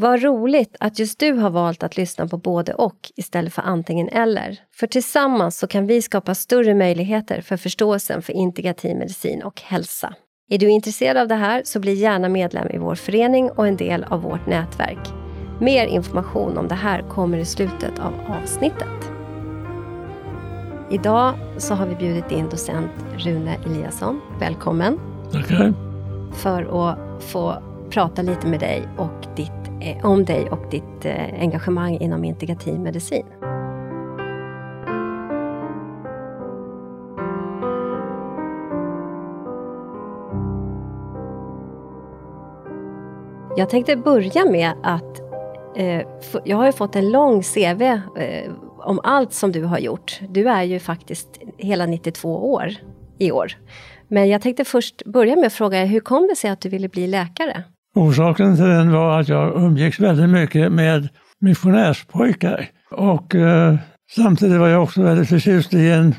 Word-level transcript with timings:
Vad 0.00 0.22
roligt 0.22 0.76
att 0.80 0.98
just 0.98 1.18
du 1.18 1.32
har 1.32 1.50
valt 1.50 1.82
att 1.82 1.96
lyssna 1.96 2.26
på 2.28 2.36
både 2.36 2.74
och 2.74 3.12
istället 3.16 3.52
för 3.52 3.62
antingen 3.62 4.08
eller. 4.08 4.58
För 4.74 4.86
tillsammans 4.86 5.58
så 5.58 5.66
kan 5.66 5.86
vi 5.86 6.02
skapa 6.02 6.34
större 6.34 6.74
möjligheter 6.74 7.40
för 7.40 7.56
förståelsen 7.56 8.22
för 8.22 8.32
integrativ 8.32 8.96
medicin 8.96 9.42
och 9.42 9.60
hälsa. 9.60 10.14
Är 10.50 10.58
du 10.58 10.70
intresserad 10.70 11.16
av 11.16 11.28
det 11.28 11.34
här 11.34 11.62
så 11.64 11.80
bli 11.80 11.94
gärna 11.94 12.28
medlem 12.28 12.68
i 12.70 12.78
vår 12.78 12.94
förening 12.94 13.50
och 13.50 13.66
en 13.66 13.76
del 13.76 14.04
av 14.04 14.22
vårt 14.22 14.46
nätverk. 14.46 15.08
Mer 15.60 15.86
information 15.86 16.58
om 16.58 16.68
det 16.68 16.74
här 16.74 17.02
kommer 17.02 17.38
i 17.38 17.44
slutet 17.44 17.98
av 17.98 18.14
avsnittet. 18.42 19.12
Idag 20.90 21.34
så 21.56 21.74
har 21.74 21.86
vi 21.86 21.94
bjudit 21.94 22.30
in 22.30 22.48
docent 22.48 22.92
Rune 23.16 23.56
Eliasson. 23.66 24.20
Välkommen! 24.40 25.00
Tackar. 25.32 25.74
För 26.34 26.90
att 26.90 27.24
få 27.24 27.62
prata 27.90 28.22
lite 28.22 28.46
med 28.46 28.60
dig 28.60 28.88
och 28.96 29.26
ditt, 29.36 29.57
Eh, 29.80 30.06
om 30.06 30.24
dig 30.24 30.50
och 30.50 30.70
ditt 30.70 31.04
eh, 31.04 31.40
engagemang 31.40 31.98
inom 31.98 32.24
integrativ 32.24 32.80
medicin. 32.80 33.26
Jag 43.56 43.70
tänkte 43.70 43.96
börja 43.96 44.44
med 44.44 44.72
att 44.82 45.20
eh, 45.76 46.02
jag 46.44 46.56
har 46.56 46.66
ju 46.66 46.72
fått 46.72 46.96
en 46.96 47.10
lång 47.10 47.42
CV 47.42 47.82
eh, 47.82 48.52
om 48.78 49.00
allt 49.04 49.32
som 49.32 49.52
du 49.52 49.64
har 49.64 49.78
gjort. 49.78 50.20
Du 50.28 50.48
är 50.48 50.62
ju 50.62 50.78
faktiskt 50.78 51.40
hela 51.56 51.86
92 51.86 52.52
år 52.52 52.72
i 53.18 53.32
år. 53.32 53.52
Men 54.08 54.28
jag 54.28 54.42
tänkte 54.42 54.64
först 54.64 55.04
börja 55.04 55.36
med 55.36 55.46
att 55.46 55.52
fråga 55.52 55.84
hur 55.84 56.00
kom 56.00 56.26
det 56.26 56.36
sig 56.36 56.50
att 56.50 56.60
du 56.60 56.68
ville 56.68 56.88
bli 56.88 57.06
läkare? 57.06 57.64
Orsaken 57.94 58.56
till 58.56 58.64
den 58.64 58.92
var 58.92 59.20
att 59.20 59.28
jag 59.28 59.56
umgicks 59.56 60.00
väldigt 60.00 60.30
mycket 60.30 60.72
med 60.72 61.08
missionärspojkar. 61.40 62.66
Och 62.90 63.34
eh, 63.34 63.74
samtidigt 64.10 64.60
var 64.60 64.68
jag 64.68 64.82
också 64.82 65.02
väldigt 65.02 65.28
förtjust 65.28 65.74
i 65.74 65.90
en 65.90 66.14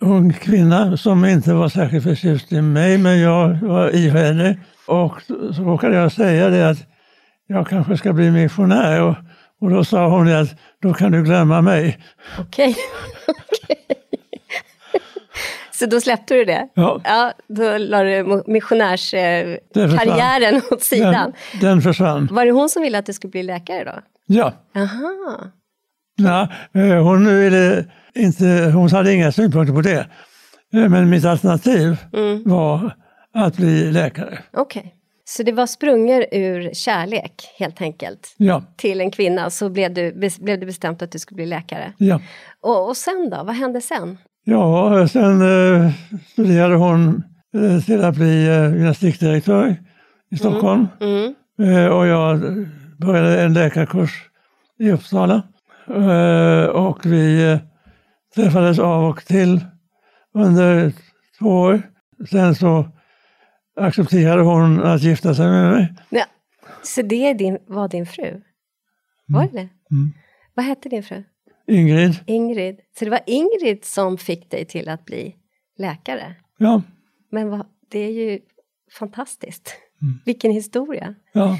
ung 0.00 0.32
kvinna 0.32 0.96
som 0.96 1.24
inte 1.24 1.54
var 1.54 1.68
särskilt 1.68 2.04
förtjust 2.04 2.52
i 2.52 2.62
mig, 2.62 2.98
men 2.98 3.20
jag 3.20 3.54
var 3.62 3.90
i 3.90 4.08
henne. 4.08 4.58
Och 4.86 5.22
så 5.54 5.62
råkade 5.62 5.96
jag 5.96 6.12
säga 6.12 6.48
det 6.48 6.70
att 6.70 6.78
jag 7.46 7.68
kanske 7.68 7.96
ska 7.96 8.12
bli 8.12 8.30
missionär. 8.30 9.02
Och, 9.02 9.14
och 9.60 9.70
då 9.70 9.84
sa 9.84 10.08
hon 10.08 10.32
att 10.32 10.54
då 10.82 10.94
kan 10.94 11.12
du 11.12 11.22
glömma 11.22 11.60
mig. 11.60 11.98
Okej. 12.38 12.76
Okay. 13.62 13.96
Så 15.78 15.86
då 15.86 16.00
släppte 16.00 16.34
du 16.34 16.44
det? 16.44 16.68
Ja. 16.74 17.00
ja 17.04 17.32
då 17.48 17.78
la 17.78 18.02
du 18.02 18.42
missionärskarriären 18.46 20.62
åt 20.70 20.82
sidan. 20.82 21.32
Den, 21.52 21.60
den 21.60 21.82
försvann. 21.82 22.28
Var 22.32 22.44
det 22.44 22.50
hon 22.50 22.68
som 22.68 22.82
ville 22.82 22.98
att 22.98 23.06
du 23.06 23.12
skulle 23.12 23.30
bli 23.30 23.42
läkare 23.42 23.84
då? 23.84 23.92
Ja. 24.26 24.52
Aha. 24.76 25.50
Ja, 26.16 26.48
eh, 26.74 27.02
hon, 27.02 27.38
ville 27.38 27.84
inte, 28.14 28.70
hon 28.74 28.90
hade 28.90 29.14
inga 29.14 29.32
synpunkter 29.32 29.74
på 29.74 29.80
det. 29.80 30.06
Eh, 30.74 30.88
men 30.88 31.10
mitt 31.10 31.24
alternativ 31.24 31.96
mm. 32.12 32.42
var 32.44 32.96
att 33.34 33.56
bli 33.56 33.92
läkare. 33.92 34.38
Okej. 34.52 34.80
Okay. 34.80 34.92
Så 35.24 35.42
det 35.42 35.52
var 35.52 35.66
sprunget 35.66 36.28
ur 36.32 36.74
kärlek 36.74 37.54
helt 37.58 37.80
enkelt 37.80 38.34
ja. 38.36 38.62
till 38.76 39.00
en 39.00 39.10
kvinna 39.10 39.50
så 39.50 39.70
blev, 39.70 39.94
du, 39.94 40.12
blev 40.40 40.60
det 40.60 40.66
bestämt 40.66 41.02
att 41.02 41.12
du 41.12 41.18
skulle 41.18 41.36
bli 41.36 41.46
läkare? 41.46 41.92
Ja. 41.98 42.20
Och, 42.60 42.88
och 42.88 42.96
sen 42.96 43.30
då, 43.30 43.42
vad 43.44 43.54
hände 43.54 43.80
sen? 43.80 44.18
Ja, 44.48 45.08
sen 45.08 45.42
eh, 45.42 45.92
studerade 46.26 46.74
hon 46.74 47.22
eh, 47.54 47.80
till 47.84 48.04
att 48.04 48.16
bli 48.16 48.48
eh, 48.48 48.74
gymnastikdirektör 48.74 49.66
i 49.66 49.68
mm. 49.68 50.38
Stockholm. 50.38 50.88
Mm. 51.00 51.34
Mm. 51.58 51.92
och 51.92 52.06
jag 52.06 52.40
började 52.98 53.42
en 53.42 53.52
läkarkurs 53.52 54.10
i 54.78 54.90
Uppsala. 54.90 55.42
och 56.72 57.06
vi 57.06 57.58
träffades 58.34 58.78
av 58.78 59.04
och 59.04 59.24
till 59.24 59.64
under 60.34 60.92
två 61.38 61.48
år. 61.48 61.82
Sen 62.30 62.54
så 62.54 62.88
accepterade 63.80 64.42
hon 64.42 64.82
att 64.82 65.02
gifta 65.02 65.34
sig 65.34 65.46
med 65.46 65.72
mig. 65.72 65.94
Ja. 66.10 66.24
Så 66.82 67.02
det 67.02 67.32
din, 67.32 67.58
var 67.66 67.88
din 67.88 68.06
fru? 68.06 68.42
Var 69.26 69.42
det 69.42 69.52
det? 69.52 69.68
Mm. 69.90 70.12
Vad 70.54 70.64
hette 70.64 70.88
din 70.88 71.02
fru? 71.02 71.24
Ingrid. 71.68 72.14
Ingrid. 72.26 72.80
Så 72.98 73.04
det 73.04 73.10
var 73.10 73.20
Ingrid 73.26 73.84
som 73.84 74.18
fick 74.18 74.50
dig 74.50 74.64
till 74.64 74.88
att 74.88 75.04
bli 75.04 75.36
läkare? 75.78 76.34
Ja. 76.58 76.82
Men 77.30 77.50
vad, 77.50 77.66
det 77.90 77.98
är 77.98 78.10
ju 78.10 78.38
fantastiskt. 78.98 79.76
Mm. 80.02 80.18
Vilken 80.24 80.50
historia. 80.50 81.14
Ja. 81.32 81.58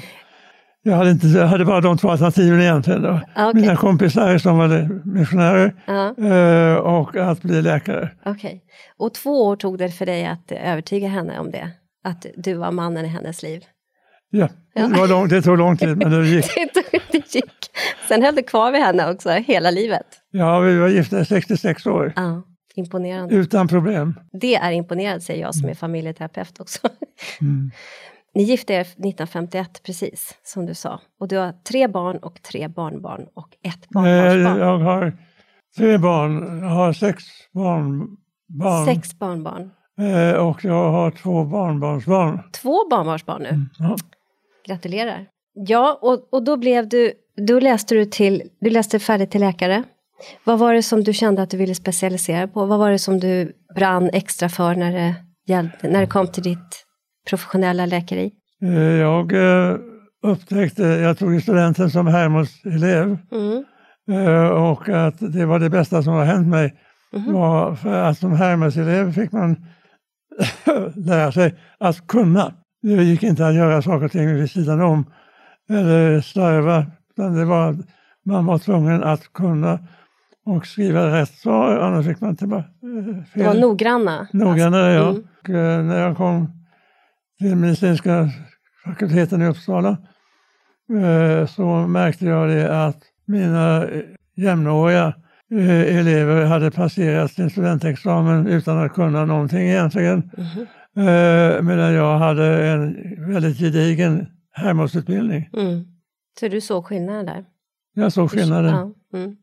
Jag 0.81 0.95
hade, 0.95 1.11
inte, 1.11 1.27
jag 1.27 1.47
hade 1.47 1.65
bara 1.65 1.81
de 1.81 1.97
två 1.97 2.09
alternativen 2.09 2.61
egentligen. 2.61 3.01
Då. 3.01 3.21
Okay. 3.35 3.61
Mina 3.61 3.75
kompisar 3.75 4.37
som 4.37 4.57
var 4.57 4.89
missionärer 5.05 5.75
ja. 5.85 6.79
och 6.79 7.15
att 7.15 7.41
bli 7.41 7.61
läkare. 7.61 8.09
Okej. 8.25 8.31
Okay. 8.33 8.59
Och 8.97 9.13
två 9.13 9.45
år 9.45 9.55
tog 9.55 9.77
det 9.77 9.89
för 9.89 10.05
dig 10.05 10.25
att 10.25 10.51
övertyga 10.51 11.07
henne 11.07 11.39
om 11.39 11.51
det? 11.51 11.71
Att 12.03 12.25
du 12.37 12.53
var 12.53 12.71
mannen 12.71 13.05
i 13.05 13.07
hennes 13.07 13.43
liv? 13.43 13.63
Ja, 14.29 14.49
ja. 14.73 14.87
Det, 14.87 15.07
lång, 15.07 15.27
det 15.27 15.41
tog 15.41 15.57
lång 15.57 15.77
tid 15.77 15.97
men 15.97 16.11
det 16.11 16.27
gick. 16.27 16.45
det 17.11 17.35
gick. 17.35 17.56
Sen 18.07 18.23
höll 18.23 18.35
du 18.35 18.43
kvar 18.43 18.71
vid 18.71 18.81
henne 18.81 19.11
också 19.11 19.29
hela 19.29 19.71
livet? 19.71 20.05
Ja, 20.31 20.59
vi 20.59 20.77
var 20.77 20.87
gifta 20.87 21.19
i 21.19 21.25
66 21.25 21.85
år. 21.85 22.13
Ja, 22.15 22.41
imponerande. 22.75 23.35
Utan 23.35 23.67
problem. 23.67 24.19
Det 24.31 24.55
är 24.55 24.71
imponerande 24.71 25.21
säger 25.21 25.41
jag 25.41 25.55
som 25.55 25.69
är 25.69 25.73
familjeterapeut 25.73 26.59
också. 26.59 26.87
Mm. 27.41 27.71
Ni 28.33 28.43
gifte 28.43 28.73
er 28.73 28.81
1951 28.81 29.83
precis, 29.85 30.37
som 30.43 30.65
du 30.65 30.73
sa. 30.73 30.99
Och 31.19 31.27
du 31.27 31.37
har 31.37 31.51
tre 31.51 31.87
barn 31.87 32.17
och 32.17 32.41
tre 32.41 32.67
barnbarn 32.67 33.25
och 33.33 33.49
ett 33.61 33.89
barnbarnsbarn. 33.89 34.59
Jag 34.59 34.79
har 34.79 35.17
tre 35.77 35.97
barn, 35.97 36.59
jag 36.61 36.69
har 36.69 36.93
sex 36.93 37.23
barnbarn. 37.53 38.85
Sex 38.85 39.19
barnbarn. 39.19 39.71
Eh, 39.99 40.33
och 40.33 40.65
jag 40.65 40.91
har 40.91 41.11
två 41.11 41.43
barnbarnsbarn. 41.43 42.41
Två 42.51 42.89
barnbarnsbarn 42.89 43.41
nu? 43.41 43.49
Mm, 43.49 43.69
ja. 43.79 43.97
Gratulerar. 44.65 45.27
Ja, 45.65 45.99
och, 46.01 46.33
och 46.33 46.43
då 46.43 46.57
blev 46.57 46.89
du, 46.89 47.13
då 47.47 47.59
läste 47.59 47.95
du 47.95 48.05
till, 48.05 48.43
du 48.59 48.69
läste 48.69 48.99
färdigt 48.99 49.31
till 49.31 49.41
läkare. 49.41 49.83
Vad 50.43 50.59
var 50.59 50.73
det 50.73 50.83
som 50.83 51.03
du 51.03 51.13
kände 51.13 51.41
att 51.41 51.49
du 51.49 51.57
ville 51.57 51.75
specialisera 51.75 52.47
på? 52.47 52.65
Vad 52.65 52.79
var 52.79 52.91
det 52.91 52.99
som 52.99 53.19
du 53.19 53.53
brann 53.75 54.09
extra 54.13 54.49
för 54.49 54.75
när 54.75 54.91
det, 54.91 55.15
gällde, 55.47 55.73
när 55.81 56.01
det 56.01 56.07
kom 56.07 56.27
till 56.27 56.43
ditt 56.43 56.85
professionella 57.29 57.85
läkeri? 57.85 58.31
Eh, 58.61 58.81
jag 58.81 59.33
eh, 59.33 59.75
upptäckte, 60.23 60.83
jag 60.83 61.17
tog 61.17 61.41
studenten 61.41 61.89
som 61.89 62.07
Hermods-elev 62.07 63.17
mm. 63.31 64.51
och 64.51 64.89
att 64.89 65.15
det 65.19 65.45
var 65.45 65.59
det 65.59 65.69
bästa 65.69 66.03
som 66.03 66.13
har 66.13 66.25
hänt 66.25 66.47
mig. 66.47 66.73
Mm. 67.13 67.33
Var 67.33 67.75
för 67.75 67.93
att 67.93 68.17
som 68.17 68.33
Hermes-elev 68.33 69.13
fick 69.13 69.31
man 69.31 69.55
lära 70.95 71.31
sig 71.31 71.55
att 71.79 72.07
kunna. 72.07 72.53
Det 72.81 73.03
gick 73.03 73.23
inte 73.23 73.47
att 73.47 73.55
göra 73.55 73.81
saker 73.81 74.05
och 74.05 74.11
ting 74.11 74.35
vid 74.35 74.51
sidan 74.51 74.81
om 74.81 75.05
eller 75.69 76.21
slarva. 76.21 76.85
Utan 77.09 77.33
det 77.33 77.45
var, 77.45 77.77
man 78.25 78.45
var 78.45 78.57
tvungen 78.57 79.03
att 79.03 79.33
kunna 79.33 79.79
och 80.47 80.67
skriva 80.67 81.21
rätt 81.21 81.33
svar, 81.33 81.77
annars 81.77 82.05
fick 82.05 82.21
man 82.21 82.35
bara 82.41 82.63
fel. 82.63 83.25
Det 83.33 83.43
var 83.43 83.53
noggranna? 83.53 84.27
Noggrannare, 84.33 84.93
ja. 84.93 85.09
Mm. 85.09 85.79
Eh, 85.79 85.85
när 85.85 86.01
jag 86.01 86.17
kom 86.17 86.51
till 87.39 87.55
medicinska 87.55 88.29
fakulteten 88.85 89.41
i 89.41 89.47
Uppsala 89.47 89.97
eh, 90.93 91.47
så 91.47 91.65
märkte 91.65 92.25
jag 92.25 92.49
det 92.49 92.85
att 92.85 92.97
mina 93.25 93.85
jämnåriga 94.35 95.13
eh, 95.51 95.97
elever 95.97 96.45
hade 96.45 96.71
passerat 96.71 97.31
sin 97.31 97.49
studentexamen 97.49 98.47
utan 98.47 98.77
att 98.77 98.93
kunna 98.93 99.25
någonting 99.25 99.69
egentligen. 99.69 100.31
Mm. 100.95 101.65
medan 101.65 101.93
jag 101.93 102.17
hade 102.17 102.67
en 102.67 102.95
väldigt 103.31 103.59
gedigen 103.59 104.27
Hermodsutbildning. 104.57 105.49
Mm. 105.53 105.85
Så 106.39 106.47
du 106.47 106.61
såg 106.61 106.85
skillnaden 106.85 107.25
där? 107.25 107.45
Jag 107.93 108.13
såg 108.13 108.31
skillnaden. 108.31 108.93
Ja. 109.11 109.17
Mm. 109.17 109.35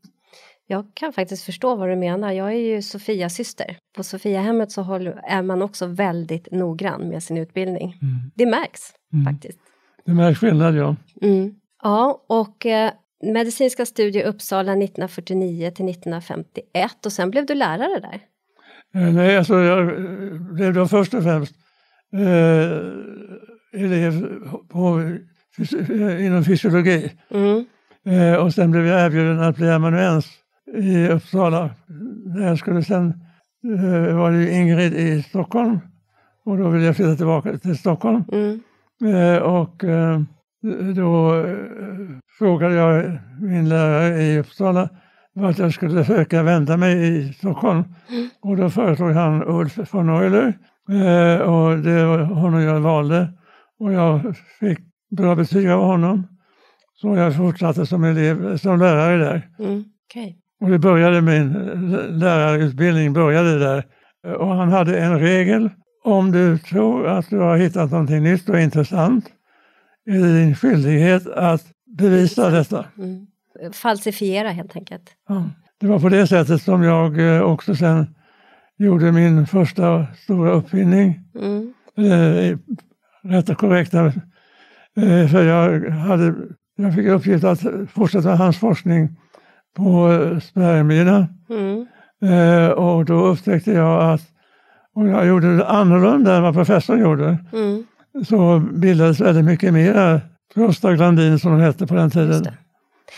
Jag 0.67 0.85
kan 0.93 1.13
faktiskt 1.13 1.43
förstå 1.43 1.75
vad 1.75 1.89
du 1.89 1.95
menar. 1.95 2.31
Jag 2.31 2.47
är 2.47 2.75
ju 2.75 2.81
Sofias 2.81 3.35
syster. 3.35 3.77
På 3.95 4.03
Sofiahemmet 4.03 4.71
så 4.71 4.81
är 5.23 5.41
man 5.41 5.61
också 5.61 5.85
väldigt 5.85 6.51
noggrann 6.51 7.09
med 7.09 7.23
sin 7.23 7.37
utbildning. 7.37 7.99
Mm. 8.01 8.31
Det 8.35 8.45
märks 8.45 8.81
mm. 9.13 9.25
faktiskt. 9.25 9.59
Det 10.05 10.13
märks 10.13 10.39
skillnad, 10.39 10.75
ja. 10.75 10.95
Mm. 11.21 11.55
Ja, 11.83 12.25
och 12.27 12.65
eh, 12.65 12.91
medicinska 13.23 13.85
studier 13.85 14.23
i 14.23 14.27
Uppsala 14.27 14.71
1949 14.71 15.71
till 15.71 15.89
1951 15.89 17.05
och 17.05 17.11
sen 17.11 17.31
blev 17.31 17.45
du 17.45 17.55
lärare 17.55 17.99
där? 17.99 18.19
Eh, 18.95 19.13
nej, 19.13 19.37
alltså 19.37 19.59
jag 19.59 19.79
eh, 19.79 20.41
blev 20.41 20.73
då 20.73 20.87
först 20.87 21.13
och 21.13 21.23
främst 21.23 21.55
eh, 22.13 22.79
elev 23.75 24.27
på, 24.69 25.17
inom 26.19 26.43
fysiologi. 26.43 27.11
Mm. 27.31 27.65
Eh, 28.05 28.35
och 28.35 28.53
sen 28.53 28.71
blev 28.71 28.85
jag 28.85 29.05
erbjuden 29.05 29.39
att 29.39 29.55
bli 29.55 29.71
amanuens 29.71 30.27
i 30.77 31.07
Uppsala. 31.07 31.69
När 32.25 32.47
jag 32.47 32.59
skulle 32.59 32.83
sen 32.83 33.13
eh, 33.79 34.15
var 34.15 34.31
det 34.31 34.51
Ingrid 34.51 34.93
i 34.93 35.23
Stockholm 35.23 35.79
och 36.45 36.57
då 36.57 36.69
ville 36.69 36.85
jag 36.85 36.95
flytta 36.95 37.15
tillbaka 37.15 37.57
till 37.57 37.77
Stockholm. 37.77 38.23
Mm. 38.31 38.61
Eh, 39.03 39.37
och 39.37 39.83
eh, 39.83 40.19
då 40.95 41.35
eh, 41.35 41.57
frågade 42.37 42.75
jag 42.75 43.19
min 43.41 43.69
lärare 43.69 44.23
i 44.23 44.39
Uppsala 44.39 44.89
vart 45.33 45.57
jag 45.57 45.73
skulle 45.73 46.05
söka 46.05 46.43
vända 46.43 46.77
mig 46.77 47.17
i 47.17 47.33
Stockholm. 47.33 47.83
Mm. 48.09 48.29
Och 48.41 48.57
då 48.57 48.69
föreslog 48.69 49.11
han 49.11 49.43
Ulf 49.43 49.93
von 49.93 50.09
Euler 50.09 50.53
eh, 50.89 51.41
och 51.41 51.77
det 51.77 52.05
var 52.05 52.17
honom 52.17 52.61
jag 52.61 52.79
valde. 52.79 53.27
Och 53.79 53.93
jag 53.93 54.37
fick 54.59 54.79
bra 55.17 55.35
betyg 55.35 55.69
av 55.69 55.83
honom. 55.83 56.27
Så 56.93 57.15
jag 57.15 57.35
fortsatte 57.35 57.85
som 57.85 58.03
elev, 58.03 58.57
som 58.57 58.79
lärare 58.79 59.17
där. 59.17 59.49
Mm. 59.59 59.83
Okej. 60.09 60.39
Och 60.61 60.69
det 60.69 60.79
började 60.79 61.21
min 61.21 61.53
lärarutbildning 62.19 63.13
började 63.13 63.59
där. 63.59 63.85
Och 64.37 64.47
han 64.47 64.71
hade 64.71 64.99
en 64.99 65.19
regel. 65.19 65.69
Om 66.03 66.31
du 66.31 66.57
tror 66.57 67.07
att 67.07 67.29
du 67.29 67.37
har 67.39 67.57
hittat 67.57 67.91
någonting 67.91 68.23
nytt 68.23 68.49
och 68.49 68.59
intressant 68.59 69.25
är 70.05 70.19
det 70.19 70.39
din 70.39 70.55
skyldighet 70.55 71.27
att 71.27 71.65
bevisa 71.97 72.49
detta. 72.49 72.85
Mm. 72.97 73.27
Falsifiera 73.73 74.49
helt 74.49 74.75
enkelt. 74.75 75.11
Ja. 75.27 75.49
Det 75.79 75.87
var 75.87 75.99
på 75.99 76.09
det 76.09 76.27
sättet 76.27 76.61
som 76.61 76.83
jag 76.83 77.35
eh, 77.35 77.41
också 77.41 77.75
sen 77.75 78.15
gjorde 78.77 79.11
min 79.11 79.47
första 79.47 80.07
stora 80.15 80.51
uppfinning. 80.51 81.19
Mm. 81.35 81.73
Rätt 83.25 83.49
och 83.49 83.57
korrekta. 83.57 84.05
Eh, 84.97 85.27
för 85.31 85.43
jag, 85.43 85.89
hade, 85.89 86.33
jag 86.75 86.95
fick 86.95 87.07
uppgift 87.07 87.43
att 87.43 87.59
fortsätta 87.93 88.35
hans 88.35 88.57
forskning 88.59 89.09
på 89.77 90.09
spermierna. 90.43 91.27
Mm. 91.49 91.87
Eh, 92.33 92.69
och 92.69 93.05
då 93.05 93.25
upptäckte 93.25 93.71
jag 93.71 94.13
att 94.13 94.21
om 94.95 95.07
jag 95.07 95.27
gjorde 95.27 95.57
det 95.57 95.65
annorlunda 95.67 96.35
än 96.35 96.43
vad 96.43 96.53
professorn 96.53 96.99
gjorde 96.99 97.37
Mm. 97.53 97.83
så 98.27 98.59
bildades 98.59 99.19
väldigt 99.19 99.45
mycket 99.45 99.73
mer 99.73 100.21
prostaglandin 100.53 101.39
som 101.39 101.51
de 101.51 101.61
hette 101.61 101.87
på 101.87 101.95
den 101.95 102.11
tiden. 102.11 102.43
det. 102.43 102.53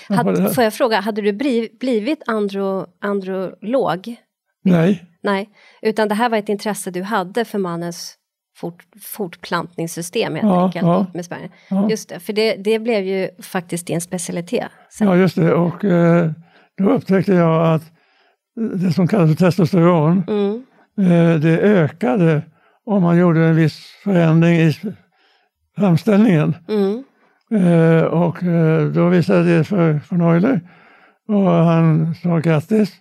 Ja, 0.09 0.18
på 0.18 0.24
Had, 0.30 0.44
det- 0.44 0.54
får 0.54 0.63
jag 0.63 0.74
fråga, 0.74 1.00
hade 1.00 1.21
du 1.21 1.33
bli, 1.33 1.69
blivit 1.80 2.24
andro, 2.27 2.86
androlog? 3.01 4.15
Nej, 4.63 5.04
Nej, 5.24 5.50
utan 5.81 6.07
det 6.07 6.15
här 6.15 6.30
var 6.30 6.38
ett 6.38 6.50
intresse 6.50 6.92
du 6.92 7.04
hade 7.04 7.45
för 7.45 7.57
mannens 7.59 8.15
fort, 8.59 8.83
fortplantningssystem 9.01 10.33
helt 10.36 10.45
Ja, 10.48 10.65
enkelt. 10.65 10.86
ja. 10.86 11.06
Med 11.13 11.25
spermier. 11.25 11.50
ja. 11.69 11.89
Just 11.89 12.09
det, 12.09 12.19
för 12.19 12.33
det, 12.33 12.56
det 12.56 12.80
blev 12.80 13.04
ju 13.04 13.30
faktiskt 13.42 13.88
din 13.88 14.01
specialitet. 14.01 14.68
sen. 14.89 15.07
ja 15.07 15.15
just 15.15 15.36
det. 15.36 15.54
Och 15.54 15.86
eh, 15.86 16.31
då 16.77 16.89
upptäckte 16.89 17.33
jag 17.33 17.74
att 17.75 17.83
det 18.80 18.94
som 18.94 19.07
kallas 19.07 19.30
för 19.38 19.45
testosteron, 19.45 20.24
Mm. 20.27 20.63
eh, 21.12 21.39
det 21.39 21.59
ökade 21.59 22.42
om 22.86 23.04
man 23.04 23.18
gjorde 23.18 23.45
en 23.45 23.56
viss 23.56 23.86
förändring 24.04 24.56
i 24.57 24.74
framställningen. 25.77 26.56
Mm. 26.69 27.04
Eh, 27.51 28.04
och 28.04 28.44
eh, 28.44 28.86
då 28.88 29.09
visade 29.09 29.57
det 29.57 29.63
för 29.63 30.00
von 30.09 30.21
Euler 30.21 30.62
och 31.27 31.51
han 31.51 32.15
sa 32.15 32.38
grattis. 32.39 32.94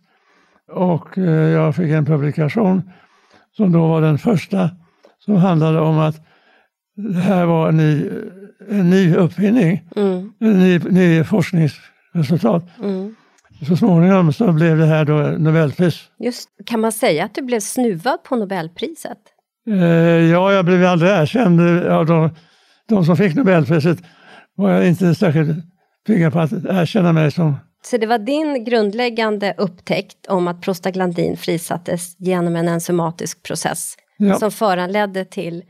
Och 0.73 1.19
eh, 1.19 1.25
jag 1.51 1.77
fick 1.77 1.91
en 1.91 2.05
publikation 2.07 2.91
som 3.57 3.73
då 3.73 3.87
var 3.89 4.01
den 4.01 4.19
första 4.19 4.71
som 5.27 5.37
handlade 5.37 5.81
om 5.81 5.99
att 5.99 6.17
det 6.97 7.19
här 7.21 7.45
var 7.47 7.69
en 7.69 7.77
ny, 7.77 8.11
en 8.71 8.91
ny 8.91 9.15
uppfinning, 9.15 9.83
Mm. 9.97 10.33
en 10.41 10.59
ny, 10.59 10.79
ny 10.79 11.25
forskningsresultat. 11.25 12.65
Mm. 12.83 13.15
Så 13.69 13.77
småningom 13.77 14.33
så 14.33 14.53
blev 14.53 14.79
det 14.79 14.87
här 14.87 15.05
då 15.05 15.15
Nobelpris. 15.39 16.01
Just, 16.19 16.49
kan 16.67 16.81
man 16.81 16.93
säga 16.93 17.25
att 17.25 17.35
du 17.35 17.43
blev 17.43 17.61
snuvad 17.61 18.23
på 18.25 18.37
Nobelpriset? 18.37 19.19
Eh, 19.71 19.77
ja, 20.31 20.53
jag 20.53 20.65
blev 20.65 20.85
aldrig 20.85 21.11
erkänd 21.11 21.61
av 21.87 22.07
de, 22.07 22.31
de 22.89 23.05
som 23.05 23.17
fick 23.17 23.35
Nobelpriset. 23.35 23.99
var 24.55 24.71
jag 24.71 24.89
inte 24.89 25.15
särskilt 25.15 25.57
pigga 26.07 26.31
på 26.31 26.41
att 26.41 26.53
erkänna 26.53 27.13
mig 27.13 27.31
som 27.31 27.57
Så 27.85 27.97
det 27.97 28.07
var 28.07 28.19
din 28.19 28.65
grundläggande 28.65 29.55
upptäckt 29.59 30.27
om 30.29 30.49
att 30.49 30.61
prostaglandin 30.61 31.37
frisattes 31.37 32.17
genom 32.19 32.57
en 32.57 32.69
enzymatisk 32.69 33.43
process 33.43 33.97
Ja, 34.17 34.35
som 34.35 34.51
föranledde 34.51 35.25
till 35.25 35.65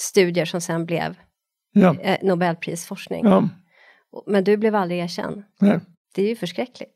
studier 0.00 0.44
som 0.44 0.60
sen 0.60 0.86
blev 0.86 1.14
ja, 1.72 1.96
eh, 2.00 2.16
Nobelprisforskning. 2.22 3.24
ja, 3.24 3.48
Men 4.26 4.44
du 4.44 4.56
blev 4.56 4.74
aldrig 4.74 5.00
erkänd. 5.00 5.42
nej, 5.60 5.80
Det 6.14 6.22
är 6.22 6.28
ju 6.28 6.36
förskräckligt. 6.36 6.94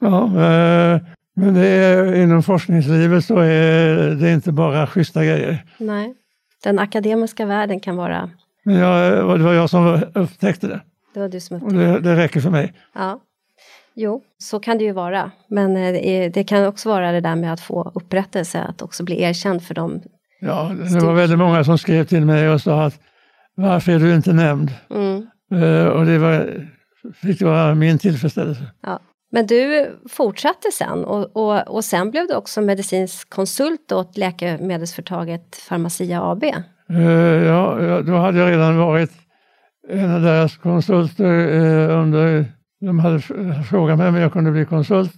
ja. 0.00 0.24
Eh, 0.24 1.00
men 1.34 1.54
det 1.54 1.66
är, 1.66 2.14
inom 2.14 2.42
forskningslivet 2.42 3.24
så 3.24 3.38
är 3.38 4.10
det 4.14 4.32
inte 4.32 4.52
bara 4.52 4.86
schyssta 4.86 5.24
grejer. 5.24 5.64
Nej. 5.78 6.14
Den 6.62 6.78
akademiska 6.78 7.46
världen 7.46 7.80
kan 7.80 7.96
vara, 7.96 8.30
Men 8.62 8.74
jag, 8.74 9.38
det 9.38 9.44
var 9.44 9.52
jag 9.52 9.70
som 9.70 10.02
upptäckte 10.14 10.66
det 10.66 10.80
det 11.14 11.20
var 11.20 11.28
du 11.28 11.40
som 11.40 11.56
upptäckte. 11.56 11.76
det, 11.76 12.00
det 12.00 12.16
räcker 12.16 12.40
för 12.40 12.50
mig. 12.50 12.74
Ja. 12.94 13.20
Jo, 13.94 14.22
så 14.38 14.60
kan 14.60 14.78
det 14.78 14.84
ju 14.84 14.92
vara. 14.92 15.30
Men 15.48 15.76
eh, 15.76 16.30
det, 16.32 16.44
kan 16.44 16.66
också 16.66 16.88
vara 16.88 17.12
det 17.12 17.20
där 17.20 17.36
med 17.36 17.52
att 17.52 17.60
få 17.60 17.92
upprättelse, 17.94 18.60
att 18.60 18.82
också 18.82 19.04
bli 19.04 19.22
erkänd 19.22 19.62
för 19.62 19.74
dem. 19.74 20.00
Ja, 20.44 20.72
det 20.92 21.00
var 21.00 21.14
väldigt 21.14 21.38
många 21.38 21.64
som 21.64 21.78
skrev 21.78 22.04
till 22.04 22.24
mig 22.24 22.48
och 22.48 22.60
sa 22.60 22.84
att 22.84 23.00
varför 23.54 23.92
är 23.92 23.98
du 23.98 24.14
inte 24.14 24.32
nämnd? 24.32 24.70
Mm. 24.90 25.26
Eh, 25.52 25.86
och 25.86 26.06
det 26.06 26.18
var, 26.18 26.66
fick 27.14 27.42
vara 27.42 27.74
min 27.74 27.98
tillfredsställelse. 27.98 28.62
Ja. 28.82 29.00
Men 29.32 29.46
du 29.46 29.90
fortsatte 30.08 30.70
sen 30.72 31.04
och, 31.04 31.36
och, 31.36 31.68
och 31.68 31.84
sen 31.84 32.10
blev 32.10 32.26
du 32.26 32.34
också 32.34 32.60
medicinsk 32.60 33.30
konsult 33.30 33.92
åt 33.92 34.16
läkemedelsföretaget 34.16 35.68
Pharmacia 35.68 36.22
AB. 36.22 36.44
Eh, 36.88 37.02
ja, 37.46 38.02
då 38.06 38.16
hade 38.16 38.38
jag 38.38 38.50
redan 38.50 38.76
varit 38.76 39.10
en 39.88 40.14
av 40.14 40.22
deras 40.22 40.56
konsulter 40.56 41.24
eh, 41.24 41.98
under, 41.98 42.44
de 42.80 42.98
hade 42.98 43.20
frågat 43.70 43.98
mig 43.98 44.08
om 44.08 44.14
jag 44.14 44.32
kunde 44.32 44.50
bli 44.50 44.64
konsult 44.64 45.12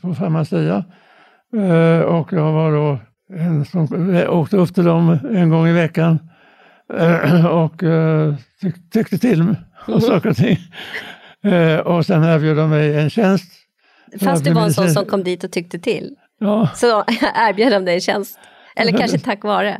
på 0.00 0.14
Pharmacia. 0.14 0.84
Och 2.06 2.32
jag 2.32 2.52
var 2.52 2.72
då 2.72 2.98
som 3.70 3.88
åkte 4.28 4.56
upp 4.56 4.74
till 4.74 4.84
dem 4.84 5.18
en 5.34 5.50
gång 5.50 5.68
i 5.68 5.72
veckan 5.72 6.18
eh, 6.98 7.46
och 7.46 7.82
eh, 7.82 8.34
tyck, 8.60 8.90
tyckte 8.92 9.18
till 9.18 9.54
om 9.86 10.00
saker 10.00 10.28
och 10.30 10.36
ting. 10.36 10.58
Eh, 11.52 11.78
och 11.78 12.06
sen 12.06 12.24
erbjöd 12.24 12.56
de 12.56 12.70
mig 12.70 12.98
en 12.98 13.10
tjänst. 13.10 13.52
Fast 14.20 14.44
du 14.44 14.52
var 14.52 14.62
en 14.62 14.72
sån 14.72 14.90
som 14.90 15.04
kom 15.04 15.24
dit 15.24 15.44
och 15.44 15.52
tyckte 15.52 15.78
till. 15.78 16.10
Ja, 16.40 16.68
Så 16.74 16.86
erbjöd 17.34 17.72
de 17.72 17.84
dig 17.84 17.94
en 17.94 18.00
tjänst. 18.00 18.38
Eller 18.76 18.92
kanske 18.98 19.18
tack 19.18 19.44
vare. 19.44 19.78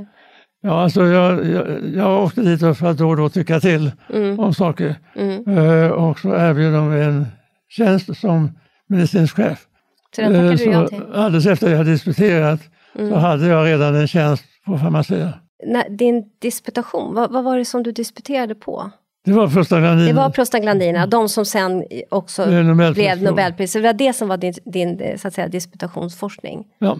ja 0.63 0.83
alltså 0.83 1.07
jag, 1.07 1.47
jag, 1.47 1.67
jag 1.95 2.25
åkte 2.25 2.41
dit 2.41 2.61
för 2.61 2.87
att 2.87 2.99
då 2.99 3.09
och 3.09 3.17
då 3.17 3.29
tycka 3.29 3.61
till 3.61 3.91
Mm, 4.15 4.41
om 4.41 4.55
saker. 4.55 4.95
mm. 5.17 5.59
Eh, 5.59 5.89
och 5.91 6.19
så 6.19 6.29
erbjöd 6.37 6.73
de 6.75 6.93
en 6.93 7.27
tjänst 7.69 8.17
som 8.21 8.59
medicinsk 8.89 9.37
chef. 9.37 9.59
Så 10.17 10.21
den 10.23 10.33
tackade 10.33 10.49
Eh, 10.53 10.57
du 10.59 10.65
ja 10.71 10.89
till. 10.89 11.03
alldeles 11.15 11.47
efter 11.47 11.71
jag 11.71 11.79
hade 11.79 11.91
disputerat 11.91 12.61
så 12.99 13.03
Mm. 13.05 13.19
hade 13.19 13.47
jag 13.47 13.67
redan 13.67 13.95
en 13.95 14.09
tjänst 14.09 14.45
på 14.67 14.79
Pharmacia. 14.79 15.33
När, 15.67 15.89
din 15.89 16.25
disputation, 16.43 17.15
vad, 17.15 17.33
vad 17.33 17.45
var 17.45 17.59
det 17.59 17.65
som 17.65 17.83
du 17.83 17.93
disputerade 17.93 18.55
på? 18.55 18.91
Det 19.25 19.33
var 19.33 19.49
prostaglandin. 19.49 20.07
Det 20.07 20.13
var 20.13 20.31
prostaglandinerna, 20.31 21.07
de 21.07 21.29
som 21.29 21.45
sen 21.45 21.85
också 22.11 22.47
Nobelpris. 22.47 22.95
blev 22.95 23.23
Nobelpris. 23.23 23.73
Så 23.73 23.79
det 23.79 23.85
var 23.85 23.93
det 23.93 24.13
som 24.13 24.29
var 24.29 24.37
din, 24.37 24.55
din 24.65 25.19
så 25.19 25.29
att 25.29 25.35
säga, 25.35 25.49
disputationsforskning. 25.49 26.65
Ja. 26.79 26.99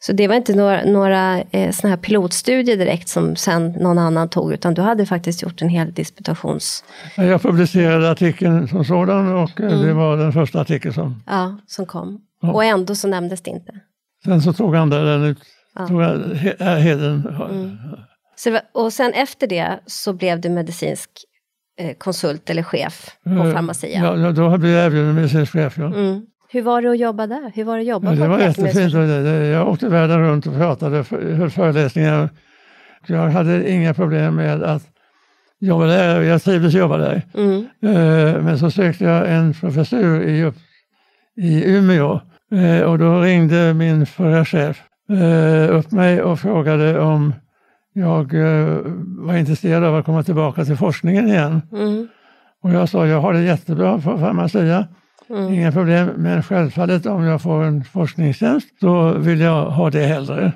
Så 0.00 0.12
det 0.12 0.28
var 0.28 0.34
inte 0.34 0.54
några, 0.54 0.84
några 0.84 1.40
eh, 1.50 1.70
såna 1.70 1.90
här 1.90 1.96
pilotstudier 1.96 2.76
direkt 2.76 3.08
som 3.08 3.36
sen 3.36 3.70
någon 3.72 3.98
annan 3.98 4.28
tog, 4.28 4.52
utan 4.52 4.74
du 4.74 4.82
hade 4.82 5.06
faktiskt 5.06 5.42
gjort 5.42 5.62
en 5.62 5.68
hel 5.68 5.92
disputations... 5.92 6.84
Jag 7.16 7.42
publicerade 7.42 8.10
artikeln 8.10 8.68
som 8.68 8.84
sådan 8.84 9.34
och 9.34 9.60
eh, 9.60 9.66
Mm. 9.72 9.86
det 9.86 9.92
var 9.92 10.16
den 10.16 10.32
första 10.32 10.60
artikeln 10.60 10.94
som... 10.94 11.22
Ja, 11.26 11.56
som 11.66 11.86
kom. 11.86 12.20
Ja. 12.42 12.52
Och 12.52 12.64
ändå 12.64 12.94
så 12.94 13.08
nämndes 13.08 13.42
det 13.42 13.50
inte. 13.50 13.72
Sen 14.24 14.42
så 14.42 14.52
tog 14.52 14.76
andra 14.76 14.98
den 15.04 15.24
ut. 15.24 15.38
Ja. 15.74 15.86
Tog 15.86 16.02
jag 16.02 16.16
he- 16.18 16.62
äh, 16.62 16.74
heden. 16.78 17.26
Mm. 17.50 17.76
Så, 18.36 18.58
och 18.74 18.92
sen 18.92 19.12
efter 19.12 19.46
det 19.46 19.78
så 19.86 20.12
blev 20.12 20.40
du 20.40 20.48
medicinsk 20.50 21.10
eh, 21.80 21.94
konsult 21.98 22.50
eller 22.50 22.62
chef 22.62 23.10
på 23.24 23.30
Eh, 23.30 23.52
Pharmacia. 23.54 24.16
Ja, 24.16 24.32
då 24.32 24.58
blev 24.58 24.72
jag 24.72 24.86
erbjuden 24.86 25.14
medicinsk 25.14 25.52
chef. 25.52 25.78
Ja. 25.78 25.86
Mm. 25.86 26.22
Hur 26.48 26.62
var 26.62 26.82
det 26.82 26.90
att 26.90 26.98
jobba 26.98 27.26
där? 27.26 27.52
Hur 27.54 27.64
var 27.64 27.76
det 27.76 27.80
att 27.82 27.86
jobba 27.88 28.08
Ja, 28.14 28.20
det 28.22 28.28
var 28.28 28.38
jättefint. 28.38 28.92
Jag 29.52 29.68
åkte 29.68 29.88
världen 29.88 30.18
runt 30.20 30.46
och 30.46 30.54
pratade, 30.54 31.04
för- 31.04 31.32
höll 31.32 31.50
föreläsningar. 31.50 32.28
Jag 33.06 33.28
hade 33.30 33.70
inga 33.70 33.94
problem 33.94 34.34
med 34.34 34.62
att 34.62 34.82
jobba 35.60 35.86
där. 35.86 36.20
Jag 36.22 36.42
trivdes 36.42 36.74
jobba 36.74 36.96
där. 36.96 37.22
Mm. 37.34 37.66
Eh, 37.82 38.42
Men 38.42 38.58
så 38.58 38.70
sökte 38.70 39.04
jag 39.04 39.30
en 39.34 39.54
professur 39.54 40.22
i, 40.22 40.52
i 41.36 41.64
Umeå 41.76 42.20
och 42.86 42.98
då 42.98 43.20
ringde 43.20 43.74
min 43.74 44.06
förra 44.06 44.44
chef 44.44 44.82
eh, 45.10 45.76
upp 45.76 45.92
mig 45.92 46.22
och 46.22 46.40
frågade 46.40 47.00
om 47.00 47.34
jag 47.92 48.34
eh, 48.34 48.78
var 49.18 49.36
intresserad 49.36 49.84
av 49.84 49.96
att 49.96 50.04
komma 50.04 50.22
tillbaka 50.22 50.64
till 50.64 50.76
forskningen 50.76 51.28
igen. 51.28 51.62
Mm. 51.72 52.08
Och 52.62 52.70
jag 52.70 52.88
sa 52.88 53.06
jag 53.06 53.20
har 53.20 53.32
det 53.32 53.42
jättebra 53.42 53.98
på 53.98 54.18
Pharmacia. 54.18 54.88
Mm. 55.30 55.52
Inga 55.52 55.72
problem, 55.72 56.08
men 56.16 56.42
självfallet 56.42 57.06
om 57.06 57.24
jag 57.24 57.42
får 57.42 57.64
en 57.64 57.84
forskningstjänst 57.84 58.80
så 58.80 59.12
vill 59.18 59.40
jag 59.40 59.70
ha 59.70 59.90
det 59.90 60.06
hellre. 60.06 60.52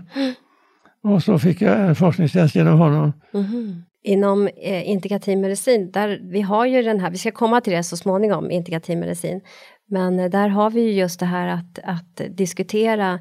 Och 1.02 1.22
så 1.22 1.38
fick 1.38 1.60
jag 1.60 1.80
en 1.80 1.94
forskningstjänst 1.94 2.54
genom 2.54 2.78
honom. 2.78 3.12
Mhm. 3.32 3.82
inom 4.02 4.48
eh, 4.62 4.90
integrativ 4.90 5.38
medicin, 5.38 5.90
där 5.90 6.20
vi 6.22 6.40
har 6.40 6.66
ju 6.66 6.82
den 6.82 7.00
här, 7.00 7.10
vi 7.10 7.18
ska 7.18 7.30
komma 7.30 7.60
till 7.60 7.72
det 7.72 7.82
så 7.82 7.96
småningom, 7.96 8.50
integrativ 8.50 8.98
medicin, 8.98 9.40
men 9.88 10.20
eh, 10.20 10.30
där 10.30 10.48
har 10.48 10.70
vi 10.70 10.80
ju 10.80 10.92
just 10.92 11.20
det 11.20 11.26
här 11.26 11.48
att, 11.48 11.78
att 11.84 12.36
diskutera 12.36 13.18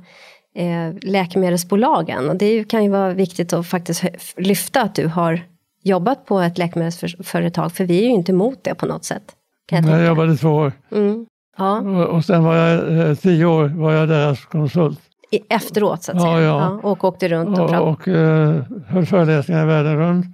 eh, 0.56 0.94
läkemedelsbolagen 1.02 2.30
och 2.30 2.36
det 2.36 2.54
ju, 2.54 2.64
kan 2.64 2.84
ju 2.84 2.90
vara 2.90 3.14
viktigt 3.14 3.54
att 3.54 3.68
faktiskt 3.68 4.04
lyfta 4.38 4.82
att 4.82 4.96
du 4.96 5.08
har 5.08 5.42
jobbat 5.84 6.26
på 6.26 6.40
ett 6.40 6.58
läkemedelsföretag, 6.58 7.72
för 7.72 7.86
vi 7.86 7.98
är 8.00 8.04
ju 8.04 8.14
inte 8.14 8.32
emot 8.32 8.64
det 8.64 8.76
på 8.76 8.86
något 8.86 9.04
sätt. 9.04 9.24
jag, 9.72 9.86
jag 9.86 10.06
jobbade 10.06 10.38
två 10.38 10.50
år. 10.50 10.72
Mm. 10.92 11.26
Ja. 11.58 11.80
Och, 11.80 12.06
och 12.06 12.26
sen 12.26 12.44
var 12.44 12.56
jag, 12.56 13.00
eh, 13.10 13.16
tio 13.16 13.46
år 13.46 13.68
var 13.68 13.94
jag 13.94 14.10
deras 14.10 14.46
konsult. 14.46 15.00
I, 15.32 15.40
efteråt 15.50 16.04
så 16.04 16.12
att 16.12 16.22
säga? 16.22 16.34
Ja, 16.34 16.42
ja. 16.42 16.80
ja 16.84 16.90
och 16.90 17.04
åkte 17.04 17.28
runt 17.28 17.60
och, 17.60 17.70
och. 17.70 17.88
Och 17.88 18.08
uh, 18.08 18.62
höll 18.88 19.06
föreläsningar 19.06 19.66
världen 19.66 19.98
runt 19.98 20.26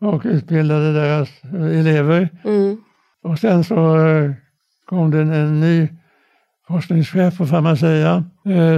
och 0.00 0.22
utbildade 0.24 0.92
deras 0.92 1.28
elever. 1.54 2.28
Mm. 2.44 2.76
Och 3.24 3.38
sen 3.38 3.64
så 3.64 3.74
kom 4.86 5.10
det 5.10 5.20
en, 5.20 5.60
ny 5.60 5.88
forskningschef 6.68 7.38
på 7.38 7.46
Pharmacia 7.46 8.24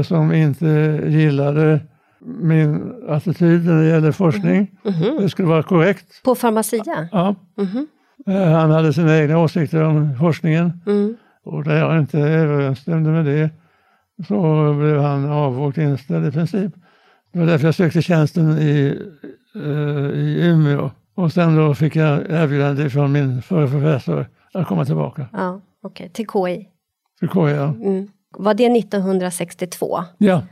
som 0.04 0.32
inte 0.32 1.00
gillade 1.06 1.80
min 2.20 2.94
attityd 3.08 3.64
när 3.64 3.82
det 3.82 3.88
gäller 3.88 4.12
forskning. 4.12 4.70
Mm 4.84 4.96
-hmm. 4.96 5.20
Det 5.20 5.28
skulle 5.28 5.48
vara 5.48 5.62
korrekt. 5.62 6.22
På 6.24 6.34
Pharmacia? 6.34 7.08
Ja. 7.12 7.34
Mm. 7.58 7.86
Han 8.52 8.70
hade 8.70 8.92
sina 8.92 9.18
egna 9.18 9.38
åsikter 9.38 9.82
om 9.82 10.16
forskningen. 10.18 10.80
Mm. 10.86 11.16
Och 11.44 11.64
där 11.64 11.76
jag 11.76 11.98
inte 11.98 12.18
överensstämde 12.18 13.10
med 13.10 13.24
det 13.24 13.50
så 14.26 14.74
blev 14.74 15.00
han 15.00 15.30
avåkt 15.30 15.78
inställd 15.78 16.26
i 16.26 16.32
princip. 16.32 16.72
Det 17.32 17.38
var 17.38 17.46
därför 17.46 17.66
jag 17.66 17.74
sökte 17.74 18.02
tjänsten 18.02 18.58
i, 18.58 18.98
uh, 19.56 20.10
i 20.10 20.46
Umeå. 20.46 20.90
Och 21.14 21.32
sen 21.32 21.56
då 21.56 21.74
fick 21.74 21.96
jag 21.96 22.30
erbjudande 22.30 22.90
från 22.90 23.12
min 23.12 23.42
förre 23.42 23.68
professor 23.68 24.26
att 24.54 24.66
komma 24.66 24.84
tillbaka. 24.84 25.26
Ja, 25.32 25.60
okay. 25.90 26.09
Till 26.09 26.26
KI? 26.26 26.68
Till 27.18 27.28
KI, 27.28 27.40
ja. 27.57 27.64
Mm. 27.64 28.09
Var 28.38 28.54
det 28.54 28.66
1962? 28.66 30.04
Ja. 30.18 30.42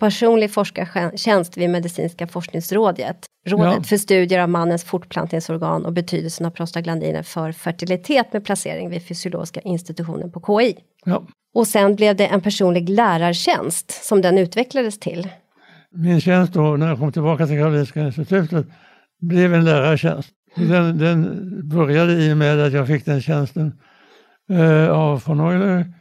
Personlig 0.00 0.52
forskartjänst 0.52 1.56
vid 1.56 1.70
Medicinska 1.70 2.26
forskningsrådet. 2.26 3.16
Rådet 3.46 3.74
Ja. 3.76 3.82
för 3.82 3.96
studier 3.96 4.40
av 4.40 4.48
mannens 4.48 4.84
fortplantningsorgan 4.84 5.86
och 5.86 5.92
betydelsen 5.92 6.46
av 6.46 6.50
prostaglandiner 6.50 7.22
för 7.22 7.52
fertilitet 7.52 8.32
med 8.32 8.44
placering 8.44 8.90
vid 8.90 9.06
fysiologiska 9.08 9.60
institutionen 9.60 10.32
på 10.32 10.40
KI. 10.60 10.76
ja. 11.04 11.22
Och 11.54 11.66
sen 11.66 11.96
blev 11.96 12.16
det 12.16 12.26
en 12.26 12.40
personlig 12.40 12.88
lärartjänst 12.88 14.04
som 14.04 14.22
den 14.22 14.38
utvecklades 14.38 14.98
till. 14.98 15.28
Min 15.90 16.20
tjänst 16.20 16.52
då 16.52 16.76
när 16.76 16.88
jag 16.88 16.98
kom 16.98 17.12
tillbaka 17.12 17.46
till 17.46 17.56
Karolinska 17.58 18.00
institutet 18.00 18.66
blev 19.20 19.54
en 19.54 19.64
lärartjänst. 19.64 20.28
Den, 20.56 20.98
den 20.98 21.50
började 21.68 22.12
i 22.12 22.32
och 22.32 22.36
med 22.36 22.60
att 22.60 22.72
jag 22.72 22.86
fick 22.86 23.04
den 23.04 23.20
tjänsten 23.20 23.78
eh, 24.50 24.90
av 24.90 25.22
von 25.26 25.40
Euler 25.40 25.92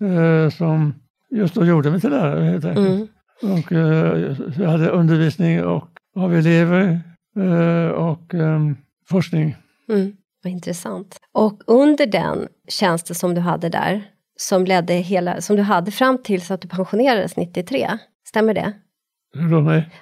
eh, 0.00 0.50
som 0.50 0.94
just 1.30 1.54
då 1.54 1.64
gjorde 1.64 1.90
mig 1.90 2.00
till 2.00 2.10
lärare 2.10 2.44
helt 2.44 2.64
enkelt. 2.64 2.88
Mm. 2.88 3.08
Och, 3.42 3.72
eh, 3.72 4.36
jag 4.58 4.68
hade 4.68 4.88
undervisning 4.88 5.64
och, 5.64 5.88
av 6.16 6.34
elever 6.34 7.00
eh, 7.38 7.88
och 7.88 8.34
eh, 8.34 8.60
forskning. 9.08 9.56
Mm. 9.88 10.16
Vad 10.42 10.52
intressant. 10.52 11.18
Och 11.32 11.62
under 11.66 12.06
den 12.06 12.48
tjänsten 12.68 13.16
som 13.16 13.34
du 13.34 13.40
hade 13.40 13.68
där, 13.68 14.04
som 14.36 14.64
ledde 14.64 14.94
hela, 14.94 15.40
som 15.40 15.56
du 15.56 15.62
hade 15.62 15.90
fram 15.90 16.22
tills 16.22 16.50
att 16.50 16.60
du 16.60 16.68
pensionerades 16.68 17.36
93, 17.36 17.98
stämmer 18.28 18.54
det? 18.54 18.72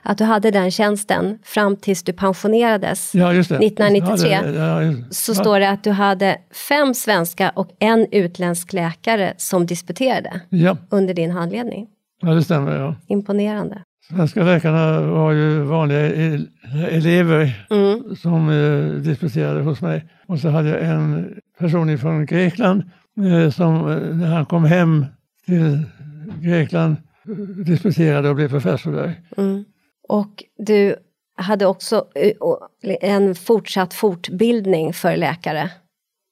Att 0.02 0.18
du 0.18 0.24
hade 0.24 0.50
den 0.50 0.70
tjänsten 0.70 1.38
fram 1.42 1.76
tills 1.76 2.02
du 2.02 2.12
pensionerades. 2.12 3.14
Ja, 3.14 3.32
just 3.32 3.48
det. 3.48 3.56
1993. 3.56 4.30
Ja, 4.30 4.42
det, 4.42 4.84
ja, 4.86 4.94
Så 5.10 5.34
står 5.34 5.60
det 5.60 5.70
att 5.70 5.84
du 5.84 5.90
hade 5.90 6.36
fem 6.68 6.94
svenska 6.94 7.50
och 7.50 7.68
en 7.80 8.06
utländsk 8.12 8.72
läkare 8.72 9.34
som 9.36 9.66
disputerade 9.66 10.40
under 10.90 11.14
din 11.14 11.30
handledning. 11.30 11.86
ja, 12.22 12.30
det 12.34 12.42
stämmer. 12.42 12.76
Ja. 12.78 12.94
Imponerande. 13.06 13.82
Svenska 14.10 14.42
läkarna 14.42 15.00
var 15.00 15.32
ju 15.32 15.58
vanliga 15.62 16.00
e- 16.06 16.40
elever 16.90 17.66
Mm. 17.70 18.16
som 18.16 18.48
eh, 18.48 19.00
disputerade 19.02 19.60
hos 19.62 19.80
mig. 19.80 20.04
Och 20.26 20.38
så 20.38 20.48
hade 20.48 20.68
jag 20.68 20.82
en 20.82 21.34
person 21.58 21.98
från 21.98 22.26
Grekland 22.26 22.82
eh, 23.44 23.50
som 23.50 23.90
eh, 23.90 23.96
när 24.16 24.26
han 24.34 24.46
kom 24.46 24.64
hem 24.64 25.06
till 25.46 25.82
Grekland 26.40 26.96
disputerade 27.66 28.28
och 28.28 28.35
blev 28.37 28.49
professor 28.49 28.93
där. 28.93 29.21
Mm. 29.37 29.64
Och 30.09 30.45
du 30.59 30.97
hade 31.37 31.66
också 31.66 32.04
eh, 32.14 32.33
en 33.00 33.35
fortsatt 33.35 33.95
fortbildning 33.95 34.93
för 34.93 35.16
läkare 35.16 35.71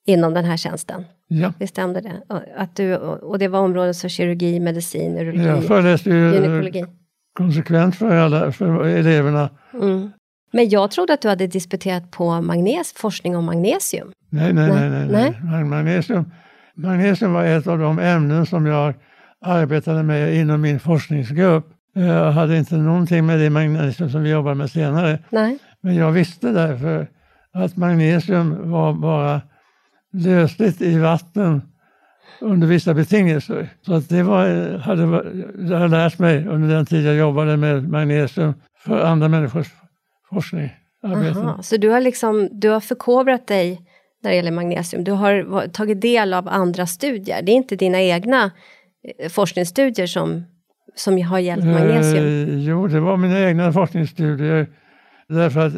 inom 0.07 0.35
den 0.35 0.45
här 0.45 0.57
tjänsten. 0.57 1.05
Ja, 1.29 1.53
Visst 1.59 1.73
stämde 1.75 2.01
det? 2.01 2.23
Att 2.57 2.77
du, 2.77 2.97
och 2.97 3.39
det 3.39 3.49
var 3.49 3.61
områden 3.61 3.95
som 3.95 4.11
kirurgi, 4.11 4.61
medicin, 4.61 5.19
urologi, 5.19 5.47
jag 5.47 5.65
föreläste 5.65 6.11
ju 6.11 6.35
gynekologi. 6.35 6.85
konsekvent 7.33 7.97
för, 7.97 8.17
alla, 8.17 8.53
för 8.53 8.85
eleverna. 8.87 9.51
Mm. 9.75 10.11
Men 10.53 10.69
jag 10.69 10.91
trodde 10.91 11.13
att 11.13 11.21
du 11.21 11.29
hade 11.29 11.47
disputerat 11.47 12.11
på 12.11 12.41
magnes, 12.41 12.93
forskning 12.93 13.37
om 13.37 13.45
magnesium. 13.45 14.13
Nej, 14.31 14.53
Nej, 14.53 14.69
nej. 14.69 14.91
nej, 14.91 15.07
nej. 15.09 15.37
nej. 15.43 15.65
Magnesium, 15.65 16.33
magnesium 16.75 17.33
var 17.33 17.45
ett 17.45 17.67
av 17.67 17.79
de 17.79 17.99
ämnen 17.99 18.47
som 18.47 18.67
jag 18.67 18.95
arbetade 19.43 20.03
med 20.03 20.37
inom 20.37 20.61
min 20.61 20.81
forskningsgrupp. 20.81 21.67
Jag 21.95 22.33
hade 22.33 22.59
inte 22.59 22.77
någonting 22.77 23.27
med 23.27 23.39
det 23.39 23.51
magnesium 23.51 24.11
som 24.11 24.23
vi 24.23 24.31
jobbar 24.31 24.55
med 24.55 24.71
senare. 24.71 25.19
Nej. 25.31 25.59
Men 25.81 25.95
jag 25.95 26.13
visste 26.13 26.49
därför 26.49 27.09
att 27.53 27.77
magnesium 27.77 28.71
var 28.71 28.93
bara 28.93 29.41
lösligt 30.13 30.81
i 30.81 30.99
vatten 30.99 31.63
under 32.41 32.67
vissa 32.67 32.95
betingelser. 32.95 33.69
Så 33.87 33.95
att 33.95 34.09
det 34.09 34.23
var, 34.23 34.79
hade, 34.79 35.03
hade 35.77 35.89
lärt 35.89 36.19
mig 36.19 36.47
under 36.47 36.75
den 36.75 36.87
tid 36.87 37.07
jag 37.07 37.15
jobbade 37.15 37.57
med 37.57 37.89
magnesium 37.89 38.55
för 38.79 39.05
andra 39.05 39.29
människors 39.29 39.67
forskning. 40.31 40.71
Aha. 41.05 41.63
Så 41.63 41.77
du 41.77 41.89
har, 41.89 42.01
liksom, 42.01 42.49
du 42.53 42.69
har 42.69 42.81
förkovrat 42.81 43.47
dig 43.47 43.81
när 44.23 44.31
det 44.31 44.37
gäller 44.37 44.51
magnesium. 44.51 45.05
Du 45.05 45.13
har 45.13 45.69
tagit 45.69 46.01
del 46.01 46.35
av 46.35 46.49
andra 46.49 46.87
studier. 46.87 47.43
Det 47.43 47.53
är 47.53 47.57
inte 47.57 47.77
dina 47.77 48.01
egna 48.01 48.45
eh, 48.45 48.51
forskningsstudier 49.31 50.07
som, 50.07 50.45
som 50.95 51.23
har 51.23 51.39
gällt 51.39 51.65
magnesium. 51.65 52.25
Eh, 52.25 52.59
jo, 52.59 52.87
det 52.87 53.01
var 53.01 53.17
mina 53.17 53.41
egna 53.41 53.73
forskningsstudier. 53.73 54.67
Därför 55.29 55.67
att 55.67 55.73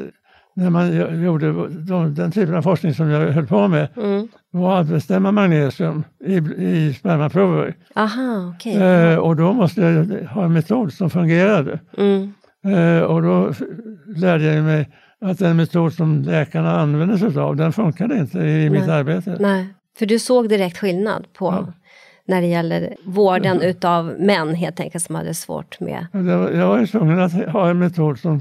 när 0.56 0.70
man 0.70 1.22
gjorde 1.24 1.52
de, 1.86 2.14
den 2.14 2.32
typen 2.32 2.54
av 2.54 2.62
forskning 2.62 2.94
som 2.94 3.08
jag 3.08 3.30
höll 3.32 3.46
på 3.46 3.68
med 3.68 3.88
Mm. 3.96 4.28
var 4.50 4.80
att 4.80 4.86
bestämma 4.86 5.32
magnesium 5.32 6.04
i, 6.24 6.34
i 6.64 6.94
spermaprover. 6.98 7.74
Aha, 7.94 8.52
okej. 8.56 8.76
Eh, 8.76 9.16
och 9.18 9.36
då 9.36 9.52
måste 9.52 9.80
jag 9.80 10.24
ha 10.28 10.44
en 10.44 10.52
metod 10.52 10.92
som 10.92 11.10
fungerade. 11.10 11.80
Mm. 11.98 12.32
Eh, 12.66 13.02
och 13.02 13.22
då 13.22 13.52
lärde 14.16 14.44
jag 14.44 14.64
mig 14.64 14.88
att 15.20 15.38
den 15.38 15.56
metod 15.56 15.92
som 15.92 16.22
läkarna 16.22 16.80
använde 16.80 17.18
sig 17.18 17.38
av, 17.40 17.56
den 17.56 17.72
funkade 17.72 18.16
inte 18.18 18.38
i 18.38 18.70
mitt 18.70 18.86
Nej. 18.86 18.96
arbete. 18.98 19.36
Nej, 19.40 19.66
för 19.98 20.06
du 20.06 20.18
såg 20.18 20.48
direkt 20.48 20.78
skillnad 20.78 21.26
på 21.32 21.44
Ja. 21.46 21.72
När 22.26 22.40
det 22.40 22.46
gäller 22.46 22.96
vården 23.04 23.62
utav 23.62 24.14
män 24.18 24.54
helt 24.54 24.80
enkelt 24.80 25.04
som 25.04 25.14
hade 25.14 25.34
svårt 25.34 25.80
med... 25.80 26.06
Jag 26.54 26.68
var 26.68 26.78
ju 26.78 26.86
tvungen 26.86 27.20
att 27.20 27.32
ha 27.32 27.70
en 27.70 27.78
metod 27.78 28.18
som 28.18 28.40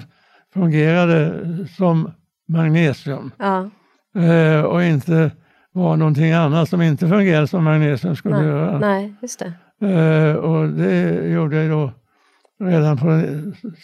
fungerade 0.53 1.33
som 1.77 2.11
magnesium. 2.47 3.31
Ja, 3.37 3.69
Eh, 4.15 4.61
och 4.61 4.83
inte 4.83 5.31
var 5.71 5.97
någonting 5.97 6.31
annat 6.31 6.69
som 6.69 6.81
inte 6.81 7.07
fungerade 7.07 7.47
som 7.47 7.63
magnesium 7.63 8.15
skulle 8.15 8.37
nej, 8.37 8.45
göra. 8.47 8.79
nej, 8.79 9.13
just 9.21 9.39
det. 9.39 9.53
Eh, 9.87 10.35
och 10.35 10.69
det 10.69 11.27
gjorde 11.27 11.55
jag 11.63 11.71
då 11.71 11.91
redan 12.65 12.97
på 12.97 13.05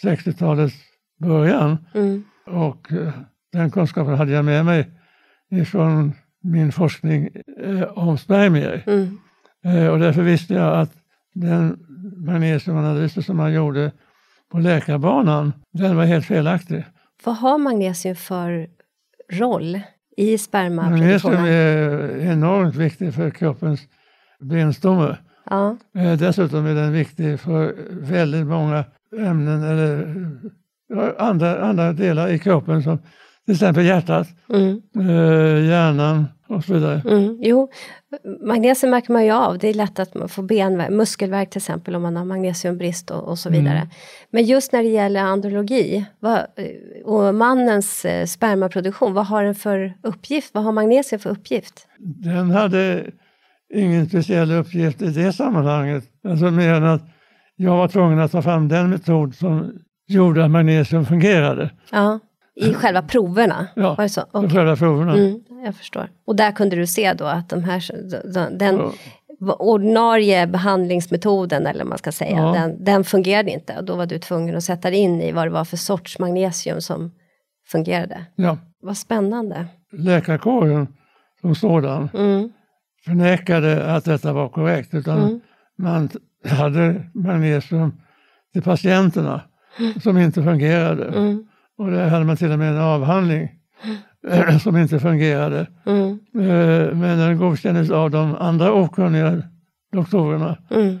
60-talets 0.02 0.74
början. 1.20 1.78
Mm. 1.94 2.24
Och 2.46 2.92
eh, 2.92 3.12
den 3.52 3.70
kunskapen 3.70 4.14
hade 4.14 4.32
jag 4.32 4.44
med 4.44 4.64
mig 4.64 4.90
ifrån 5.50 6.12
min 6.42 6.72
forskning 6.72 7.30
eh, 7.64 7.82
om 7.82 8.18
spermier. 8.18 8.82
Mm. 8.86 9.18
Eh, 9.64 9.86
och 9.86 9.98
därför 9.98 10.22
visste 10.22 10.54
jag 10.54 10.80
att 10.80 10.92
den 11.34 11.78
magnesiumanalysen 12.16 13.22
som 13.22 13.36
man 13.36 13.52
gjorde 13.52 13.92
på 14.50 14.58
läkarbanan, 14.58 15.52
den 15.72 15.96
var 15.96 16.04
helt 16.04 16.26
felaktig. 16.26 16.84
Vad 17.24 17.36
har 17.36 17.58
magnesium 17.58 18.16
för 18.16 18.68
roll 19.32 19.66
i 20.16 20.22
Magnesium 20.22 20.38
spermaproduktionen? 20.38 21.44
är 21.44 22.16
enormt 22.32 22.74
viktig 22.74 23.14
för 23.14 23.30
kroppens 23.30 23.80
benstomme. 24.40 25.16
Ja, 25.50 25.76
Eh, 25.94 26.18
dessutom 26.18 26.66
är 26.66 26.74
den 26.74 26.92
viktig 26.92 27.40
för 27.40 27.74
väldigt 27.90 28.46
många 28.46 28.84
ämnen 29.18 29.62
eller 29.62 30.16
andra, 31.18 31.64
andra 31.64 31.92
delar 31.92 32.28
i 32.28 32.38
kroppen 32.38 32.82
som 32.82 32.98
till 33.44 33.54
exempel 33.54 33.86
hjärtat, 33.86 34.28
mm. 34.48 34.82
eh, 34.96 35.64
hjärnan 35.68 36.26
och 36.50 36.64
så 36.64 36.74
vidare. 36.74 37.02
Mm, 37.08 37.38
jo, 37.40 37.68
magnesium 38.46 38.90
märker 38.90 39.12
man 39.12 39.24
ju 39.24 39.30
av. 39.30 39.58
Det 39.58 39.68
är 39.68 39.74
lätt 39.74 39.98
att 39.98 40.14
man 40.14 40.28
får 40.28 40.42
benvärk, 40.42 40.90
muskelvärk 40.90 41.50
till 41.50 41.58
exempel 41.58 41.94
om 41.94 42.02
man 42.02 42.16
har 42.16 42.24
magnesiumbrist 42.24 43.10
och, 43.10 43.28
och 43.28 43.38
så 43.38 43.50
vidare. 43.50 43.76
Mm. 43.76 43.88
Men 44.30 44.44
just 44.44 44.72
när 44.72 44.82
det 44.82 44.88
gäller 44.88 45.20
andrologi 45.20 46.04
vad, 46.18 46.46
och 47.04 47.34
mannens 47.34 48.04
eh, 48.04 48.26
spermaproduktion, 48.26 49.14
vad 49.14 49.26
har 49.26 49.44
den 49.44 49.54
för 49.54 49.94
uppgift? 50.02 50.54
Vad 50.54 50.64
har 50.64 50.72
magnesium 50.72 51.20
för 51.20 51.30
uppgift? 51.30 51.86
Den 51.98 52.50
hade 52.50 53.10
ingen 53.74 54.08
speciell 54.08 54.52
uppgift 54.52 55.02
i 55.02 55.06
det 55.06 55.32
sammanhanget. 55.32 56.04
Alltså 56.28 56.50
mer 56.50 56.74
än 56.74 56.84
att 56.84 57.02
jag 57.56 57.76
var 57.76 57.88
tvungen 57.88 58.18
att 58.18 58.32
ta 58.32 58.42
fram 58.42 58.68
den 58.68 58.90
metod 58.90 59.34
som 59.34 59.72
gjorde 60.08 60.44
att 60.44 60.50
magnesium 60.50 61.06
fungerade. 61.06 61.70
Ja, 61.92 62.20
I 62.60 62.74
själva 62.74 63.02
proverna? 63.02 63.66
Ja, 63.76 63.94
var 63.94 64.02
det 64.04 64.08
så? 64.08 64.20
på 64.20 64.38
Okej. 64.38 64.50
själva 64.50 64.76
proverna. 64.76 65.14
Mm, 65.14 65.40
jag 65.64 65.74
förstår. 65.74 66.08
Och 66.26 66.36
där 66.36 66.52
kunde 66.52 66.76
du 66.76 66.86
se 66.86 67.12
då 67.12 67.24
att 67.24 67.48
de 67.48 67.64
här, 67.64 67.84
de- 68.34 68.58
den 68.58 68.76
Ja. 68.76 68.92
ordinarie 69.58 70.46
behandlingsmetoden, 70.46 71.66
eller 71.66 71.84
man 71.84 71.98
ska 71.98 72.12
säga, 72.12 72.36
Ja. 72.36 72.52
den, 72.52 72.84
den 72.84 73.04
fungerade 73.04 73.50
inte. 73.50 73.76
Och 73.78 73.84
då 73.84 73.96
var 73.96 74.06
du 74.06 74.18
tvungen 74.18 74.56
att 74.56 74.64
sätta 74.64 74.90
dig 74.90 74.98
in 74.98 75.22
i 75.22 75.32
vad 75.32 75.46
det 75.46 75.50
var 75.50 75.64
för 75.64 75.76
sorts 75.76 76.18
magnesium 76.18 76.80
som 76.80 77.10
fungerade. 77.68 78.24
Ja. 78.36 78.58
Vad 78.82 78.96
spännande. 78.96 79.66
Läkarkåren 79.92 80.86
som 81.40 81.54
sådan 81.54 82.08
Mm, 82.14 82.52
förnekade 83.04 83.94
att 83.94 84.04
detta 84.04 84.32
var 84.32 84.48
korrekt 84.48 84.94
utan 84.94 85.18
Mm. 85.18 85.40
man 85.78 86.08
hade 86.48 87.10
magnesium 87.14 87.92
till 88.52 88.62
patienterna 88.62 89.40
som 90.02 90.18
inte 90.18 90.42
fungerade. 90.42 91.04
mm, 91.04 91.46
Och 91.80 91.90
där 91.90 92.08
hade 92.08 92.24
man 92.24 92.36
till 92.36 92.52
och 92.52 92.58
med 92.58 92.68
en 92.72 92.80
avhandling 92.80 93.48
som 94.62 94.76
inte 94.76 94.98
fungerade. 95.00 95.66
mm, 95.86 96.18
Eh, 96.34 96.94
Men 96.94 97.18
den 97.18 97.38
godkändes 97.38 97.90
av 97.90 98.10
de 98.10 98.34
andra 98.36 98.72
okunniga 98.72 99.42
doktorerna 99.92 100.58
mm, 100.70 100.98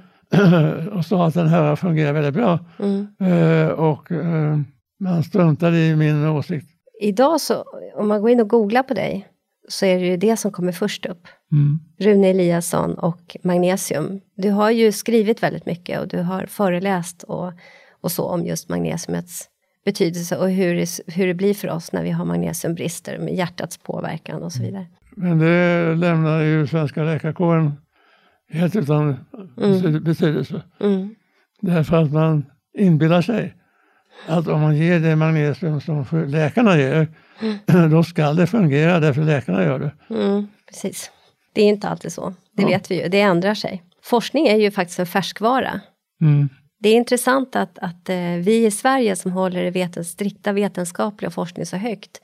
och 0.92 1.04
sa 1.04 1.26
att 1.26 1.34
den 1.34 1.48
här 1.48 1.76
fungerar 1.76 2.12
väldigt 2.12 2.34
bra. 2.34 2.58
mm. 2.78 3.06
Eh, 3.20 3.68
Och 3.68 4.12
eh, 4.12 4.58
man 5.00 5.22
struntade 5.22 5.78
i 5.78 5.96
min 5.96 6.26
åsikt. 6.26 6.66
Idag 7.00 7.40
så, 7.40 7.64
om 7.96 8.08
man 8.08 8.20
går 8.20 8.30
in 8.30 8.40
och 8.40 8.48
googlar 8.48 8.82
på 8.82 8.94
dig, 8.94 9.26
så 9.68 9.86
är 9.86 9.98
det 9.98 10.06
ju 10.06 10.16
det 10.16 10.36
som 10.36 10.52
kommer 10.52 10.72
först 10.72 11.06
upp. 11.06 11.22
Mm. 11.52 11.78
Rune 12.00 12.28
Eliasson 12.28 12.94
och 12.94 13.36
magnesium. 13.44 14.20
Du 14.36 14.50
har 14.50 14.70
ju 14.70 14.92
skrivit 14.92 15.42
väldigt 15.42 15.66
mycket 15.66 16.00
och 16.00 16.08
du 16.08 16.18
har 16.22 16.46
föreläst 16.46 17.22
och, 17.22 17.52
och 18.00 18.12
så 18.12 18.24
om 18.24 18.44
just 18.46 18.68
magnesiumets 18.68 19.44
betydelse 19.84 20.36
och 20.36 20.50
hur 20.50 20.74
det, 20.74 21.14
hur 21.14 21.26
det 21.26 21.34
blir 21.34 21.54
för 21.54 21.68
oss 21.70 21.92
när 21.92 22.02
vi 22.02 22.10
har 22.10 22.24
magnesiumbrister 22.24 23.18
med 23.18 23.34
hjärtats 23.34 23.78
påverkan 23.78 24.42
och 24.42 24.52
så 24.52 24.62
vidare. 24.62 24.86
Men 25.16 25.38
det 25.38 25.94
lämnar 25.94 26.40
ju 26.40 26.66
svenska 26.66 27.02
läkarkåren 27.02 27.72
helt 28.52 28.76
utan 28.76 29.16
Mm. 29.62 30.04
betydelse. 30.04 30.62
Mm. 30.80 31.14
Därför 31.60 31.96
att 31.96 32.12
man 32.12 32.44
inbillar 32.78 33.22
sig 33.22 33.54
att 34.28 34.48
om 34.48 34.60
man 34.60 34.76
ger 34.76 35.00
det 35.00 35.16
magnesium 35.16 35.80
som 35.80 36.04
läkarna 36.26 36.78
ger, 36.78 37.08
då 37.90 38.02
ska 38.02 38.32
det 38.32 38.46
fungera 38.46 39.00
därför 39.00 39.22
läkarna 39.22 39.62
gör 39.64 39.78
det. 39.78 40.14
Mm, 40.14 40.46
precis. 40.68 41.10
Det 41.52 41.62
är 41.62 41.68
inte 41.68 41.88
alltid 41.88 42.12
så, 42.12 42.34
det 42.56 42.62
Ja. 42.62 42.68
vet 42.68 42.90
vi 42.90 43.02
ju, 43.02 43.08
det 43.08 43.20
ändrar 43.20 43.54
sig. 43.54 43.82
Forskning 44.02 44.46
är 44.46 44.56
ju 44.56 44.70
faktiskt 44.70 44.98
en 44.98 45.06
färskvara. 45.06 45.80
Mm. 46.20 46.48
Det 46.82 46.88
är 46.88 46.94
intressant 46.94 47.56
att, 47.56 47.78
att 47.78 48.08
eh, 48.08 48.16
vi 48.16 48.66
i 48.66 48.70
Sverige 48.70 49.16
som 49.16 49.32
håller 49.32 49.64
det 49.64 49.70
veten, 49.70 50.04
strikta 50.04 50.52
vetenskapliga 50.52 51.30
forskning 51.30 51.66
så 51.66 51.76
högt, 51.76 52.20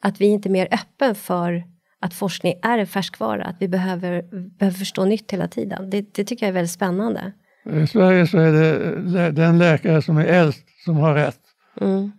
att 0.00 0.20
vi 0.20 0.26
inte 0.26 0.48
är 0.48 0.50
mer 0.50 0.68
öppen 0.70 1.14
för 1.14 1.64
att 2.00 2.14
forskning 2.14 2.54
är 2.62 2.78
en 2.78 2.86
färskvara, 2.86 3.44
att 3.44 3.56
vi 3.60 3.68
behöver, 3.68 4.22
behöver 4.58 4.78
förstå 4.78 5.04
nytt 5.04 5.32
hela 5.32 5.48
tiden. 5.48 5.90
Det, 5.90 6.14
det 6.14 6.24
tycker 6.24 6.46
jag 6.46 6.48
är 6.48 6.54
väldigt 6.54 6.70
spännande. 6.70 7.32
I 7.82 7.86
Sverige 7.86 8.26
så 8.26 8.38
är 8.38 8.52
det 8.52 9.30
den 9.30 9.58
läkare 9.58 10.02
som 10.02 10.18
är 10.18 10.24
äldst 10.24 10.64
som 10.84 10.96
har 10.96 11.14
rätt. 11.14 11.40
Mm. 11.80 12.12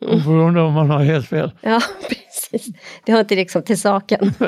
Oberoende 0.00 0.60
om 0.60 0.72
man 0.72 0.90
har 0.90 1.04
helt 1.04 1.28
fel. 1.28 1.52
Ja, 1.60 1.80
precis. 2.08 2.66
Det 3.04 3.12
har 3.12 3.20
inte 3.20 3.34
liksom 3.34 3.62
till 3.62 3.80
saken. 3.80 4.32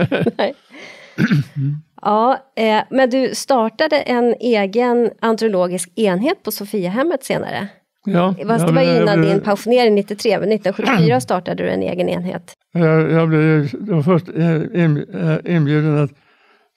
Nej. 1.20 1.74
Ja, 2.02 2.36
eh, 2.56 2.82
men 2.90 3.10
du 3.10 3.30
startade 3.34 3.96
en 3.96 4.34
egen 4.40 5.10
andrologisk 5.22 5.88
enhet 5.96 6.42
på 6.44 6.50
Sofiahemmet 6.50 7.24
senare. 7.24 7.68
Ja, 8.06 8.34
det 8.38 8.44
var 8.44 8.72
blev- 8.72 9.02
innan 9.02 9.20
blev- 9.20 9.30
din 9.30 9.40
pensionering 9.40 9.94
93, 9.94 10.38
men 10.40 10.48
1974 10.52 11.20
startade 11.26 11.62
du 11.62 11.70
en 11.70 11.82
egen 11.82 12.08
enhet. 12.08 12.52
Jag, 12.72 13.10
jag 13.12 13.28
blev 13.28 13.68
först 14.04 14.28
eh, 14.36 14.54
eh, 14.56 15.38
inbjuden 15.56 15.98
att 16.04 16.10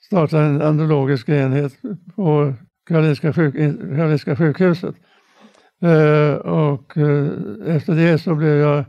starta 0.06 0.40
en 0.40 0.62
andrologisk 0.62 1.28
enhet 1.28 1.72
på 2.16 2.54
Karolinska, 2.88 3.32
sjuk, 3.32 3.54
in- 3.54 3.94
Karolinska 3.96 4.36
sjukhuset. 4.36 4.94
Eh, 5.82 6.34
och 6.36 6.96
eh, 6.98 7.76
efter 7.76 7.94
det 7.94 8.18
så 8.18 8.34
blev 8.34 8.56
jag 8.56 8.84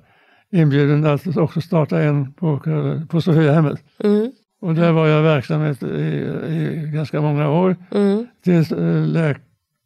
inbjuden 0.52 1.06
att 1.06 1.38
också 1.38 1.62
starta 1.62 2.02
en 2.02 2.34
på, 2.34 2.60
på 3.10 3.22
Sofiahemmet. 3.22 3.80
Mm, 4.04 4.32
Och 4.62 4.76
där 4.76 4.92
var 4.92 5.08
jag 5.08 5.22
verksam 5.22 5.66
i, 5.66 5.70
i 6.50 6.92
ganska 6.94 7.22
många 7.22 7.50
år 7.50 7.76
mm, 7.92 8.28
tills 8.44 8.72
eh, 8.72 9.06
läk, 9.08 9.38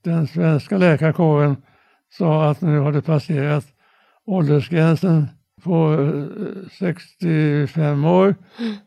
den 0.04 0.28
svenska 0.28 0.78
läkarkåren 0.78 1.56
sa 2.18 2.50
att 2.50 2.62
nu 2.62 2.80
har 2.80 2.92
det 2.92 3.02
passerat 3.02 3.66
åldersgränsen 4.26 5.28
på 5.64 5.94
eh, 5.94 6.70
65 6.80 8.06
år 8.06 8.36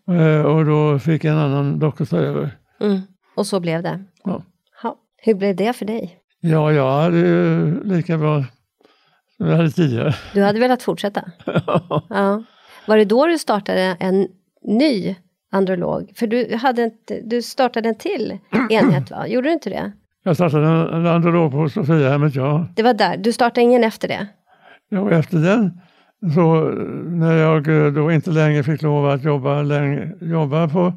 eh, 0.09 0.41
och 0.47 0.65
då 0.65 0.99
fick 0.99 1.25
en 1.25 1.37
annan 1.39 1.79
doktor 1.79 2.05
ta 2.05 2.17
över. 2.17 2.51
mm. 2.81 3.01
Och 3.37 3.47
så 3.47 3.61
blev 3.61 3.83
det. 3.83 4.05
Ja. 4.25 4.43
Ja. 4.83 4.97
Hur 5.17 5.35
blev 5.35 5.57
det 5.57 5.73
för 5.73 5.85
dig? 5.87 6.19
Ja, 6.41 6.73
jag 6.73 7.03
hade 7.03 7.19
ju 7.19 7.85
lika 7.85 8.19
bra 8.19 8.45
som 9.37 9.47
jag 9.47 9.57
hade 9.57 9.71
tidigare. 9.71 10.15
Du 10.35 10.43
hade 10.43 10.59
velat 10.61 10.83
fortsätta? 10.83 11.25
Ja. 12.09 12.43
Var 12.87 12.97
det 12.97 13.05
då 13.05 13.27
du 13.27 13.39
startade 13.39 13.97
en 14.01 14.29
ny 14.63 15.17
androlog? 15.53 16.13
För 16.17 16.27
du, 16.27 16.57
hade 16.57 16.85
inte, 16.85 17.21
du 17.25 17.43
startade 17.43 17.89
en 17.89 17.95
till 17.95 18.39
enhet, 18.71 19.11
va? 19.11 19.27
Gjorde 19.27 19.49
du 19.49 19.53
inte 19.53 19.71
det? 19.71 19.93
Jag 20.23 20.35
startade 20.37 20.67
en, 20.67 20.89
en 20.95 21.07
androlog 21.07 21.53
på 21.53 21.69
Sofiahemmet, 21.69 22.35
ja. 22.35 22.67
Det 22.77 22.83
var 22.83 22.95
där, 22.95 23.17
du 23.17 23.33
startade 23.33 23.61
ingen 23.61 23.85
efter 23.85 24.09
det? 24.09 24.27
ja. 24.89 25.01
Och 25.01 25.13
efter 25.13 25.39
den, 25.39 25.81
så 26.35 26.69
eh, 26.69 26.75
när 27.05 27.33
jag 27.37 27.69
eh, 27.87 27.93
då 27.93 28.13
inte 28.13 28.31
längre 28.31 28.63
fick 28.63 28.83
lov 28.83 29.07
att 29.07 29.25
jobba, 29.25 29.63
längre, 29.63 30.13
jobba 30.21 30.69
på, 30.69 30.93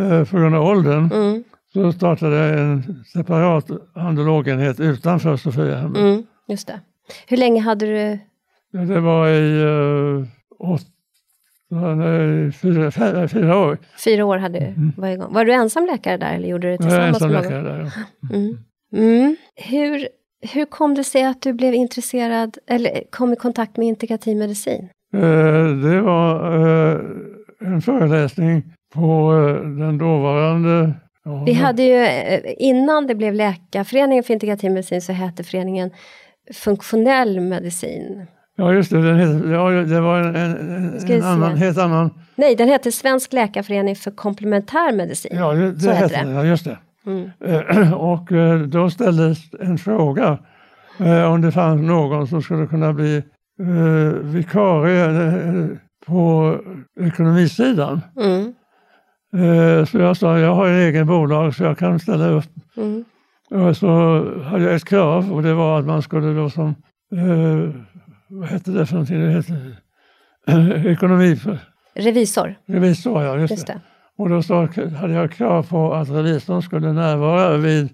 eh, 0.00 0.24
på 0.24 0.36
grund 0.38 0.54
av 0.54 0.64
åldern, 0.66 1.10
Mm, 1.12 1.44
så 1.72 1.92
startade 1.92 2.36
jag 2.36 2.58
en 2.60 3.04
separat 3.12 3.70
andrologenhet 3.94 4.80
utanför 4.80 5.36
Sofiahemmet. 5.36 5.98
mm, 5.98 6.22
just 6.48 6.66
det. 6.66 6.80
Hur 7.26 7.36
länge 7.36 7.60
hade 7.60 7.86
du... 7.86 8.18
Det 8.86 9.00
var 9.00 9.28
i 9.28 9.64
uh, 9.64 10.24
åt, 10.58 10.82
fyra, 12.60 12.90
fyra, 12.90 13.28
fyra 13.28 13.58
år. 13.58 13.78
Fyra 14.04 14.24
år 14.24 14.38
hade 14.38 14.58
du 14.58 14.74
var 14.96 15.08
igång. 15.08 15.32
Var 15.32 15.44
du 15.44 15.52
ensam 15.52 15.86
läkare 15.86 16.16
där 16.16 16.34
eller 16.34 16.48
gjorde 16.48 16.70
du 16.70 16.76
det 16.76 16.84
Jag 16.84 16.90
tillsammans 16.90 17.22
ensam 17.22 17.30
med 17.32 17.42
någon? 17.42 17.52
läkare 17.52 17.62
där. 17.62 17.92
ja. 18.30 18.36
Mm. 18.36 18.58
Mm. 18.96 19.36
Hur, 19.56 20.08
hur 20.54 20.64
kom 20.64 20.94
det 20.94 21.04
sig 21.04 21.24
att 21.24 21.42
du 21.42 21.52
blev 21.52 21.74
intresserad 21.74 22.58
eller 22.66 23.02
kom 23.10 23.32
i 23.32 23.36
kontakt 23.36 23.76
med 23.76 23.86
integrativ 23.88 24.36
medicin? 24.36 24.88
Eh, 25.14 25.20
Det 25.90 26.00
var 26.00 26.56
eh, 26.90 27.00
en 27.60 27.82
föreläsning 27.82 28.62
på 28.94 29.32
eh, 29.34 29.68
den 29.70 29.98
dåvarande... 29.98 30.92
ja, 31.24 31.42
Vi 31.46 31.52
hade 31.52 31.82
ju, 31.82 31.94
eh, 32.04 32.40
innan 32.58 33.06
det 33.06 33.14
blev 33.14 33.34
Läkarföreningen 33.34 34.24
för 34.24 34.34
integrativ 34.34 34.70
medicin 34.70 35.02
så 35.02 35.12
hette 35.12 35.44
föreningen 35.44 35.90
Funktionell 36.54 37.40
medicin. 37.40 38.26
Ja, 38.60 38.72
just 38.72 38.90
det. 38.90 39.02
Den 39.02 39.18
heter, 39.18 39.52
ja, 39.52 39.70
det 39.70 40.00
var 40.00 40.18
en, 40.18 40.36
en, 40.36 41.10
en 41.10 41.22
annan, 41.22 41.56
helt 41.56 41.78
annan... 41.78 42.10
Nej, 42.34 42.56
den 42.56 42.68
hette 42.68 42.92
Svensk 42.92 43.32
läkarförening 43.32 43.96
för 43.96 44.10
komplementär 44.10 44.92
medicin. 44.92 45.36
Ja, 45.36 45.52
det, 45.52 45.72
det 45.72 45.92
hette 45.92 46.14
det. 46.14 46.24
den. 46.24 46.34
Ja, 46.34 46.44
just 46.44 46.64
det. 46.64 46.78
Mm. 47.06 47.30
Eh, 47.44 47.92
Och 48.12 48.32
eh, 48.32 48.58
då 48.60 48.90
ställdes 48.90 49.38
en 49.60 49.78
fråga 49.78 50.38
eh, 50.98 51.32
om 51.32 51.40
det 51.40 51.52
fanns 51.52 51.82
någon 51.82 52.26
som 52.26 52.42
skulle 52.42 52.66
kunna 52.66 52.92
bli 52.92 53.22
vikarie 54.22 55.78
på 56.06 56.56
ekonomisidan. 57.00 58.00
Mm. 58.20 58.54
Så 59.86 59.98
jag 59.98 60.16
sa, 60.16 60.38
jag 60.38 60.54
har 60.54 60.68
en 60.68 60.78
egen 60.78 61.06
bolag 61.06 61.54
så 61.54 61.64
jag 61.64 61.78
kan 61.78 61.98
ställa 61.98 62.28
upp. 62.28 62.44
Mm. 62.76 63.04
Och 63.50 63.76
så 63.76 63.88
hade 64.42 64.64
jag 64.64 64.74
ett 64.74 64.84
krav 64.84 65.32
och 65.32 65.42
det 65.42 65.54
var 65.54 65.78
att 65.78 65.86
man 65.86 66.02
skulle 66.02 66.34
då 66.34 66.50
som, 66.50 66.74
vad 68.28 68.48
hette 68.48 68.70
det 68.70 68.86
för 68.86 68.94
någonting? 68.94 69.20
Det 69.20 69.30
hette 69.30 69.76
eh, 70.46 70.86
ekonomi 70.86 71.36
för 71.36 71.58
Revisor, 71.94 72.54
revisor, 72.66 73.22
ja 73.22 73.36
just, 73.38 73.50
just 73.50 73.66
det. 73.66 73.72
det. 73.72 73.80
Och 74.16 74.28
då 74.28 74.42
så 74.42 74.68
hade 75.00 75.14
jag 75.14 75.32
krav 75.32 75.62
på 75.62 75.94
att 75.94 76.08
revisorn 76.10 76.62
skulle 76.62 76.92
närvara 76.92 77.56
vid, 77.56 77.88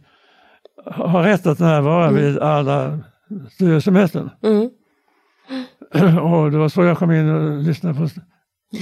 ha 0.85 1.27
rätt 1.27 1.47
att 1.47 1.59
närvara 1.59 2.11
vid 2.11 2.39
alla 2.39 2.99
styrelsemöten. 3.51 4.31
Mm. 4.43 4.71
Och 6.19 6.51
det 6.51 6.59
var 6.59 6.69
så 6.69 6.85
jag 6.85 6.99
kom 6.99 7.13
in 7.13 7.29
och 7.29 7.63
lyssnade 7.63 7.95
på, 7.95 8.09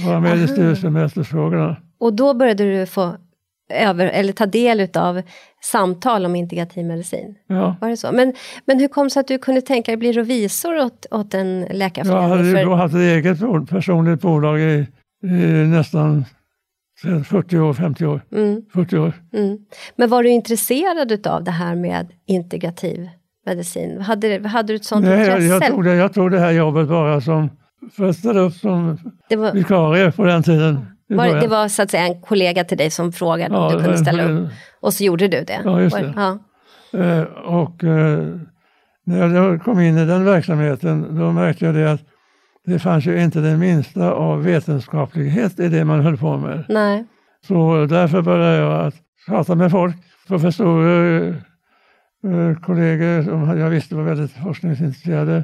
vara 0.05 0.19
med 0.19 0.37
i 0.37 0.39
Aha. 0.39 0.47
styrelsemötesfrågorna. 0.47 1.77
Och 1.99 2.13
då 2.13 2.33
började 2.33 2.63
du 2.63 2.85
få 2.85 3.15
över, 3.73 4.05
eller 4.05 4.33
ta 4.33 4.45
del 4.45 4.87
av 4.95 5.21
samtal 5.71 6.25
om 6.25 6.35
integrativ 6.35 6.85
medicin. 6.85 7.35
Ja. 7.47 7.75
Var 7.81 7.89
det 7.89 7.97
så? 7.97 8.11
Men, 8.11 8.33
men 8.65 8.79
hur 8.79 8.87
kom 8.87 9.03
det 9.03 9.09
sig 9.09 9.19
att 9.19 9.27
du 9.27 9.37
kunde 9.37 9.61
tänka 9.61 9.91
dig 9.91 9.97
bli 9.97 10.11
revisor 10.11 10.79
åt, 10.85 11.05
åt 11.11 11.33
en 11.33 11.61
läkarförening? 11.71 12.21
Jag 12.23 12.29
hade 12.29 12.47
ju 12.47 12.53
För- 12.55 12.75
haft 12.75 12.93
ett 12.95 12.99
eget 13.01 13.39
personligt 13.69 14.21
bolag 14.21 14.59
i, 14.59 14.87
i 15.23 15.27
nästan 15.67 16.25
40 17.25 17.57
år, 17.59 17.73
50 17.73 18.05
år, 18.05 18.21
mm, 18.31 18.61
40 18.73 18.97
år. 18.97 19.13
mm. 19.33 19.57
Men 19.95 20.09
var 20.09 20.23
du 20.23 20.29
intresserad 20.29 21.27
av 21.27 21.43
det 21.43 21.51
här 21.51 21.75
med 21.75 22.07
integrativ 22.27 23.09
medicin? 23.45 24.01
Hade, 24.01 24.47
hade 24.47 24.73
du 24.73 24.75
ett 24.75 24.85
sånt 24.85 25.05
Nej, 25.05 25.19
jag, 25.19 25.27
intresse? 25.27 25.45
jag, 25.65 25.67
tog 25.67 25.83
det, 25.83 25.95
jag 25.95 26.13
tog 26.13 26.31
det 26.31 26.39
här 26.39 26.51
jobbet 26.51 26.87
bara 26.87 27.21
som, 27.21 27.49
för 27.95 28.09
att 28.09 28.15
ställa 28.17 28.39
upp 28.39 28.53
som 28.53 28.97
var, 29.29 29.51
vikarie 29.53 30.11
på 30.11 30.23
den 30.25 30.43
tiden. 30.43 30.85
Var, 31.13 31.41
det 31.41 31.47
var 31.47 31.67
så 31.67 31.81
att 31.81 31.91
säga 31.91 32.07
en 32.07 32.21
kollega 32.21 32.63
till 32.63 32.77
dig 32.77 32.89
som 32.89 33.11
frågade 33.11 33.55
om 33.55 33.63
Ja, 33.63 33.77
du 33.77 33.83
kunde 33.83 33.97
ställa 33.97 34.23
upp? 34.23 34.49
Och 34.79 34.93
så 34.93 35.03
gjorde 35.03 35.27
du 35.27 35.43
det? 35.43 35.61
Ja, 35.65 35.81
just 35.81 35.95
det. 35.95 36.13
Ja. 36.15 36.39
Eh, 36.99 37.23
och 37.45 37.83
eh, 37.83 38.27
när 39.05 39.35
jag 39.35 39.63
kom 39.63 39.79
in 39.79 39.97
i 39.97 40.05
den 40.05 40.25
verksamheten 40.25 41.15
då 41.19 41.31
märkte 41.31 41.65
jag 41.65 41.75
det 41.75 41.91
att 41.91 42.01
det 42.65 42.79
fanns 42.79 43.05
ju 43.05 43.23
inte 43.23 43.39
det 43.39 43.57
minsta 43.57 44.11
av 44.11 44.43
vetenskaplighet 44.43 45.59
i 45.59 45.69
det 45.69 45.85
man 45.85 46.01
höll 46.01 46.17
på 46.17 46.37
med. 46.37 46.65
Nej. 46.69 47.05
Så 47.47 47.85
därför 47.89 48.21
började 48.21 48.57
jag 48.57 48.85
att 48.85 48.95
prata 49.27 49.55
med 49.55 49.71
folk, 49.71 49.95
professorer, 50.27 51.27
eh, 52.27 52.55
kollegor 52.61 53.23
som 53.23 53.59
jag 53.59 53.69
visste 53.69 53.95
var 53.95 54.03
väldigt 54.03 54.31
forskningsintresserade. 54.31 55.43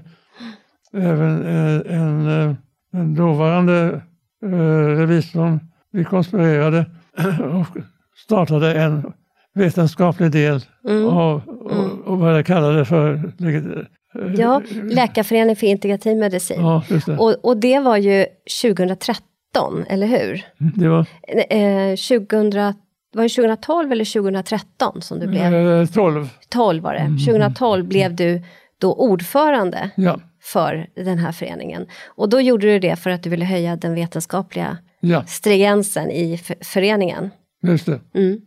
Även 0.94 1.46
en, 1.86 2.28
eh, 2.28 2.56
en 2.94 3.16
dåvarande 3.16 4.02
revisorn. 4.42 5.60
Vi 5.92 6.04
konspirerade 6.04 6.86
och 7.54 7.78
startade 8.26 8.74
en 8.82 9.14
vetenskaplig 9.54 10.32
del 10.32 10.62
Mm. 10.88 11.08
av, 11.08 11.42
och, 11.48 12.08
och 12.12 12.18
började 12.18 12.44
kalla 12.44 12.68
det 12.70 12.86
för... 12.86 13.14
eh, 13.14 14.32
Ja, 14.38 14.62
Läkarföreningen 14.84 15.56
för 15.56 15.68
integrativ 15.68 16.18
medicin. 16.18 16.62
Ja, 16.62 16.84
just 16.90 17.06
det. 17.06 17.18
Och, 17.18 17.46
och 17.46 17.58
det 17.58 17.80
var 17.80 17.98
ju 17.98 18.26
2013, 18.62 19.84
eller 19.90 20.08
hur? 20.08 20.42
det 20.76 20.88
var 20.90 21.06
Eh, 21.50 21.96
2000, 21.96 22.74
var 23.14 23.24
det 23.24 23.30
2012 23.30 23.92
eller 23.92 24.06
2013 24.22 25.02
som 25.02 25.20
du 25.20 25.28
blev? 25.28 25.54
eh, 25.56 25.86
12. 25.86 26.30
12 26.50 26.84
var 26.84 26.94
det. 26.94 27.00
Mm. 27.00 27.18
2012 27.18 27.86
blev 27.88 28.16
du 28.16 28.42
då 28.78 28.94
ordförande 28.94 29.90
Ja, 29.96 30.20
för 30.42 30.88
den 30.96 31.18
här 31.18 31.32
föreningen. 31.32 31.88
Och 32.08 32.30
då 32.30 32.42
gjorde 32.42 32.68
du 32.68 32.80
det 32.80 32.96
för 32.96 33.10
att 33.10 33.24
du 33.24 33.30
ville 33.30 33.46
höja 33.46 33.76
den 33.76 33.94
vetenskapliga 33.96 34.78
ja, 35.00 35.24
stringensen 35.28 36.12
i 36.12 36.40
föreningen. 36.64 37.30
just 37.64 37.86
det. 37.86 38.00
Mm. 38.14 38.40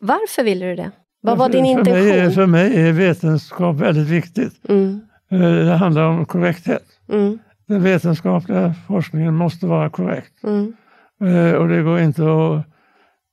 Varför 0.00 0.44
ville 0.44 0.66
du 0.66 0.76
det? 0.76 0.90
Vad 1.22 1.38
var 1.38 1.48
din 1.48 1.76
för, 1.76 1.84
mig, 1.84 1.92
är- 1.92 2.06
intention? 2.14 2.32
för 2.34 2.46
mig 2.46 2.80
är 2.88 2.92
vetenskap 2.92 3.76
väldigt 3.76 4.08
viktigt. 4.08 4.68
Mm, 4.68 5.00
Eh, 5.32 5.38
Det 5.38 5.74
handlar 5.76 6.02
om 6.04 6.24
korrekthet. 6.26 6.82
mm, 7.12 7.38
Den 7.68 7.82
vetenskapliga 7.82 8.74
forskningen 8.86 9.34
måste 9.34 9.66
vara 9.66 9.90
korrekt. 9.90 10.44
mm, 10.44 10.72
Eh, 11.22 11.52
Och 11.54 11.68
det 11.68 11.82
går 11.82 12.00
inte 12.00 12.22
att 12.22 12.64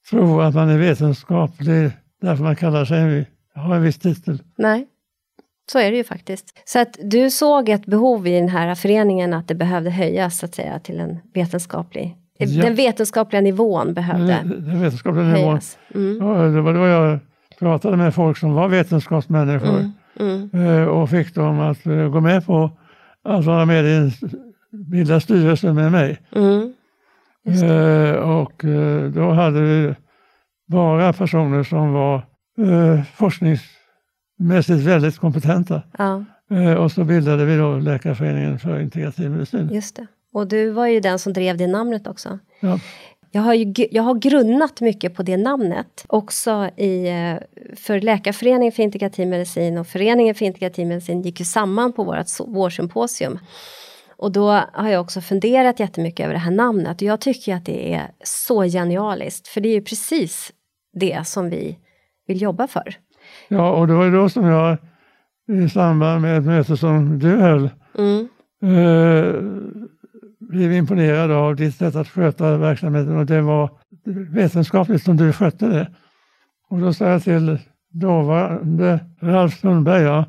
tro 0.10 0.42
att 0.42 0.56
man 0.56 0.70
är 0.70 0.78
vetenskaplig 0.78 1.92
därför 2.22 2.44
man 2.44 2.56
kallar 2.56 2.86
sig, 2.86 3.26
har 3.56 3.76
en 3.76 3.82
viss 3.82 4.00
titel. 4.00 4.42
nej, 4.58 4.88
så 5.72 5.80
är 5.80 5.92
det 5.92 5.98
ju 5.98 6.04
faktiskt. 6.04 6.46
Så 6.66 6.80
att 6.80 6.98
du 7.04 7.30
såg 7.30 7.70
ett 7.70 7.86
behov 7.86 8.28
i 8.28 8.40
den 8.40 8.50
här 8.50 8.76
föreningen 8.76 9.34
att 9.34 9.48
det 9.48 9.56
behövde 9.56 9.90
höjas 9.90 10.38
så 10.40 10.46
att 10.46 10.56
säga 10.56 10.80
till 10.80 11.00
en 11.00 11.20
vetenskaplig, 11.34 12.16
Ja. 12.40 12.64
den 12.64 12.76
vetenskapliga 12.76 13.42
nivån 13.42 13.94
behövde 13.94 14.26
Den, 14.28 14.50
den 14.68 14.82
vetenskapliga 14.82 15.24
nivån. 15.26 15.50
höjas. 15.50 15.78
Mm, 15.96 16.18
Ja, 16.28 16.34
det 16.44 16.62
var 16.62 16.74
då 16.74 16.88
jag 16.88 17.20
pratade 17.60 17.98
med 17.98 18.16
folk 18.16 18.38
som 18.38 18.54
var 18.54 18.68
vetenskapsmänniskor 18.68 19.80
mm, 20.20 20.50
mm, 20.54 20.66
eh, 20.82 20.88
och 20.88 21.10
fick 21.10 21.36
dem 21.36 21.60
att 21.60 21.86
eh, 21.86 22.10
gå 22.10 22.22
med 22.22 22.46
på 22.46 22.72
att 23.24 23.46
vara 23.46 23.66
med 23.66 23.86
i 23.86 23.94
en 23.96 24.12
bilda 24.92 25.20
styrelse 25.20 25.74
med 25.74 25.92
mig. 25.92 26.18
mm, 26.36 26.74
Eh, 27.64 28.12
och 28.16 28.64
då 29.14 29.32
hade 29.32 29.62
vi 29.62 29.96
bara 30.68 31.14
personer 31.14 31.64
som 31.64 31.94
var 31.94 32.16
eh, 32.60 33.04
forskningsmässigt 34.38 34.88
väldigt 34.88 35.18
kompetenta. 35.18 35.82
ja. 35.98 36.26
Eh, 36.52 36.74
och 36.74 36.92
så 36.92 37.04
bildade 37.04 37.46
vi 37.46 37.58
då 37.58 37.76
Läkarföreningen 37.76 38.60
för 38.60 38.80
integrativ 38.80 39.32
medicin. 39.32 39.70
Just 39.74 39.96
det. 39.96 40.08
Och 40.34 40.48
du 40.48 40.70
var 40.70 40.88
ju 40.88 41.00
den 41.00 41.20
som 41.20 41.34
drev 41.34 41.58
det 41.58 41.68
namnet 41.68 42.08
också. 42.08 42.40
Ja. 42.60 42.80
Jag 43.32 43.42
har, 43.42 43.54
ju, 43.54 43.74
jag 43.92 44.04
har 44.04 44.16
grunnat 44.16 44.82
mycket 44.82 45.16
på 45.16 45.24
det 45.24 45.38
namnet. 45.38 46.06
Också 46.08 46.70
i, 46.78 47.08
eh, 47.08 47.38
för 47.76 48.02
Läkarföreningen 48.02 48.72
för 48.72 48.84
integrativ 48.84 49.28
medicin 49.28 49.78
och 49.78 49.88
Föreningen 49.88 50.36
för 50.36 50.46
integrativ 50.46 50.88
medicin 50.88 51.22
gick 51.22 51.40
ju 51.40 51.46
samman 51.46 51.94
på 51.94 52.04
vårt 52.04 52.40
vårsymposium. 52.48 53.40
Och 54.18 54.32
då 54.32 54.62
har 54.74 54.90
jag 54.90 55.02
också 55.02 55.22
funderat 55.22 55.80
jättemycket 55.80 56.24
över 56.24 56.34
det 56.34 56.40
här 56.40 56.52
namnet. 56.52 57.02
Och 57.02 57.08
jag 57.08 57.22
tycker 57.22 57.56
att 57.56 57.66
det 57.66 57.94
är 57.94 58.12
så 58.24 58.64
genialiskt. 58.64 59.48
För 59.48 59.62
det 59.62 59.70
är 59.70 59.74
ju 59.74 59.82
precis 59.82 60.54
det 60.94 61.28
som 61.28 61.50
vi 61.50 61.78
vill 62.28 62.42
jobba 62.42 62.68
för. 62.68 62.98
Ja, 63.48 63.72
och 63.72 63.88
det 63.88 63.94
var 63.94 64.06
ju 64.06 64.12
då 64.12 64.30
som 64.30 64.46
jag 64.46 64.78
i 65.52 65.70
samband 65.70 66.22
med 66.22 66.38
ett 66.38 66.46
möte 66.46 66.78
som 66.78 67.20
du 67.20 67.38
höll 67.38 67.70
Mm. 67.98 68.28
eh, 68.64 69.36
blev 70.40 70.74
imponerad 70.74 71.32
av 71.32 71.56
ditt 71.56 71.76
sätt 71.76 71.96
att 71.96 72.08
sköta 72.08 72.58
verksamheten 72.58 73.18
och 73.18 73.26
det 73.26 73.42
var 73.42 73.70
vetenskapligt 74.32 75.04
som 75.04 75.18
du 75.18 75.34
skötte 75.34 75.68
det. 75.68 75.88
Och 76.70 76.80
då 76.80 76.94
sa 76.94 77.06
jag 77.06 77.24
till 77.24 77.60
dåvarande 77.94 79.00
Ralf 79.22 79.60
Sundberg, 79.60 80.04
ja, 80.04 80.26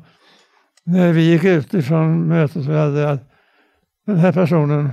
när 0.83 1.13
vi 1.13 1.31
gick 1.31 1.43
ut 1.43 1.73
ifrån 1.73 2.27
mötet 2.27 2.65
så 2.65 2.71
hade 2.71 3.09
att 3.11 3.29
den 4.05 4.17
här 4.17 4.31
personen, 4.31 4.89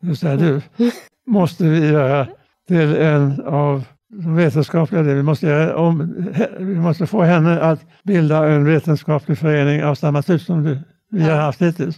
det 0.00 0.06
vill 0.06 0.16
säga 0.16 0.36
du, 0.36 0.60
måste 1.26 1.64
vi 1.64 1.88
göra 1.88 2.26
till 2.68 2.96
en 2.96 3.40
av 3.46 3.84
de 4.08 4.36
vetenskapliga 4.36 5.02
det 5.02 5.14
vi 5.14 5.22
måste 5.22 5.46
göra 5.46 5.76
om, 5.76 6.26
vi 6.58 6.74
måste 6.74 7.06
få 7.06 7.22
henne 7.22 7.60
att 7.60 7.80
bilda 8.02 8.48
en 8.48 8.64
vetenskaplig 8.64 9.38
förening 9.38 9.84
av 9.84 9.94
samma 9.94 10.22
typ 10.22 10.42
som 10.42 10.64
du, 10.64 10.78
vi 11.10 11.22
har 11.22 11.36
haft 11.36 11.62
hittills. 11.62 11.96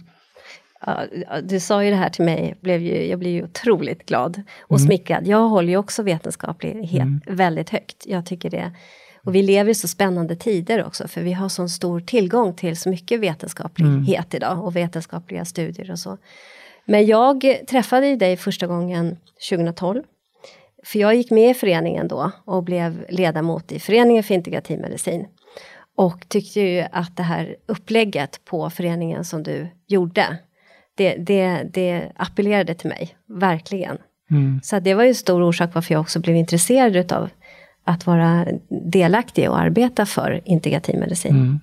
Ja, 0.85 1.03
ja, 1.29 1.41
du 1.41 1.59
sa 1.59 1.83
ju 1.83 1.89
det 1.89 1.95
här 1.95 2.09
till 2.09 2.25
mig, 2.25 2.55
blev 2.61 2.81
ju, 2.81 3.05
jag 3.07 3.19
blev 3.19 3.31
ju 3.31 3.43
otroligt 3.43 4.05
glad 4.05 4.41
och 4.61 4.77
Mm. 4.79 4.87
smickrad. 4.87 5.27
Jag 5.27 5.49
håller 5.49 5.69
ju 5.69 5.77
också 5.77 6.03
vetenskaplighet 6.03 7.07
väldigt 7.27 7.69
högt. 7.69 8.03
Jag 8.05 8.25
tycker 8.25 8.49
det. 8.49 8.71
Och 9.25 9.35
vi 9.35 9.41
lever 9.41 9.71
i 9.71 9.75
så 9.75 9.87
spännande 9.87 10.35
tider 10.35 10.85
också 10.85 11.07
för 11.07 11.21
vi 11.21 11.33
har 11.33 11.49
så 11.49 11.67
stor 11.69 11.99
tillgång 11.99 12.53
till 12.53 12.77
så 12.77 12.89
mycket 12.89 13.19
vetenskaplighet 13.19 14.33
idag 14.33 14.63
och 14.65 14.75
vetenskapliga 14.75 15.45
studier 15.45 15.91
och 15.91 15.99
så. 15.99 16.17
Men 16.85 17.05
jag 17.05 17.45
träffade 17.69 18.07
ju 18.07 18.15
dig 18.15 18.37
första 18.37 18.67
gången 18.67 19.17
2012. 19.49 20.03
För 20.83 20.99
jag 20.99 21.15
gick 21.15 21.31
med 21.31 21.51
i 21.51 21.53
föreningen 21.53 22.07
då 22.07 22.31
och 22.45 22.63
blev 22.63 23.05
ledamot 23.09 23.71
i 23.71 23.79
Föreningen 23.79 24.23
för 24.23 24.33
integrativ 24.33 24.79
medicin. 24.79 25.25
Och 25.97 26.29
tyckte 26.29 26.59
ju 26.59 26.85
att 26.91 27.17
det 27.17 27.23
här 27.23 27.55
upplägget 27.65 28.45
på 28.45 28.69
föreningen 28.69 29.25
som 29.25 29.43
du 29.43 29.67
gjorde, 29.87 30.37
det, 30.95 31.15
det, 31.15 31.69
det 31.73 32.11
appellerade 32.15 32.73
till 32.73 32.89
mig, 32.89 33.15
verkligen. 33.27 33.97
Mm. 34.31 34.59
Så 34.63 34.79
det 34.79 34.93
var 34.93 35.03
ju 35.03 35.09
en 35.09 35.15
stor 35.15 35.43
orsak 35.43 35.69
varför 35.73 35.93
jag 35.93 36.01
också 36.01 36.19
blev 36.19 36.35
intresserad 36.35 36.95
utav 36.95 37.29
att 37.83 38.05
vara 38.05 38.47
delaktig 38.69 39.49
och 39.49 39.59
arbeta 39.59 40.05
för 40.05 40.41
integrativ 40.45 40.99
medicin. 40.99 41.35
Mm. 41.35 41.59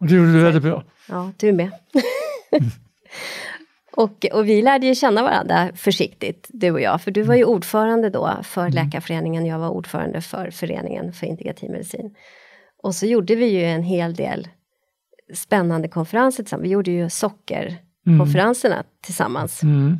Och 0.00 0.06
det 0.06 0.14
gjorde 0.14 0.32
du 0.32 0.42
väldigt 0.42 0.62
bra. 0.62 0.84
Ja, 1.08 1.32
du 1.36 1.52
med. 1.52 1.70
och, 3.96 4.26
och 4.32 4.48
vi 4.48 4.62
lärde 4.62 4.86
ju 4.86 4.94
känna 4.94 5.22
varandra 5.22 5.68
försiktigt, 5.74 6.46
du 6.52 6.70
och 6.70 6.80
jag. 6.80 7.00
För 7.02 7.10
du 7.10 7.22
var 7.22 7.34
ju 7.34 7.44
ordförande 7.44 8.10
då 8.10 8.30
för 8.42 8.68
Läkarföreningen, 8.70 9.46
jag 9.46 9.58
var 9.58 9.68
ordförande 9.68 10.20
för 10.20 10.50
Föreningen 10.50 11.12
för 11.12 11.26
integrativ 11.26 11.70
medicin. 11.70 12.14
Och 12.82 12.94
så 12.94 13.06
gjorde 13.06 13.34
vi 13.34 13.46
ju 13.46 13.64
en 13.64 13.82
hel 13.82 14.14
del 14.14 14.48
spännande 15.34 15.88
konferenser 15.88 16.42
tillsammans. 16.42 16.64
Vi 16.64 16.68
gjorde 16.70 16.90
ju 16.90 17.08
sockerkonferenserna 17.10 18.84
tillsammans, 19.04 19.62
Mm. 19.62 19.96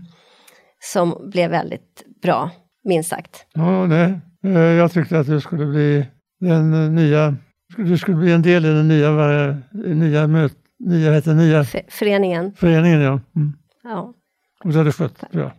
som 0.93 1.31
blev 1.31 1.51
väldigt 1.51 2.03
bra, 2.23 2.51
minst 2.85 3.11
sagt. 3.11 3.47
Ja, 3.55 3.87
nej. 3.87 4.21
Eh, 4.45 4.53
Jag 4.61 4.93
tyckte 4.93 5.19
att 5.19 5.27
du 5.27 5.41
skulle 5.41 5.67
bli 5.67 6.07
den 6.41 6.95
nya, 6.95 7.37
du 7.77 7.99
skulle 7.99 8.17
bli 8.17 8.33
en 8.33 8.43
del 8.43 8.65
i 8.65 8.69
den 8.69 8.89
nya, 8.89 9.11
nya, 9.73 10.27
möt, 10.27 10.57
nya, 10.79 11.13
heter, 11.13 11.35
nya 11.35 11.65
föreningen, 11.89 12.53
föreningen. 12.57 13.01
Ja. 13.01 13.21
Mm. 13.37 13.53
Ja, 13.85 14.15
Och 14.65 14.71
det 14.71 14.79
har 14.79 14.85
du 14.85 14.93
skött 14.93 15.31
bra. 15.31 15.53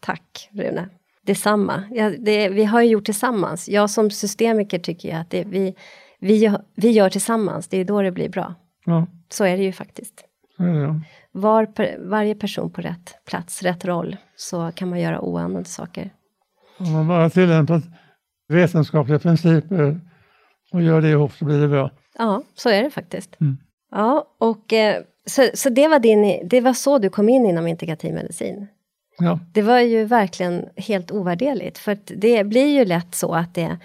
tack 0.00 0.48
Rune. 0.52 0.88
Detsamma. 1.22 1.84
Ja, 1.90 2.10
det, 2.18 2.48
vi 2.48 2.64
har 2.64 2.80
ju 2.82 2.88
gjort 2.88 3.04
tillsammans. 3.04 3.68
Jag 3.68 3.90
som 3.90 4.10
systemiker 4.10 4.78
tycker 4.78 5.08
jag 5.08 5.20
att 5.20 5.30
det, 5.30 5.44
vi, 5.44 5.74
vi, 6.20 6.56
vi 6.76 6.90
gör 6.90 7.10
tillsammans, 7.10 7.68
det 7.68 7.78
är 7.78 7.84
då 7.84 8.02
det 8.02 8.12
blir 8.12 8.28
bra. 8.28 8.54
Ja, 8.84 9.06
Så 9.28 9.44
är 9.44 9.56
det 9.56 9.62
ju 9.62 9.72
faktiskt. 9.72 10.24
det. 10.58 10.64
Ja. 10.64 11.00
Var, 11.32 11.68
varje 12.08 12.34
person 12.34 12.70
på 12.70 12.80
rätt 12.80 13.14
plats, 13.26 13.62
rätt 13.62 13.84
roll, 13.84 14.16
så 14.36 14.72
kan 14.74 14.88
man 14.88 15.00
göra 15.00 15.20
oanade 15.20 15.64
saker. 15.64 16.10
Om 16.78 16.92
man 16.92 17.08
bara 17.08 17.30
tillämpar 17.30 17.82
vetenskapliga 18.48 19.18
principer 19.18 20.00
och 20.72 20.82
gör 20.82 21.00
det 21.00 21.08
ihop 21.10 21.32
så 21.32 21.44
blir 21.44 21.60
det 21.60 21.68
bra. 21.68 21.90
Ja, 22.18 22.42
så 22.54 22.68
är 22.70 22.82
det 22.82 22.90
faktiskt. 22.90 23.40
Mm. 23.40 23.56
Ja, 23.90 24.26
och 24.38 24.72
eh, 24.72 25.02
så, 25.26 25.50
så 25.54 25.70
det, 25.70 25.88
var 25.88 25.98
din, 25.98 26.48
det 26.48 26.60
var 26.60 26.72
så 26.72 26.98
du 26.98 27.10
kom 27.10 27.28
in 27.28 27.46
inom 27.46 27.66
integrativ 27.66 28.14
medicin? 28.14 28.66
Ja. 29.18 29.38
Det 29.52 29.62
var 29.62 29.80
ju 29.80 30.04
verkligen 30.04 30.68
helt 30.76 31.10
ovärderligt, 31.10 31.78
för 31.78 31.98
det 32.06 32.44
blir 32.44 32.66
ju 32.66 32.84
lätt 32.84 33.14
så 33.14 33.34
att 33.34 33.54
det 33.54 33.78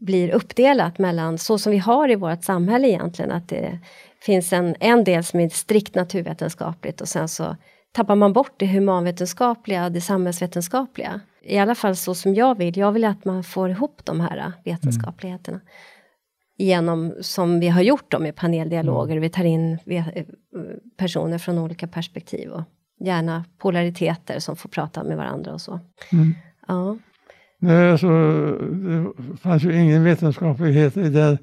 blir 0.00 0.30
uppdelat 0.30 0.98
mellan, 0.98 1.38
så 1.38 1.58
som 1.58 1.72
vi 1.72 1.78
har 1.78 2.10
i 2.10 2.14
vårt 2.14 2.44
samhälle 2.44 2.88
egentligen, 2.88 3.30
att 3.30 3.48
det 3.48 3.78
finns 4.22 4.52
en, 4.52 4.74
en 4.80 5.04
del 5.04 5.24
som 5.24 5.40
är 5.40 5.48
strikt 5.48 5.94
naturvetenskapligt 5.94 7.00
och 7.00 7.08
sen 7.08 7.28
så 7.28 7.56
tappar 7.92 8.14
man 8.14 8.32
bort 8.32 8.52
det 8.56 8.66
humanvetenskapliga, 8.66 9.90
det 9.90 10.00
samhällsvetenskapliga. 10.00 11.20
I 11.42 11.58
alla 11.58 11.74
fall 11.74 11.96
så 11.96 12.14
som 12.14 12.34
jag 12.34 12.58
vill, 12.58 12.76
jag 12.76 12.92
vill 12.92 13.04
att 13.04 13.24
man 13.24 13.44
får 13.44 13.70
ihop 13.70 14.00
de 14.04 14.20
här 14.20 14.52
vetenskapligheterna. 14.64 15.56
Mm. 15.56 15.68
Genom, 16.60 17.14
som 17.20 17.60
vi 17.60 17.68
har 17.68 17.82
gjort 17.82 18.10
då 18.10 18.18
med 18.18 18.36
paneldialoger, 18.36 19.12
mm. 19.12 19.22
vi 19.22 19.28
tar 19.28 19.44
in 19.44 19.78
personer 20.96 21.38
från 21.38 21.58
olika 21.58 21.86
perspektiv 21.86 22.50
och 22.50 22.62
gärna 23.00 23.44
polariteter 23.58 24.38
som 24.38 24.56
får 24.56 24.68
prata 24.68 25.04
med 25.04 25.16
varandra 25.16 25.52
och 25.52 25.60
så. 25.60 25.80
Mm. 26.12 26.34
Ja. 26.68 26.98
Nej, 27.60 27.90
alltså, 27.90 28.08
det 28.08 29.12
fanns 29.42 29.64
ju 29.64 29.80
ingen 29.82 30.04
vetenskaplighet 30.04 30.96
i, 30.96 31.08
det, 31.08 31.38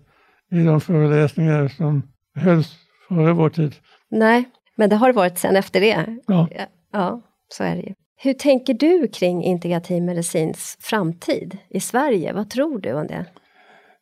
i 0.52 0.64
de 0.64 0.82
föreläsningar 0.82 1.68
som 1.68 2.04
hölls 2.36 2.76
före 3.08 3.34
vår 3.34 3.50
tid. 3.50 3.76
Nej, 4.10 4.44
men 4.76 4.90
det 4.90 4.96
har 4.96 5.14
varit 5.14 5.38
sen 5.38 5.56
efter 5.56 5.80
det. 5.80 6.18
Ja. 6.28 6.48
ja, 6.92 7.22
så 7.48 7.64
är 7.64 7.76
det 7.76 7.82
ju. 7.82 7.94
Hur 8.18 8.34
tänker 8.34 8.74
du 8.74 9.08
kring 9.08 9.44
integrativ 9.44 10.04
medicins 10.04 10.78
framtid 10.80 11.58
i 11.70 11.80
Sverige? 11.80 12.34
Vad 12.34 12.50
tror 12.50 12.80
du 12.80 12.94
om 12.94 13.08
det? 13.08 13.26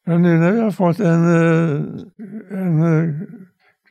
Ja, 0.05 0.17
nu 0.17 0.37
när 0.37 0.51
vi 0.51 0.59
har 0.59 0.71
fått 0.71 0.99
en, 0.99 1.35
eh, 1.35 1.81
en, 2.59 2.83
eh, 2.83 3.15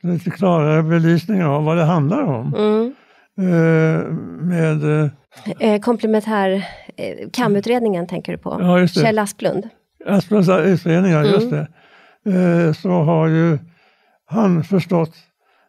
lite 0.01 0.29
klarare 0.29 0.83
belysning 0.83 1.43
av 1.43 1.63
vad 1.63 1.77
det 1.77 1.83
handlar 1.83 2.23
om. 2.23 2.53
Mm. 2.55 2.93
Eh, 3.37 4.03
med... 4.41 5.09
Eh, 5.59 5.81
komplementär 5.81 6.65
eh, 6.97 7.29
KAM-utredningen 7.33 8.07
tänker 8.07 8.31
du 8.31 8.37
på? 8.37 8.57
Ja. 8.59 8.87
Kjell 8.87 9.19
Asplund? 9.19 9.69
Asplunds 10.05 10.49
utredningar, 10.49 11.19
mm. 11.19 11.33
just 11.33 11.49
det. 11.49 11.67
Eh, 12.25 12.73
så 12.73 12.89
har 12.89 13.27
ju 13.27 13.57
han 14.25 14.63
förstått 14.63 15.15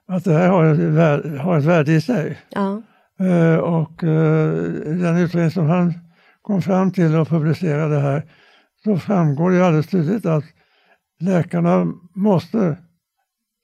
att 0.09 0.25
det 0.25 0.33
här 0.33 0.49
har 0.49 0.65
ett 0.65 0.79
värde, 0.79 1.39
har 1.39 1.59
ett 1.59 1.65
värde 1.65 1.93
i 1.93 2.01
sig. 2.01 2.39
Ja. 2.49 2.83
Eh, 3.21 3.57
och 3.57 3.93
den 4.85 5.17
utredning 5.17 5.51
som 5.51 5.67
han 5.67 5.95
kom 6.43 6.63
fram 6.63 6.91
till 6.91 7.17
och 7.17 7.29
publicerade 7.29 7.99
här 7.99 8.23
så 8.85 8.97
framgår 8.97 9.51
det 9.51 9.67
alldeles 9.67 9.87
tydligt 9.87 10.27
att 10.27 10.45
läkarna 11.21 11.87
måste 12.15 12.77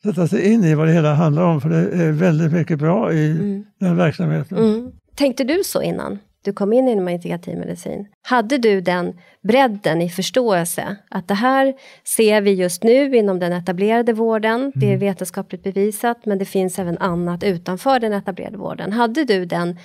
sätta 0.02 0.28
sig 0.28 0.52
in 0.52 0.64
i 0.64 0.74
vad 0.74 0.86
det 0.86 0.92
hela 0.92 1.14
handlar 1.14 1.42
om 1.42 1.60
för 1.60 1.68
det 1.68 2.04
är 2.04 2.12
väldigt 2.12 2.52
mycket 2.52 2.78
bra 2.78 3.12
i 3.12 3.30
mm. 3.30 3.64
den 3.80 3.96
verksamheten. 3.96 4.58
Mm. 4.58 4.92
Tänkte 5.14 5.44
du 5.44 5.64
så 5.64 5.82
innan 5.82 6.18
du 6.44 6.52
kom 6.52 6.72
in 6.72 6.88
inom 6.88 7.08
integrativ 7.08 7.58
medicin? 7.58 8.06
Hade 8.22 8.58
du 8.58 8.80
den 8.80 9.18
bredden 9.42 10.02
i 10.02 10.10
förståelse 10.10 10.96
att 11.10 11.28
det 11.28 11.34
här 11.34 11.74
ser 12.16 12.40
vi 12.40 12.50
just 12.54 12.82
nu 12.82 13.16
inom 13.16 13.38
den 13.38 13.52
etablerade 13.52 14.12
vården, 14.12 14.72
det 14.74 14.86
är 14.86 14.94
mm. 14.94 15.00
vetenskapligt 15.00 15.62
bevisat 15.62 16.26
men 16.26 16.38
det 16.38 16.44
finns 16.44 16.78
även 16.78 16.98
annat 16.98 17.42
utanför 17.42 18.00
den 18.00 18.12
etablerade 18.12 18.56
vården. 18.56 18.92
Hade 18.92 19.24
du 19.24 19.44
den 19.44 19.78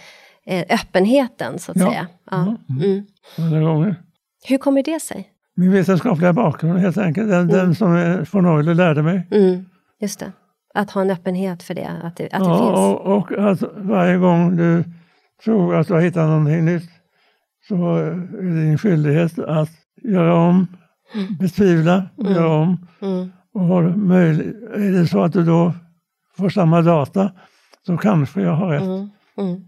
eh, 0.45 0.65
öppenheten 0.69 1.59
så 1.59 1.71
att 1.71 1.77
ja. 1.77 1.89
säga? 1.89 2.07
Ja. 2.31 2.57
Mm. 2.69 3.05
Mm. 3.37 3.63
gånger. 3.63 4.04
Hur 4.47 4.57
kommer 4.57 4.83
det 4.83 4.99
sig? 4.99 5.29
Min 5.55 5.71
vetenskapliga 5.71 6.33
bakgrund 6.33 6.79
helt 6.79 6.97
enkelt, 6.97 7.29
den, 7.29 7.47
den 7.47 7.59
mm. 7.59 7.75
som 7.75 8.25
von 8.31 8.45
Euler 8.45 8.73
lärde 8.73 9.03
mig. 9.03 9.27
Mm. 9.31 9.65
Just 10.01 10.19
det. 10.19 10.31
Att 10.73 10.91
ha 10.91 11.01
en 11.01 11.09
öppenhet 11.11 11.63
för 11.63 11.73
det, 11.73 11.87
att 12.03 12.15
det, 12.15 12.23
att 12.23 12.43
det 12.43 12.49
ja, 12.49 12.57
finns. 12.57 12.79
Och, 12.79 13.17
och 13.17 13.31
att 13.31 13.63
varje 13.77 14.17
gång 14.17 14.57
du 14.57 14.83
tror 15.43 15.75
att 15.75 15.87
du 15.87 15.93
har 15.93 16.01
hittat 16.01 16.29
någonting 16.29 16.65
nytt 16.65 16.89
så 17.67 17.95
är 17.95 18.41
det 18.41 18.61
din 18.61 18.77
skyldighet 18.77 19.39
att 19.39 19.69
göra 20.01 20.35
om, 20.35 20.67
mm. 21.13 21.35
betvivla, 21.39 22.09
mm. 22.19 22.33
göra 22.33 22.49
om. 22.49 22.87
Mm. 23.01 23.31
Och 23.53 23.83
är 23.83 24.91
det 24.91 25.07
så 25.07 25.21
att 25.21 25.33
du 25.33 25.43
då 25.43 25.73
får 26.37 26.49
samma 26.49 26.81
data 26.81 27.31
så 27.85 27.97
kanske 27.97 28.41
jag 28.41 28.55
har 28.55 28.69
rätt. 28.69 28.83
Mm. 28.83 29.09
Mm. 29.37 29.61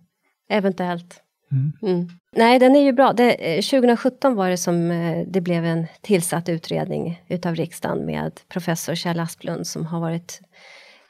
Eventuellt. 0.50 1.22
Mm. 1.52 1.74
Mm. 1.82 2.10
Nej, 2.36 2.60
den 2.60 2.76
är 2.76 2.80
ju 2.80 2.94
bra. 2.94 3.14
Det, 3.14 3.62
2017 3.62 4.36
var 4.36 4.50
det 4.50 4.58
som 4.58 4.92
eh, 4.92 5.28
det 5.28 5.42
blev 5.42 5.66
en 5.66 5.88
tillsatt 6.02 6.50
utredning 6.50 7.22
utav 7.28 7.56
riksdagen 7.56 8.06
med 8.06 8.40
professor 8.50 8.96
Kjell 8.96 9.20
Asplund 9.20 9.68
som 9.68 9.86
har 9.86 10.00
varit 10.00 10.42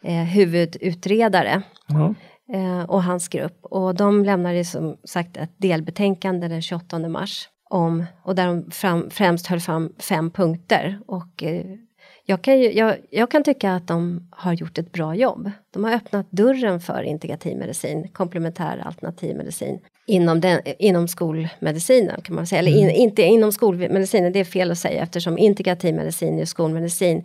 eh, 0.04 0.23
huvudutredare. 0.23 1.62
Ja. 1.88 2.13
Eh, 2.54 2.84
och 2.84 3.04
hans 3.04 3.28
grupp. 3.28 3.58
Och 3.62 3.95
de 3.95 4.23
lämnade 4.23 4.65
som 4.65 4.97
sagt 5.04 5.38
ett 5.38 5.52
delbetänkande 5.58 6.47
den 6.47 6.62
28 6.62 7.00
mars. 7.00 7.50
Om, 7.69 8.06
och 8.23 8.36
där 8.36 8.47
de 8.47 8.71
fram, 8.71 9.10
främst 9.10 9.47
höll 9.47 9.60
fram 9.60 9.93
fem 10.00 10.32
punkter. 10.32 11.00
Och 11.08 11.43
eh, 11.43 11.65
jag 12.30 12.42
kan, 12.42 12.60
ju, 12.60 12.72
jag, 12.72 12.96
jag, 13.10 13.32
kan 13.32 13.44
tycka 13.44 13.72
att 13.72 13.88
de 13.88 14.28
har 14.30 14.54
gjort 14.54 14.78
ett 14.78 14.92
bra 14.92 15.16
jobb. 15.16 15.52
De 15.74 15.84
har 15.84 15.92
öppnat 15.92 16.32
dörren 16.32 16.80
för 16.80 17.04
integrativ 17.04 17.58
medicin, 17.58 18.08
komplementär 18.13 18.84
alternativ 18.86 19.36
medicin 19.36 19.80
inom, 20.08 20.42
den, 20.42 20.62
inom 20.80 21.08
skolmedicinen 21.08 22.22
kan 22.22 22.36
man 22.36 22.48
säga. 22.48 22.60
Eller 22.60 22.72
in, 22.72 22.84
mm. 22.84 22.96
inte 22.96 23.22
inom 23.22 23.52
skolmedicinen, 23.52 24.34
det 24.34 24.40
är 24.40 24.44
fel 24.44 24.72
att 24.72 24.78
säga 24.78 25.04
eftersom 25.04 25.38
integrativ 25.38 25.96
medicin 25.96 26.40
är 26.40 26.46
skolmedicin 26.46 27.24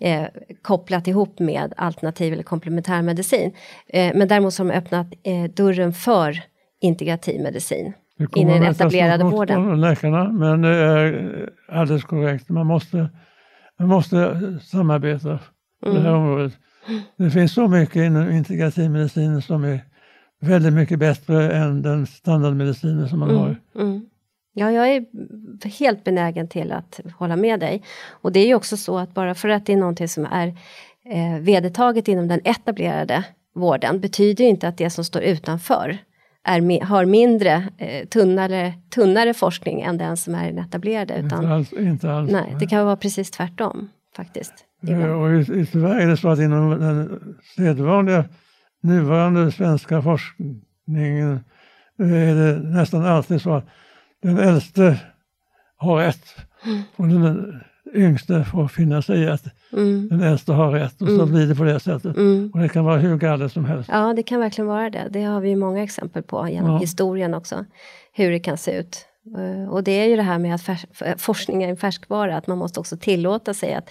eh, 0.00 0.22
kopplat 0.62 1.06
ihop 1.06 1.38
med 1.38 1.74
alternativ 1.76 2.32
eller 2.32 2.42
komplementär 2.42 3.02
medicin. 3.02 3.52
Eh, 3.88 4.12
men 4.14 4.28
däremot 4.28 4.58
har 4.58 4.64
de 4.64 4.72
öppnat 4.72 5.06
eh, 5.22 5.44
dörren 5.44 5.92
för 5.92 6.42
integrativ 6.80 7.40
medicin 7.40 7.92
in 8.36 8.50
i 8.50 8.52
den 8.52 8.62
etablerade 8.62 9.24
vården. 9.24 9.80
läkarna, 9.80 10.32
men 10.32 10.62
det 10.62 10.68
är 10.68 11.48
alldeles 11.68 12.04
korrekt. 12.04 12.48
Man 12.48 12.66
måste, 12.66 13.08
man 13.82 13.96
måste 13.96 14.58
samarbeta 14.64 15.38
på 15.82 15.88
mm. 15.88 16.02
det 16.02 16.08
här 16.08 16.16
mm. 16.16 16.22
området. 16.22 16.52
Det 17.16 17.30
finns 17.30 17.52
så 17.52 17.68
mycket 17.68 17.96
inom 17.96 18.30
integrativ 18.30 18.90
medicin 18.90 19.42
som 19.42 19.64
är 19.64 19.80
väldigt 20.40 20.72
mycket 20.72 20.98
bättre 20.98 21.52
än 21.52 21.82
den 21.82 22.06
standardmedicinen 22.06 23.08
som 23.08 23.18
man 23.18 23.30
mm, 23.30 23.40
har. 23.40 23.56
Mm. 23.74 24.06
Ja, 24.54 24.70
jag 24.72 24.88
är 24.88 25.04
helt 25.68 26.04
benägen 26.04 26.48
till 26.48 26.72
att 26.72 27.00
hålla 27.18 27.36
med 27.36 27.60
dig. 27.60 27.82
Och 28.08 28.32
det 28.32 28.40
är 28.40 28.46
ju 28.46 28.54
också 28.54 28.76
så 28.76 28.98
att 28.98 29.14
bara 29.14 29.34
för 29.34 29.48
att 29.48 29.66
det 29.66 29.72
är 29.72 29.76
någonting 29.76 30.08
som 30.08 30.26
är 30.26 30.48
eh, 31.04 31.40
vedertaget 31.40 32.08
inom 32.08 32.28
den 32.28 32.40
etablerade 32.44 33.24
vården 33.54 34.00
betyder 34.00 34.44
inte 34.44 34.68
att 34.68 34.78
det 34.78 34.90
som 34.90 35.04
står 35.04 35.22
utanför 35.22 35.98
är, 36.44 36.84
har 36.84 37.04
mindre, 37.04 37.68
eh, 37.78 38.08
tunnare, 38.08 38.74
tunnare 38.94 39.34
forskning 39.34 39.80
än 39.80 39.98
den 39.98 40.16
som 40.16 40.34
är 40.34 40.46
den 40.46 40.58
etablerade. 40.58 41.14
Utan, 41.14 41.38
inte 41.38 41.54
alls. 41.54 41.72
Inte 41.72 42.12
alls 42.12 42.30
nej, 42.30 42.56
det 42.60 42.66
kan 42.66 42.84
vara 42.84 42.96
precis 42.96 43.30
tvärtom 43.30 43.88
faktiskt. 44.16 44.54
Ja, 44.80 45.14
och 45.14 45.30
i, 45.30 45.60
i, 45.60 45.66
tyvärr 45.66 46.00
är 46.00 46.06
det 46.06 46.16
så 46.16 46.28
att 46.28 46.38
inom 46.38 46.70
den 46.70 47.34
sedvanliga 47.56 48.24
nuvarande 48.82 49.52
svenska 49.52 50.02
forskningen 50.02 51.40
är 51.98 52.34
det 52.34 52.58
nästan 52.58 53.04
alltid 53.04 53.42
så 53.42 53.54
att 53.54 53.66
den 54.22 54.38
äldste 54.38 55.00
har 55.76 55.96
rätt 55.96 56.24
mm. 56.66 56.82
och 56.96 57.08
den 57.08 57.60
yngste 57.94 58.44
får 58.44 58.68
finna 58.68 59.02
sig 59.02 59.20
i 59.20 59.28
att 59.28 59.44
mm. 59.72 60.08
den 60.08 60.20
äldste 60.20 60.52
har 60.52 60.72
rätt 60.72 61.02
och 61.02 61.08
så 61.08 61.14
mm. 61.14 61.30
blir 61.30 61.46
det 61.46 61.54
på 61.54 61.64
det 61.64 61.80
sättet. 61.80 62.16
Mm. 62.16 62.50
Och 62.54 62.60
det 62.60 62.68
kan 62.68 62.84
vara 62.84 62.96
hur 62.96 63.16
galet 63.16 63.52
som 63.52 63.64
helst. 63.64 63.88
Ja, 63.92 64.12
det 64.16 64.22
kan 64.22 64.40
verkligen 64.40 64.68
vara 64.68 64.90
det. 64.90 65.08
Det 65.10 65.22
har 65.22 65.40
vi 65.40 65.56
många 65.56 65.82
exempel 65.82 66.22
på 66.22 66.48
genom 66.48 66.70
ja. 66.70 66.78
historien 66.78 67.34
också, 67.34 67.64
hur 68.12 68.30
det 68.30 68.38
kan 68.38 68.58
se 68.58 68.78
ut. 68.78 69.06
Eh, 69.38 69.72
och 69.72 69.84
det 69.84 69.92
är 69.92 70.08
ju 70.08 70.16
det 70.16 70.22
här 70.22 70.38
med 70.38 70.54
att 70.54 71.20
forskning 71.20 71.62
är 71.62 71.68
en 71.68 71.76
färskvara, 71.76 72.36
att 72.36 72.46
man 72.46 72.58
måste 72.58 72.80
också 72.80 72.96
tillåta 72.96 73.54
sig 73.54 73.74
att 73.74 73.90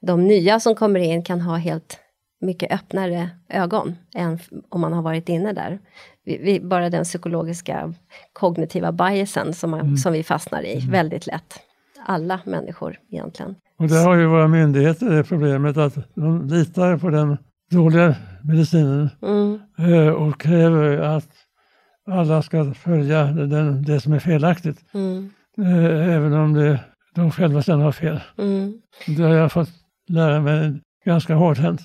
de 0.00 0.26
nya 0.26 0.60
som 0.60 0.74
kommer 0.74 1.00
in 1.00 1.22
kan 1.22 1.40
ha 1.40 1.56
helt 1.56 1.98
mycket 2.40 2.72
öppnare 2.72 3.30
ögon 3.48 3.94
än 4.14 4.38
om 4.68 4.80
man 4.80 4.92
har 4.92 5.02
varit 5.02 5.28
inne 5.28 5.52
där. 5.52 5.78
Vi, 6.24 6.38
vi, 6.38 6.60
bara 6.60 6.90
den 6.90 7.04
psykologiska 7.04 7.94
kognitiva 8.32 8.92
biasen 8.92 9.54
som, 9.54 9.70
man, 9.70 9.80
mm. 9.80 9.96
som 9.96 10.12
vi 10.12 10.22
fastnar 10.22 10.62
i 10.62 10.78
mm. 10.78 10.90
väldigt 10.90 11.26
lätt. 11.26 11.60
Alla 12.08 12.40
människor 12.44 12.98
egentligen. 13.10 13.54
Och 13.78 13.88
där 13.88 14.04
har 14.04 14.16
ju 14.16 14.26
våra 14.26 14.48
myndigheter 14.48 15.10
det 15.10 15.24
problemet 15.24 15.76
att 15.76 16.14
de 16.14 16.46
litar 16.46 16.98
på 16.98 17.10
den 17.10 17.36
dåliga 17.70 18.16
medicinen 18.42 19.08
mm. 19.22 19.60
Eh, 19.78 20.08
och 20.08 20.40
kräver 20.40 20.98
att 20.98 21.28
alla 22.10 22.42
ska 22.42 22.74
följa 22.74 23.24
den, 23.24 23.82
det 23.82 24.00
som 24.00 24.12
är 24.12 24.18
felaktigt. 24.18 24.84
Mm. 24.94 25.30
Eh, 25.58 26.14
även 26.14 26.32
om 26.32 26.54
det, 26.54 26.80
de 27.14 27.30
själva 27.30 27.62
sen 27.62 27.80
har 27.80 27.92
fel. 27.92 28.20
Mm. 28.38 28.80
Det 29.06 29.22
har 29.22 29.34
jag 29.34 29.52
fått 29.52 29.70
lära 30.08 30.40
mig 30.40 30.80
ganska 31.04 31.34
hårdhänt. 31.34 31.80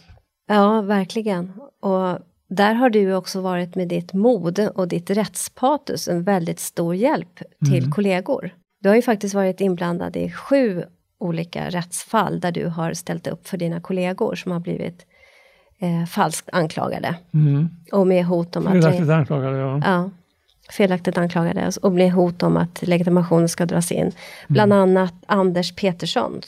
Ja, 0.48 0.82
verkligen. 0.82 1.52
Och 1.82 2.20
där 2.50 2.74
har 2.74 2.90
du 2.90 3.14
också 3.14 3.42
varit 3.42 3.76
med 3.76 3.88
ditt 3.88 4.14
mod 4.14 4.60
och 4.60 4.88
ditt 4.88 5.10
rättspatos 5.10 6.08
en 6.08 6.24
väldigt 6.24 6.60
stor 6.60 6.96
hjälp 6.96 7.40
till 7.66 7.80
mm. 7.80 7.92
kollegor. 7.92 8.52
Du 8.84 8.90
har 8.90 8.96
ju 8.96 9.02
faktiskt 9.02 9.36
varit 9.36 9.62
inblandad 9.62 10.16
i 10.16 10.32
sju 10.32 10.84
olika 11.20 11.70
rättsfall 11.70 12.40
där 12.40 12.52
du 12.52 12.66
har 12.66 12.94
ställt 12.94 13.28
upp 13.28 13.48
för 13.48 13.58
dina 13.58 13.82
kollegor 13.82 14.36
som 14.36 14.52
har 14.52 14.60
blivit 14.60 15.06
eh, 15.80 16.06
falskt 16.06 16.50
anklagade. 16.52 17.16
Mm. 17.34 17.70
Och 17.92 18.08
med 18.08 18.26
hot 18.26 18.56
om 18.56 18.64
Felaktigt 18.64 19.02
att... 19.02 19.10
anklagade, 19.10 19.58
ja. 19.58 19.82
Ja, 19.86 20.10
felaktigt 20.72 21.18
anklagade 21.18 21.72
och 21.82 21.92
med 21.92 22.12
hot 22.12 22.44
om 22.44 22.58
att 22.58 22.88
legitimationen 22.88 23.50
ska 23.50 23.66
dras 23.66 23.92
in. 23.92 24.12
Bland 24.48 24.74
annat 24.74 25.14
Anders 25.26 25.76
Petersson, 25.76 26.42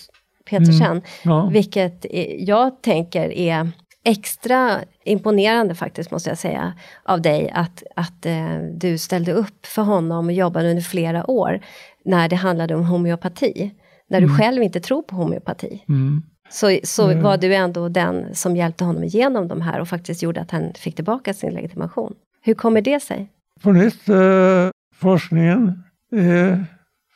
Petersen, 0.50 1.02
Ja. 1.24 1.50
vilket 1.54 2.06
jag 2.39 2.82
tänker 2.82 3.32
är 3.32 3.71
extra 4.04 4.80
imponerande 5.04 5.76
faktiskt 5.76 6.12
måste 6.12 6.30
jag 6.30 6.38
säga 6.38 6.74
av 7.04 7.21
dig 7.21 7.52
att, 7.54 7.84
att 7.95 8.26
eh, 8.26 8.58
du 8.74 8.98
ställde 8.98 9.34
upp 9.34 9.65
för 9.65 9.82
honom 9.82 10.26
och 10.26 10.34
jobbade 10.34 10.69
under 10.69 10.84
flera 10.84 11.32
år 11.32 11.60
när 12.06 12.30
det 12.30 12.36
handlade 12.36 12.76
om 12.76 12.86
homeopati. 12.86 13.72
När 14.10 14.22
du 14.22 14.38
själv 14.38 14.63
inte 14.63 14.80
tror 14.80 15.02
på 15.02 15.15
homeopati. 15.15 15.84
Mm. 15.89 16.22
Så, 16.50 16.80
så 16.84 17.15
var 17.22 17.38
du 17.38 17.56
ändå 17.56 17.89
den 17.89 18.36
som 18.36 18.56
hjälpte 18.56 18.84
honom 18.84 19.04
igenom 19.04 19.48
de 19.48 19.62
här 19.62 19.80
och 19.80 19.88
faktiskt 19.88 20.24
gjorde 20.24 20.41
att 20.41 20.52
han 20.52 20.74
fick 20.74 20.96
tillbaka 20.96 21.34
sin 21.34 21.54
legitimation. 21.54 22.15
Hur 22.41 22.54
kommer 22.54 22.82
det 22.82 23.00
sig? 23.00 23.30
På 23.62 23.72
nytt, 23.72 24.10
eh, 24.10 24.70
forskningen 24.96 25.84
är 26.12 26.65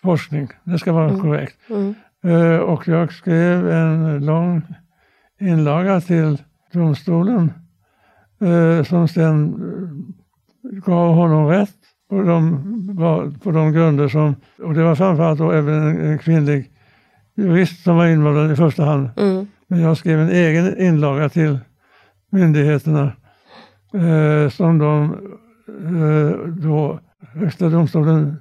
forskning. 0.02 0.47
Det 0.63 0.80
ska 0.80 0.91
vara 0.91 1.19
korrekt. 1.19 1.58
Mm. 1.69 1.95
Eh, 2.23 2.58
och 2.58 2.88
jag 2.88 3.13
skrev 3.13 3.69
en 3.69 4.25
lång 4.25 4.62
inlaga 5.39 6.02
till 6.02 6.38
domstolen 6.73 7.54
eh, 8.41 8.84
som 8.84 9.08
sen 9.08 9.54
eh, 9.54 10.80
gav 10.80 11.15
honom 11.15 11.47
rätt 11.47 11.75
på 12.10 12.22
de, 12.22 12.60
var- 12.95 13.32
på 13.43 13.52
de 13.52 13.72
grunder 13.74 14.08
som, 14.08 14.36
och 14.63 14.74
det 14.74 14.84
var 14.84 14.95
framförallt 14.95 15.39
då 15.39 15.52
även 15.52 15.74
en, 15.74 16.00
en 16.12 16.17
kvinnlig 16.17 16.72
jurist 17.36 17.84
som 17.84 17.95
var 17.98 18.08
inblandad 18.08 18.52
i 18.52 18.56
första 18.56 18.86
hand. 18.86 19.10
Mm. 19.17 19.48
Men 19.67 19.80
jag 19.82 19.98
skrev 19.98 20.19
en 20.19 20.30
egen 20.30 20.80
inlaga 20.80 21.30
till 21.30 21.60
myndigheterna 22.32 23.12
eh, 23.93 24.50
som 24.50 24.78
de 24.78 25.15
eh, 25.67 26.48
då 26.48 27.00
Högsta 27.34 27.69
domstolen 27.69 28.38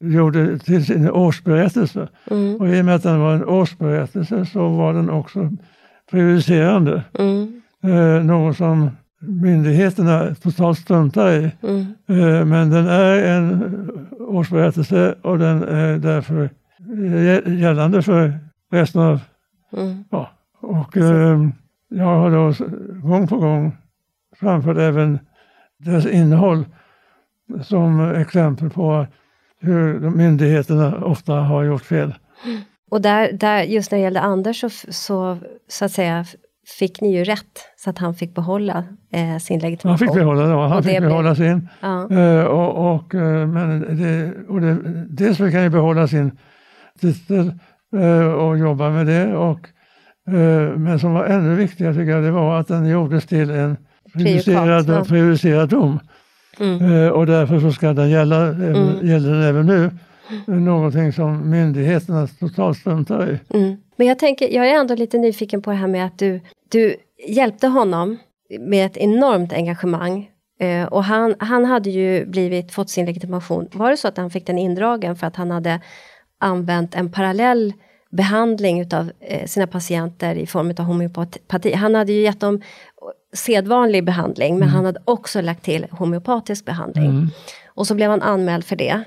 gjorde 0.00 0.58
till 0.58 0.84
sin 0.86 1.10
årsberättelse. 1.10 2.08
Mm. 2.30 2.56
Och 2.56 2.68
i 2.68 2.80
och 2.80 2.84
med 2.84 2.94
att 2.94 3.02
den 3.02 3.20
var 3.20 3.34
en 3.34 3.44
årsberättelse 3.44 4.46
så 4.46 4.68
var 4.68 4.92
den 4.94 5.10
också 5.10 5.50
prejudicerande. 6.10 7.02
Mm. 7.18 7.62
Eh, 7.84 8.24
något 8.24 8.56
som 8.56 8.90
myndigheterna 9.20 10.34
totalt 10.34 10.78
struntar 10.78 11.30
i. 11.32 11.50
Mm. 11.62 11.80
Eh, 12.08 12.44
men 12.44 12.70
den 12.70 12.86
är 12.86 13.22
en 13.24 13.90
årsberättelse 14.20 15.14
och 15.22 15.38
den 15.38 15.62
är 15.62 15.98
därför 15.98 16.50
gä- 16.88 17.54
gällande 17.54 18.02
för 18.02 18.38
resten 18.72 19.00
av 19.02 19.20
Mm. 19.76 20.04
Ja, 20.10 20.30
och 20.60 20.96
eh, 20.96 21.40
jag 21.88 22.04
har 22.04 22.30
då 22.30 22.54
gång 23.08 23.28
på 23.28 23.36
gång 23.36 23.76
framfört 24.36 24.76
även 24.76 25.18
dess 25.78 26.06
innehåll 26.06 26.64
som 27.62 28.00
exempel 28.00 28.70
på 28.70 29.06
hur 29.60 30.10
myndigheterna 30.10 31.04
ofta 31.04 31.32
har 31.34 31.64
gjort 31.64 31.84
fel. 31.84 32.14
Och 32.90 33.00
där, 33.00 33.32
där, 33.32 33.62
just 33.62 33.90
när 33.90 33.98
det 33.98 34.02
gällde 34.02 34.20
Anders 34.20 34.60
så, 34.60 34.68
så, 34.88 35.38
så 35.68 35.84
att 35.84 35.92
säga 35.92 36.24
fick 36.78 37.00
ni 37.00 37.16
ju 37.16 37.24
rätt 37.24 37.58
så 37.76 37.90
att 37.90 37.98
han 37.98 38.14
fick 38.14 38.34
behålla 38.34 38.84
eh, 39.12 39.38
sin 39.38 39.60
Han 39.60 39.70
legitimation. 39.70 39.98
fick 40.08 40.14
behålla, 40.16 40.48
ja, 40.48 40.66
han 40.66 40.78
Och 40.78 40.84
fick 40.84 40.98
blev- 40.98 41.08
behålla 41.10 41.34
sin. 41.34 41.68
Ja. 41.80 42.10
Eh, 42.10 42.44
och, 42.44 42.94
och, 42.94 43.14
eh, 43.14 43.46
men 43.46 43.80
det, 43.80 44.32
och 44.48 44.60
det, 44.60 44.76
dels 45.10 45.38
fick 45.38 45.54
han 45.54 45.62
ju 45.62 45.68
behålla 45.70 46.08
sin 46.08 46.38
titel 47.00 47.52
eh, 47.96 48.26
och 48.26 48.58
jobba 48.58 48.90
med 48.90 49.06
det. 49.06 49.34
Och, 49.36 49.60
eh, 50.28 50.76
men 50.76 50.98
som 51.00 51.12
var 51.14 51.24
ännu 51.24 51.54
viktigare 51.54 51.94
tycker 51.94 52.10
jag 52.10 52.24
det 52.24 52.30
var 52.30 52.60
att 52.60 52.68
den 52.68 52.86
gjordes 52.88 53.26
till 53.26 53.50
en 53.50 53.76
prejudicerad, 54.14 54.88
ja. 54.88 55.04
prejudicerad 55.04 55.68
dom. 55.68 55.98
Mm. 56.60 57.12
Och 57.12 57.26
därför 57.26 57.60
så 57.60 57.72
ska 57.72 57.92
den 57.92 58.10
gälla, 58.10 58.46
Mm. 58.46 59.06
gäller 59.06 59.30
den 59.32 59.42
även 59.42 59.66
nu. 59.66 59.90
Någonting 60.46 61.12
som 61.12 61.50
myndigheterna 61.50 62.26
totalt 62.26 62.78
struntar 62.78 63.30
i. 63.30 63.56
Mm. 63.58 63.76
Men 63.96 64.06
jag 64.06 64.18
tänker, 64.18 64.48
jag 64.54 64.68
är 64.70 64.80
ändå 64.80 64.94
lite 64.94 65.18
nyfiken 65.18 65.62
på 65.62 65.70
det 65.70 65.76
här 65.76 65.86
med 65.86 66.06
att 66.06 66.18
du, 66.18 66.40
du 66.68 66.96
hjälpte 67.28 67.66
honom 67.66 68.18
med 68.60 68.86
ett 68.86 68.96
enormt 68.96 69.52
engagemang. 69.52 70.30
Eh, 70.60 70.84
och 70.84 71.04
han, 71.04 71.34
han 71.38 71.64
hade 71.64 71.90
ju 71.90 72.26
blivit, 72.26 72.72
fått 72.72 72.90
sin 72.90 73.06
legitimation. 73.06 73.68
Var 73.72 73.90
det 73.90 73.96
så 73.96 74.08
att 74.08 74.16
han 74.16 74.30
fick 74.30 74.46
den 74.46 74.58
indragen 74.58 75.16
för 75.16 75.26
att 75.26 75.36
han 75.36 75.50
hade 75.50 75.80
använt 76.40 76.94
en 76.94 77.12
parallell 77.12 77.72
behandling 78.10 78.80
utav 78.80 79.12
eh, 79.20 79.46
sina 79.46 79.66
patienter 79.66 80.34
i 80.34 80.46
form 80.46 80.70
av 80.78 80.84
homeopati? 80.84 81.72
Han 81.72 81.94
hade 81.94 82.12
ju 82.12 82.20
gett 82.20 82.40
dem 82.40 82.60
sedvanlig 83.32 84.04
behandling 84.04 84.58
men 84.58 84.68
han 84.68 84.84
hade 84.84 85.00
också 85.04 85.40
lagt 85.40 85.64
till 85.64 85.86
homeopatisk 85.90 86.64
behandling. 86.64 87.10
Mm. 87.10 87.28
Och 87.66 87.86
så 87.86 87.94
blev 87.94 88.10
han 88.10 88.22
anmäld 88.22 88.64
för 88.64 88.76
det. 88.76 89.02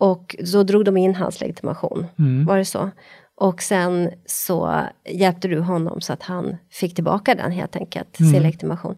Och 0.00 0.36
så 0.44 0.62
drog 0.62 0.84
de 0.84 0.96
in 0.96 1.14
hans 1.14 1.40
legitimation. 1.40 2.06
Mm. 2.18 2.44
Var 2.44 2.58
det 2.58 2.64
så? 2.64 2.90
Och 3.36 3.62
sen 3.62 4.10
så 4.26 4.80
hjälpte 5.08 5.48
du 5.48 5.60
honom 5.60 6.00
så 6.00 6.12
att 6.12 6.22
han 6.22 6.56
fick 6.70 6.94
tillbaka 6.94 7.34
den 7.34 7.50
helt 7.50 7.76
enkelt, 7.76 8.16
sin 8.16 8.42
legitimation. 8.42 8.96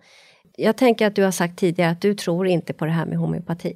Jag 0.57 0.77
tänker 0.77 1.07
att 1.07 1.15
du 1.15 1.25
har 1.25 1.31
sagt 1.31 1.59
tidigare 1.59 1.91
att 1.91 2.01
du 2.01 2.15
tror 2.15 2.47
inte 2.47 2.73
på 2.73 2.85
det 2.85 2.91
här 2.91 3.07
med 3.07 3.19
homeopati. 3.19 3.73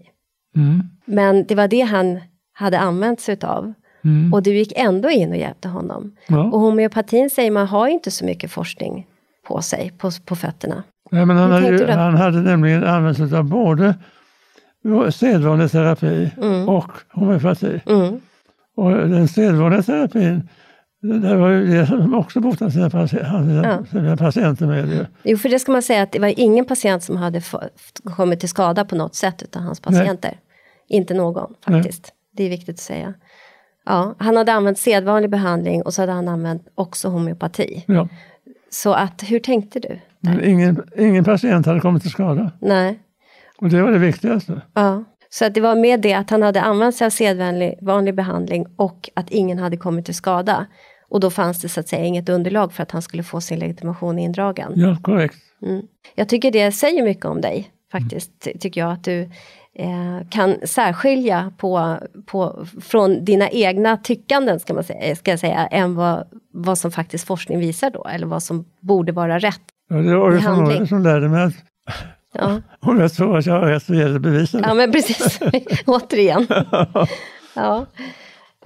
Mm. 0.56 0.82
Men 1.04 1.46
det 1.46 1.54
var 1.54 1.68
det 1.68 1.80
han 1.80 2.20
hade 2.52 2.78
använt 2.78 3.20
sig 3.20 3.32
utav. 3.32 3.72
Mm. 4.04 4.34
Och 4.34 4.42
du 4.42 4.54
gick 4.54 4.72
ändå 4.76 5.10
in 5.10 5.30
och 5.30 5.36
hjälpte 5.36 5.68
honom. 5.68 6.16
Ja. 6.28 6.44
Och 6.44 6.60
homeopatin 6.60 7.30
säger 7.30 7.50
man 7.50 7.66
har 7.66 7.88
inte 7.88 8.10
så 8.10 8.24
mycket 8.24 8.50
forskning 8.50 9.06
på 9.48 9.62
sig, 9.62 9.92
på, 9.98 10.10
på 10.24 10.36
fötterna. 10.36 10.82
Nej, 11.10 11.26
men 11.26 11.36
han, 11.36 11.50
hade, 11.50 11.68
ju, 11.68 11.86
han 11.86 12.14
hade 12.14 12.42
nämligen 12.42 12.84
använt 12.84 13.16
sig 13.16 13.38
av 13.38 13.44
både 13.44 13.94
sedvanlig 15.12 15.70
terapi 15.70 16.30
och 16.66 16.92
homeopati. 17.08 17.80
Mm. 17.86 18.20
Och 18.80 18.90
den 18.90 19.28
sedvanliga 19.28 19.82
terapin, 19.82 20.48
det 21.02 21.36
var 21.36 21.48
ju 21.48 21.66
det 21.66 21.86
som 21.86 22.14
också 22.14 22.40
botade 22.40 22.70
sina, 22.70 22.90
patienter, 22.90 23.84
sina, 23.90 24.16
patienter 24.16 24.66
med. 24.66 24.88
ju. 24.88 25.06
Jo, 25.22 25.36
för 25.38 25.48
det 25.48 25.58
ska 25.58 25.72
man 25.72 25.82
säga 25.82 26.02
att 26.02 26.12
det 26.12 26.18
var 26.18 26.40
ingen 26.40 26.64
patient 26.64 27.02
som 27.02 27.16
hade 27.16 27.42
kommit 28.16 28.40
till 28.40 28.48
skada 28.48 28.84
på 28.84 28.96
något 28.96 29.14
sätt 29.14 29.42
utav 29.42 29.62
hans 29.62 29.80
patienter. 29.80 30.38
Inte 30.88 31.14
någon 31.14 31.54
faktiskt. 31.66 32.12
Det 32.36 32.44
är 32.44 32.48
viktigt 32.48 32.74
att 32.74 32.80
säga. 32.80 33.14
Ja, 33.86 34.14
han 34.18 34.36
hade 34.36 34.52
använt 34.52 34.78
sedvanlig 34.78 35.30
behandling 35.30 35.82
och 35.82 35.94
så 35.94 36.02
hade 36.02 36.12
han 36.12 36.28
använt 36.28 36.68
också 36.74 37.08
homeopati. 37.08 37.84
Ja. 37.86 38.08
Så 38.70 38.92
att, 38.92 39.22
hur 39.22 39.38
tänkte 39.38 39.80
du? 39.80 39.98
Ingen, 40.44 40.82
ingen 40.96 41.24
patient 41.24 41.66
hade 41.66 41.80
kommit 41.80 42.02
till 42.02 42.10
skada. 42.10 42.52
Nej. 42.60 43.00
Och 43.58 43.68
det 43.68 43.82
var 43.82 43.92
det 43.92 43.98
viktigaste. 43.98 44.60
Ja. 44.74 45.04
Så 45.32 45.44
att 45.44 45.54
det 45.54 45.60
var 45.60 45.76
med 45.76 46.00
det 46.00 46.12
att 46.12 46.30
han 46.30 46.42
hade 46.42 46.60
använt 46.60 46.94
sig 46.96 47.06
av 47.06 47.10
sedvanlig 47.10 47.78
vanlig 47.82 48.14
behandling 48.14 48.66
och 48.76 49.10
att 49.14 49.30
ingen 49.30 49.58
hade 49.58 49.76
kommit 49.76 50.04
till 50.04 50.14
skada. 50.14 50.66
Och 51.08 51.20
då 51.20 51.30
fanns 51.30 51.60
det 51.60 51.68
så 51.68 51.80
att 51.80 51.88
säga 51.88 52.04
inget 52.04 52.28
underlag 52.28 52.72
för 52.72 52.82
att 52.82 52.90
han 52.90 53.02
skulle 53.02 53.22
få 53.22 53.40
sin 53.40 53.58
legitimation 53.58 54.18
indragen. 54.18 54.72
Ja, 54.76 54.96
korrekt. 55.02 55.36
Mm. 55.62 55.82
Jag 56.14 56.28
tycker 56.28 56.50
det 56.50 56.72
säger 56.72 57.02
mycket 57.02 57.24
om 57.24 57.40
dig 57.40 57.70
faktiskt, 57.92 58.30
ty- 58.44 58.58
tycker 58.58 58.80
jag 58.80 58.92
att 58.92 59.04
du 59.04 59.22
eh, 59.74 60.28
kan 60.30 60.56
särskilja 60.64 61.52
på, 61.58 61.98
på, 62.26 62.66
från 62.80 63.24
dina 63.24 63.50
egna 63.50 63.96
tyckanden 63.96 64.60
ska, 64.60 64.74
man 64.74 64.84
säga, 64.84 65.16
ska 65.16 65.30
jag 65.30 65.40
säga, 65.40 65.66
än 65.66 65.94
vad, 65.94 66.28
vad 66.52 66.78
som 66.78 66.90
faktiskt 66.90 67.26
forskning 67.26 67.58
visar 67.58 67.90
då, 67.90 68.04
eller 68.04 68.26
vad 68.26 68.42
som 68.42 68.64
borde 68.80 69.12
vara 69.12 69.38
rätt. 69.38 69.62
Ja, 69.88 69.96
det 69.96 70.16
var 70.16 70.30
det 70.30 70.42
som, 70.42 70.86
som 70.86 71.02
lärde 71.02 71.28
mig 71.28 71.44
att 71.44 71.54
Ja, 72.32 72.60
om 72.80 73.00
jag 73.00 73.12
tror 73.12 73.38
att 73.38 73.46
jag 73.46 73.54
har 73.54 73.66
rätt 73.66 73.82
så 73.82 73.94
gäller 73.94 74.18
det. 74.18 74.46
ja 74.52 74.74
men 74.74 74.92
precis, 74.92 75.40
återigen. 75.86 76.46
Ja. 77.54 77.86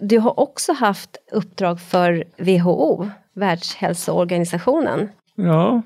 Du 0.01 0.19
har 0.19 0.41
också 0.41 0.73
haft 0.73 1.11
uppdrag 1.33 1.81
för 1.81 2.25
WHO, 2.39 3.09
Världshälsoorganisationen. 3.35 5.09
Ja, 5.35 5.83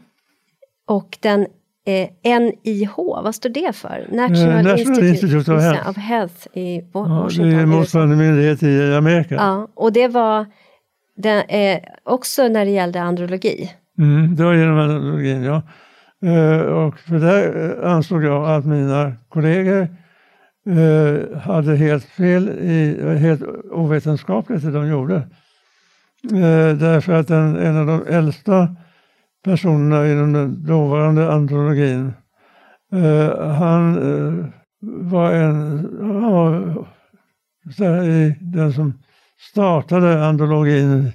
Och 0.86 1.18
den 1.20 1.46
eh, 1.86 2.40
NIH, 2.40 2.96
vad 2.96 3.34
står 3.34 3.48
det 3.48 3.76
för? 3.76 4.06
National, 4.10 4.64
National 4.64 5.04
Institute 5.04 5.53
of 5.53 5.62
Health. 5.62 5.88
of 5.88 5.96
Health 5.96 6.46
i 6.53 6.84
ja 6.92 7.28
det 7.38 7.42
är 7.42 7.66
motsvarande 7.66 8.16
myndighet 8.16 8.62
i 8.62 8.94
Amerika. 8.94 9.34
Ja, 9.34 9.68
och 9.74 9.92
det 9.92 10.09
var 10.09 10.46
den, 11.16 11.42
eh, 11.48 11.78
också 12.05 12.48
när 12.48 12.64
det 12.64 12.70
gällde 12.70 13.00
andrologi. 13.03 13.72
Mm, 13.98 14.36
det 14.36 14.44
var 14.44 14.55
genom 14.55 14.78
analogin, 14.78 15.42
ja. 15.42 15.62
Eh, 16.22 16.60
och 16.60 16.98
för 16.98 17.18
där 17.18 17.70
eh, 17.84 17.92
ansåg 17.92 18.24
jag 18.24 18.50
att 18.50 18.66
mina 18.66 19.12
kollegor 19.28 19.88
eh, 20.66 21.38
hade 21.38 21.76
helt 21.76 22.04
fel, 22.04 22.48
i, 22.48 23.16
helt 23.18 23.42
ovetenskapligt 23.70 24.62
det 24.62 24.70
de 24.70 24.88
gjorde. 24.88 25.22
Därför 26.78 27.12
att 27.12 27.30
en, 27.30 27.56
en 27.56 27.76
av 27.76 27.86
de 27.86 28.06
äldsta 28.06 28.76
personerna 29.44 30.08
inom 30.08 30.32
den 30.32 30.66
dåvarande 30.66 31.32
andrologin, 31.32 32.12
han 33.38 33.94
var 34.80 35.32
en, 35.32 35.56
han 36.00 36.32
var 36.32 36.84
den 38.52 38.72
som 38.72 39.02
startade 39.52 40.26
andrologin 40.26 41.12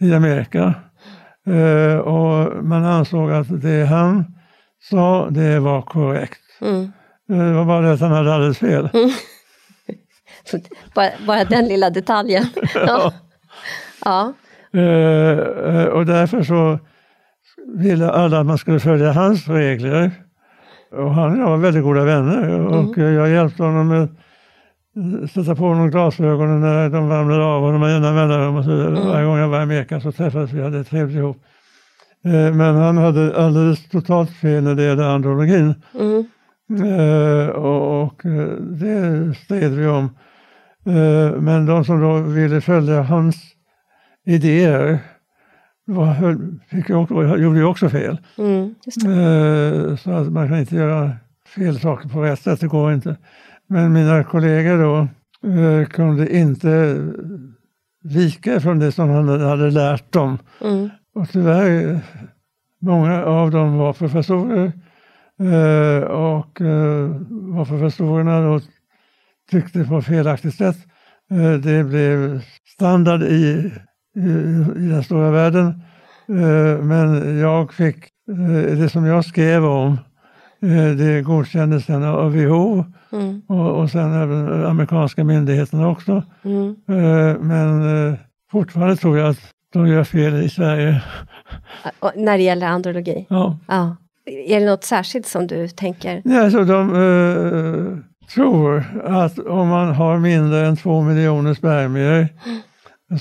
i 0.00 0.14
Amerika. 0.14 0.74
Eh, 1.46 1.98
och 1.98 2.64
man 2.64 2.84
ansåg 2.84 3.32
att 3.32 3.62
det 3.62 3.84
han 3.86 4.24
sa, 4.90 5.28
det 5.30 5.58
var 5.60 5.82
korrekt. 5.82 6.40
Mm. 6.60 6.82
Eh, 7.30 7.38
Det 7.46 7.52
var 7.52 7.64
bara 7.64 7.80
det 7.80 7.92
att 7.92 8.00
han 8.00 8.12
hade 8.12 8.34
alldeles 8.34 8.58
fel. 8.58 8.88
Bara, 10.94 11.10
bara 11.26 11.44
den 11.44 11.68
lilla 11.68 11.90
detaljen. 11.90 12.44
ja. 12.74 13.12
ja. 14.04 14.32
Eh, 14.72 15.38
eh, 15.78 15.84
och 15.84 16.06
därför 16.06 16.42
så 16.42 16.78
ville 17.66 18.10
alla 18.10 18.40
att 18.40 18.46
man 18.46 18.58
skulle 18.58 18.80
följa 18.80 19.12
hans 19.12 19.48
regler. 19.48 20.10
Och 20.92 21.14
han 21.14 21.32
och 21.32 21.38
jag 21.38 21.50
var 21.50 21.56
väldigt 21.56 21.82
goda 21.82 22.04
vänner 22.04 22.60
och 22.66 22.98
eh, 22.98 23.10
jag 23.12 23.28
hjälpte 23.30 23.62
honom 23.62 23.88
med 23.88 24.08
sätta 25.34 25.54
på 25.54 25.64
honom 25.64 25.90
glasögonen 25.90 26.60
när 26.60 26.90
de 26.90 27.08
ramlade 27.08 27.44
av 27.44 27.62
honom 27.62 27.80
med 27.80 27.92
jämna 27.92 28.12
mellanrum 28.12 28.56
och 28.56 28.64
så 28.64 28.70
vidare. 28.70 29.08
Varje 29.08 29.26
gång 29.26 29.38
jag 29.38 29.48
var 29.48 29.58
i 29.58 29.62
Amerika 29.62 30.00
så 30.00 30.12
träffades 30.12 30.52
vi 30.52 30.60
och 30.60 30.64
hade 30.64 30.84
trevligt 30.84 31.16
ihop. 31.16 31.36
Eh, 32.24 32.54
Men 32.54 32.76
han 32.76 32.96
hade 32.96 33.36
alldeles 33.36 33.88
totalt 33.88 34.30
fel 34.30 34.64
när 34.64 34.74
det 34.74 34.82
gällde 34.82 35.06
andrologin. 35.06 35.74
Mm. 35.94 36.26
Eh, 36.70 37.48
och, 37.48 38.26
eh, 38.26 38.48
det 38.58 39.34
stred 39.34 39.72
vi 39.72 39.86
om. 39.86 40.10
Men 41.38 41.66
de 41.66 41.84
som 41.84 42.00
då 42.00 42.14
ville 42.14 42.60
följa 42.60 43.02
hans 43.02 43.36
idéer 44.26 44.98
var, 45.84 46.36
fick 46.70 46.90
också, 46.90 47.36
gjorde 47.36 47.58
ju 47.58 47.64
också 47.64 47.88
fel. 47.88 48.18
Mm. 48.38 48.74
Så 49.96 50.10
att 50.10 50.32
man 50.32 50.48
kan 50.48 50.58
inte 50.58 50.76
göra 50.76 51.12
fel 51.56 51.80
saker 51.80 52.08
på 52.08 52.22
rätt 52.22 52.40
sätt, 52.40 52.60
det 52.60 52.66
går 52.66 52.92
inte. 52.92 53.16
Men 53.68 53.92
mina 53.92 54.24
kollegor 54.24 54.78
då 54.78 55.08
eh, 55.50 55.86
kunde 55.86 56.36
inte 56.36 56.98
vika 58.04 58.60
från 58.60 58.78
det 58.78 58.92
som 58.92 59.10
han 59.10 59.28
hade 59.28 59.70
lärt 59.70 60.12
dem. 60.12 60.38
Mm. 60.60 60.90
Och 61.14 61.28
tyvärr, 61.28 62.00
många 62.80 63.24
av 63.24 63.50
dem 63.50 63.76
var 63.76 63.92
professorer 63.92 64.72
eh, 65.40 66.02
och 66.02 66.60
eh, 66.60 67.10
vad 67.30 67.68
professorerna 67.68 68.40
då 68.40 68.60
tyckte 69.50 69.84
på 69.84 70.02
felaktigt 70.02 70.54
sätt. 70.54 70.76
Eh, 71.30 71.52
det 71.52 71.84
blev 71.84 72.42
standard 72.74 73.22
i, 73.22 73.72
i, 74.16 74.28
i 74.76 74.88
den 74.88 75.02
stora 75.02 75.30
världen. 75.30 75.82
Men 76.82 77.38
jag 77.38 77.72
fick 77.72 78.08
det 78.76 78.88
som 78.92 79.04
jag 79.04 79.24
skrev 79.24 79.64
om, 79.64 79.98
det 80.98 81.22
godkändes 81.22 81.84
sen 81.84 82.04
av 82.04 82.32
WHO 82.32 82.84
Mm. 83.12 83.42
och, 83.48 83.80
och 83.80 83.90
sen 83.90 84.12
även 84.12 84.64
amerikanska 84.64 85.24
myndigheterna 85.24 85.88
också. 85.88 86.22
Mm. 86.44 86.68
Eh, 86.88 87.36
men 87.40 87.82
eh, 88.08 88.14
fortfarande 88.52 88.96
tror 88.96 89.18
jag 89.18 89.28
att 89.28 89.38
de 89.72 89.86
gör 89.88 90.04
fel 90.04 90.42
i 90.42 90.48
Sverige. 90.48 91.02
Och 92.00 92.12
När 92.16 92.36
det 92.38 92.42
gäller 92.44 92.66
andrologi. 92.66 93.26
Ja. 93.28 93.58
Ja. 93.68 93.96
Är 94.46 94.60
det 94.60 94.66
något 94.66 94.84
särskilt 94.84 95.26
som 95.26 95.46
du 95.46 95.68
tänker? 95.68 96.22
Ja, 96.24 96.44
alltså 96.44 96.64
de 96.64 96.90
eh, 96.94 97.98
tror 98.34 98.84
att 99.04 99.38
om 99.38 99.68
man 99.68 99.94
har 99.94 100.18
mindre 100.18 100.66
än 100.66 100.76
två 100.76 101.00
miljoner 101.02 101.54
spermier 101.54 102.28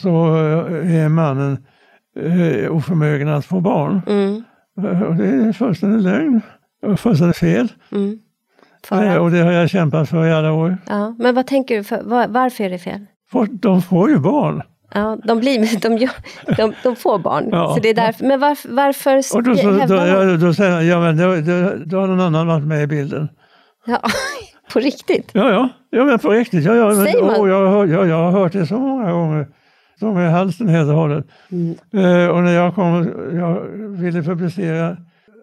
så 0.02 0.36
eh, 0.38 0.96
är 1.04 1.10
mannen 1.10 1.58
eh, 2.20 2.72
oförmögen 2.76 3.28
att 3.30 3.46
få 3.46 3.60
barn. 3.62 4.02
Mm. 4.08 4.44
Eh, 4.82 5.02
Och 5.02 5.16
det 5.16 5.28
är 5.28 5.54
fullständigt 5.54 6.02
lögn 6.04 6.42
och 6.86 7.00
fullständigt 7.00 7.38
fel. 7.38 7.68
Mm. 7.92 8.20
Att, 8.90 9.20
Och 9.20 9.32
det 9.32 9.38
har 9.40 9.52
jag 9.52 9.70
kämpat 9.70 10.10
för 10.10 10.26
i 10.26 10.34
alla 10.34 10.52
år. 10.52 10.78
ja. 10.90 11.16
Men 11.20 11.36
vad 11.36 11.48
tänker 11.48 11.78
du, 11.78 11.84
för, 11.84 12.02
var, 12.04 12.28
varför 12.28 12.64
är 12.64 12.70
det 12.70 12.78
fel? 12.80 13.06
För 13.32 13.48
De 13.52 13.82
får 13.82 14.10
ju 14.10 14.18
barn. 14.20 14.62
Ja, 14.94 15.18
de, 15.24 15.40
blir, 15.40 15.80
de, 15.82 15.98
gör, 15.98 16.12
de, 16.58 16.74
de 16.84 16.96
får 16.96 17.20
barn. 17.20 17.50
Ja. 17.52 17.74
Så 17.76 17.82
det 17.82 17.90
är 17.90 17.94
därför, 17.94 18.26
men 18.26 18.40
varför, 18.40 18.70
varför 18.70 19.18
Och 19.38 19.44
då, 19.44 19.56
så, 19.56 19.72
då, 19.72 19.96
ja, 19.96 20.24
då 20.38 20.54
säger 20.54 20.72
jag, 20.72 20.84
ja 20.84 21.00
men 21.00 21.18
då, 21.18 21.36
då, 21.36 21.74
då 21.86 22.00
har 22.00 22.08
någon 22.08 22.20
annan 22.20 22.48
varit 22.48 22.64
med 22.68 22.84
i 22.84 22.88
bilden. 22.88 23.28
Ja, 23.86 24.00
på 24.74 24.80
riktigt? 24.80 25.30
Ja, 25.34 25.50
ja, 25.52 25.70
ja 25.90 26.04
men 26.04 26.20
på 26.20 26.30
riktigt. 26.30 26.64
Ja, 26.66 26.76
ja, 26.76 26.86
men, 26.88 27.04
Säger 27.04 27.22
man? 27.22 27.36
åh, 27.40 27.50
jag, 27.50 27.66
har 27.68 27.78
hört- 27.78 27.90
ja, 27.90 28.06
jag 28.06 28.16
har 28.16 28.32
hört 28.32 28.52
det 28.54 28.66
så 28.68 28.80
många 28.80 29.12
gånger. 29.12 29.48
De 30.00 30.20
i 30.20 30.26
halsen 30.30 30.70
helt 30.70 30.90
och 30.90 30.96
hållet. 30.96 31.26
Mm. 31.52 31.76
Eh, 31.94 32.28
och 32.30 32.44
när 32.44 32.52
jag 32.54 32.76
kom, 32.76 33.10
jag 33.34 33.62
ville 34.02 34.24
publicera, 34.24 34.98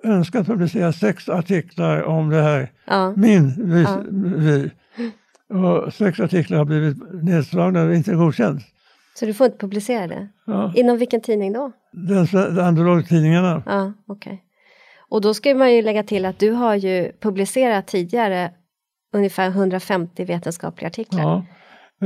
önskat 0.05 0.47
publicera 0.47 0.93
sex 0.93 1.29
artiklar 1.29 2.03
om 2.03 2.31
det 2.31 2.43
här, 2.43 2.71
Ja. 2.87 3.13
min 3.17 3.55
vi, 3.73 3.83
Ja. 3.83 4.03
vi. 4.37 4.71
Och 5.55 5.95
sex 5.95 6.21
artiklar 6.21 6.59
har 6.59 6.65
blivit 6.65 6.97
nedslagna 7.23 7.83
och 7.83 7.95
inte 7.95 8.15
godkänt. 8.15 8.63
Så 9.19 9.27
du 9.27 9.35
får 9.35 9.47
inte 9.47 9.59
publicera 9.59 10.07
det? 10.07 10.29
Ja. 10.47 10.73
Inom 10.77 10.99
vilken 10.99 11.21
tidning 11.21 11.53
då? 11.53 11.73
Den, 11.93 12.25
sve- 12.27 12.61
andrologtidningarna. 12.63 13.63
Ja, 13.67 13.93
okej. 14.07 14.43
Och 15.09 15.21
då 15.21 15.35
ska 15.35 15.55
man 15.55 15.73
ju 15.75 15.83
lägga 15.83 16.03
till 16.03 16.25
att 16.25 16.39
du 16.39 16.51
har 16.51 16.75
ju 16.75 17.13
publicerat 17.21 17.87
tidigare 17.87 18.51
ungefär 19.15 19.49
150 19.51 20.25
vetenskapliga 20.25 20.87
artiklar. 20.89 21.21
Ja. 21.23 21.47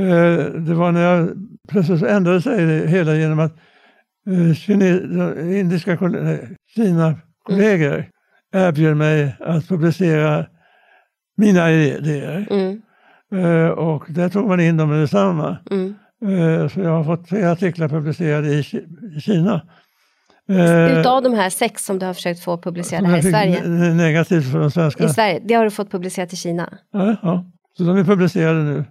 Eh, 0.01 0.45
det 0.53 0.73
var 0.73 0.91
när 0.91 1.01
jag 1.01 1.29
plötsligt 1.69 2.03
ändrade 2.03 2.41
sig 2.41 2.65
det 2.65 2.87
hela 2.87 3.15
genom 3.15 3.39
att 3.39 3.53
eh, 4.29 4.53
kine, 4.55 4.87
indiska 5.59 5.97
koll- 5.97 6.39
nej, 7.49 7.57
Kina-kollegor 7.57 8.05
erbjöd 8.55 8.97
mig 8.97 9.35
att 9.39 9.67
publicera 9.67 10.45
mina 11.37 11.71
idéer. 11.71 12.47
Mm, 12.51 12.81
Eh, 13.31 13.67
och 13.69 14.05
där 14.09 14.29
tog 14.29 14.47
man 14.47 14.59
in 14.59 14.77
dem 14.77 14.89
med 14.89 14.99
detsamma. 14.99 15.57
mm. 15.71 15.95
Eh, 16.25 16.67
så 16.67 16.79
jag 16.79 16.89
har 16.89 17.03
fått 17.03 17.27
tre 17.27 17.43
artiklar 17.43 17.87
publicerade 17.87 18.47
i, 18.47 18.61
Ki- 18.61 19.15
i 19.17 19.21
Kina. 19.21 19.61
Eh, 20.49 20.99
Utav 20.99 21.23
de 21.23 21.33
här 21.33 21.49
sex 21.49 21.85
som 21.85 21.99
du 21.99 22.05
har 22.05 22.13
försökt 22.13 22.43
få 22.43 22.57
publicerade 22.57 23.07
här 23.07 23.17
i 23.17 23.21
Sverige? 23.21 23.61
ne- 23.63 23.93
Negativt 23.93 24.51
för 24.51 24.59
de 24.59 24.71
svenska. 24.71 25.03
I 25.03 25.09
Sverige, 25.09 25.41
det 25.45 25.53
har 25.53 25.63
du 25.63 25.71
fått 25.71 25.91
publicerat 25.91 26.33
i 26.33 26.35
Kina? 26.35 26.69
Ja. 26.91 27.45
Så 27.77 27.83
de 27.83 27.97
är 27.97 28.03
publicerade 28.03 28.63
nu 28.63 28.83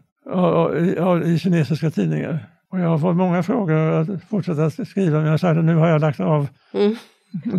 i, 1.26 1.32
i 1.34 1.38
kinesiska 1.38 1.90
tidningar. 1.90 2.46
Och 2.72 2.80
jag 2.80 2.88
har 2.88 2.98
fått 2.98 3.16
många 3.16 3.42
frågor 3.42 3.76
att 4.00 4.09
fortsätta 4.30 4.70
skriva, 4.70 5.16
men 5.16 5.24
jag 5.24 5.32
har 5.32 5.38
sagt 5.38 5.59
att 5.59 5.64
nu 5.64 5.74
har 5.74 5.88
jag 5.88 6.00
lagt 6.00 6.20
av. 6.20 6.48
Mm. 6.74 6.96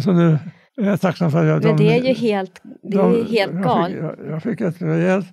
Så 0.02 0.12
nu 0.12 0.38
är 0.82 0.86
jag 0.86 1.02
tacksam 1.02 1.32
för 1.32 1.40
att 1.40 1.46
jag... 1.48 1.64
Men 1.64 1.76
de- 1.78 1.84
det 1.84 1.94
är 2.00 2.04
ju 2.04 2.14
helt, 2.14 2.62
det 2.84 2.98
är 2.98 3.02
de- 3.02 3.26
helt 3.38 3.52
galet. 3.54 3.98
Jag, 4.02 4.16
jag 4.32 4.44
fick 4.44 4.62
ett 4.62 4.82
rejält 4.82 5.28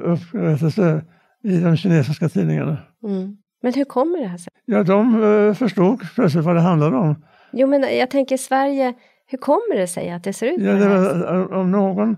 upprättelse 0.00 1.04
i 1.44 1.58
de 1.60 1.76
kinesiska 1.76 2.28
tidningarna. 2.28 2.76
Mm. 3.04 3.36
Men 3.62 3.74
hur 3.74 3.84
kommer 3.84 4.18
det 4.20 4.26
här 4.26 4.38
sig? 4.38 4.52
Ja, 4.64 4.82
de 4.82 5.22
eh, 5.48 5.54
förstod 5.54 6.00
plötsligt 6.14 6.44
vad 6.44 6.54
det 6.54 6.60
handlade 6.60 6.96
om. 6.96 7.22
Jo, 7.52 7.66
men 7.66 7.82
jag 7.98 8.10
tänker 8.10 8.36
Sverige, 8.36 8.94
hur 9.26 9.38
kommer 9.38 9.76
det 9.80 9.86
sig 9.86 10.10
att 10.10 10.24
det 10.24 10.32
ser 10.32 10.46
ut 10.46 10.60
Ja, 10.62 10.72
det 10.72 10.88
var, 10.88 11.52
om 11.54 11.70
någon 11.70 12.16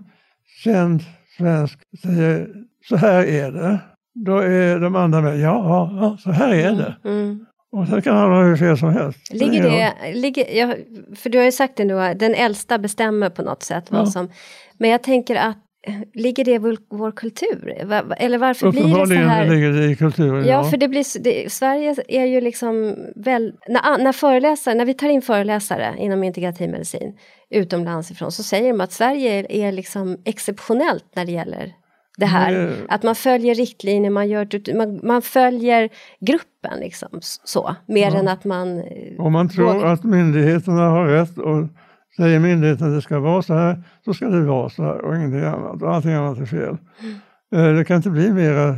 känd 0.63 1.01
svensk 1.37 1.79
säger 2.03 2.47
så 2.89 2.95
här 2.95 3.25
är 3.25 3.51
det, 3.51 3.79
då 4.25 4.37
är 4.37 4.79
de 4.79 4.95
andra 4.95 5.21
med 5.21 5.39
ja, 5.39 5.89
ja, 6.01 6.17
så 6.19 6.31
här 6.31 6.53
är 6.53 6.71
det. 6.71 6.95
Mm. 7.09 7.45
Och 7.71 7.87
sen 7.87 8.01
kan 8.01 8.17
han 8.17 8.31
ha 8.31 8.43
hur 8.43 8.55
fel 8.57 8.77
som 8.77 8.93
helst. 8.93 9.33
Ligger 9.33 9.63
Ja. 9.63 9.93
det, 10.01 10.13
ligger, 10.13 10.55
jag, 10.57 10.75
för 11.15 11.29
du 11.29 11.37
har 11.37 11.45
ju 11.45 11.51
sagt 11.51 11.75
det 11.77 11.85
nu, 11.85 12.13
den 12.13 12.35
äldsta 12.35 12.77
bestämmer 12.77 13.29
på 13.29 13.41
något 13.41 13.63
sätt 13.63 13.91
vad 13.91 14.01
Ja. 14.01 14.05
som... 14.05 14.29
Men 14.77 14.89
jag 14.89 15.03
tänker 15.03 15.35
att, 15.35 15.57
ligger 16.13 16.45
det 16.45 16.51
i 16.51 16.57
vår, 16.57 17.11
kultur? 17.11 17.73
Eller 18.17 18.37
varför 18.37 18.71
blir 18.71 18.83
det 18.83 19.07
så 19.07 19.13
här? 19.13 19.49
ligger 19.49 19.71
det 19.71 19.85
i 19.85 19.95
kulturen. 19.95 20.45
Ja, 20.47 20.63
för 20.63 20.77
det 20.77 20.87
blir, 20.87 21.19
det, 21.23 21.51
Sverige 21.51 21.95
är 22.07 22.25
ju 22.25 22.41
liksom 22.41 22.95
väl... 23.15 23.53
När, 23.67 23.97
när, 24.03 24.11
föreläsare, 24.11 24.75
när 24.75 24.85
vi 24.85 24.93
tar 24.93 25.09
in 25.09 25.21
föreläsare 25.21 25.95
inom 25.97 26.23
integrativ 26.23 26.69
medicin 26.69 27.17
utomlands 27.49 28.11
ifrån 28.11 28.31
så 28.31 28.43
säger 28.43 28.69
de 28.71 28.81
att 28.81 28.91
Sverige 28.91 29.39
är, 29.39 29.51
är 29.51 29.71
liksom 29.71 30.17
exceptionellt 30.25 31.05
när 31.15 31.25
det 31.25 31.31
gäller 31.31 31.73
det 32.19 32.25
här. 32.25 32.51
Det- 32.53 32.75
Att 32.89 33.03
man 33.03 33.15
följer 33.15 33.55
riktlinjer, 33.55 34.11
man, 34.11 34.27
gör, 34.29 34.75
man, 34.77 34.99
man 35.03 35.21
följer 35.21 35.89
gruppen 36.19 36.79
liksom 36.79 37.09
så. 37.43 37.75
Mer 37.87 38.15
än 38.15 38.27
att 38.27 38.43
man... 38.45 38.79
eh, 38.79 38.85
Om 39.25 39.33
man 39.33 39.49
tror 39.49 39.73
vågar- 39.73 39.93
att 39.93 40.03
myndigheterna 40.03 40.89
har 40.89 41.05
rätt 41.05 41.37
och 41.37 41.67
säger 42.17 42.39
myndigheten 42.39 42.87
att 42.87 42.93
det 42.97 43.01
ska 43.01 43.19
vara 43.19 43.41
så 43.41 43.53
här, 43.53 43.83
så 44.05 44.13
ska 44.13 44.25
det 44.25 44.41
vara 44.45 44.69
så 44.69 44.83
här 44.83 45.01
och 45.05 45.15
ingenting 45.15 45.39
annat. 45.43 45.81
Och 45.81 45.93
allting 45.95 46.11
annat 46.13 46.39
är 46.39 46.45
fel. 46.45 46.77
Eh, 47.55 47.73
Det 47.77 47.85
kan 47.85 47.97
inte 47.97 48.09
bli 48.09 48.31
mera 48.33 48.75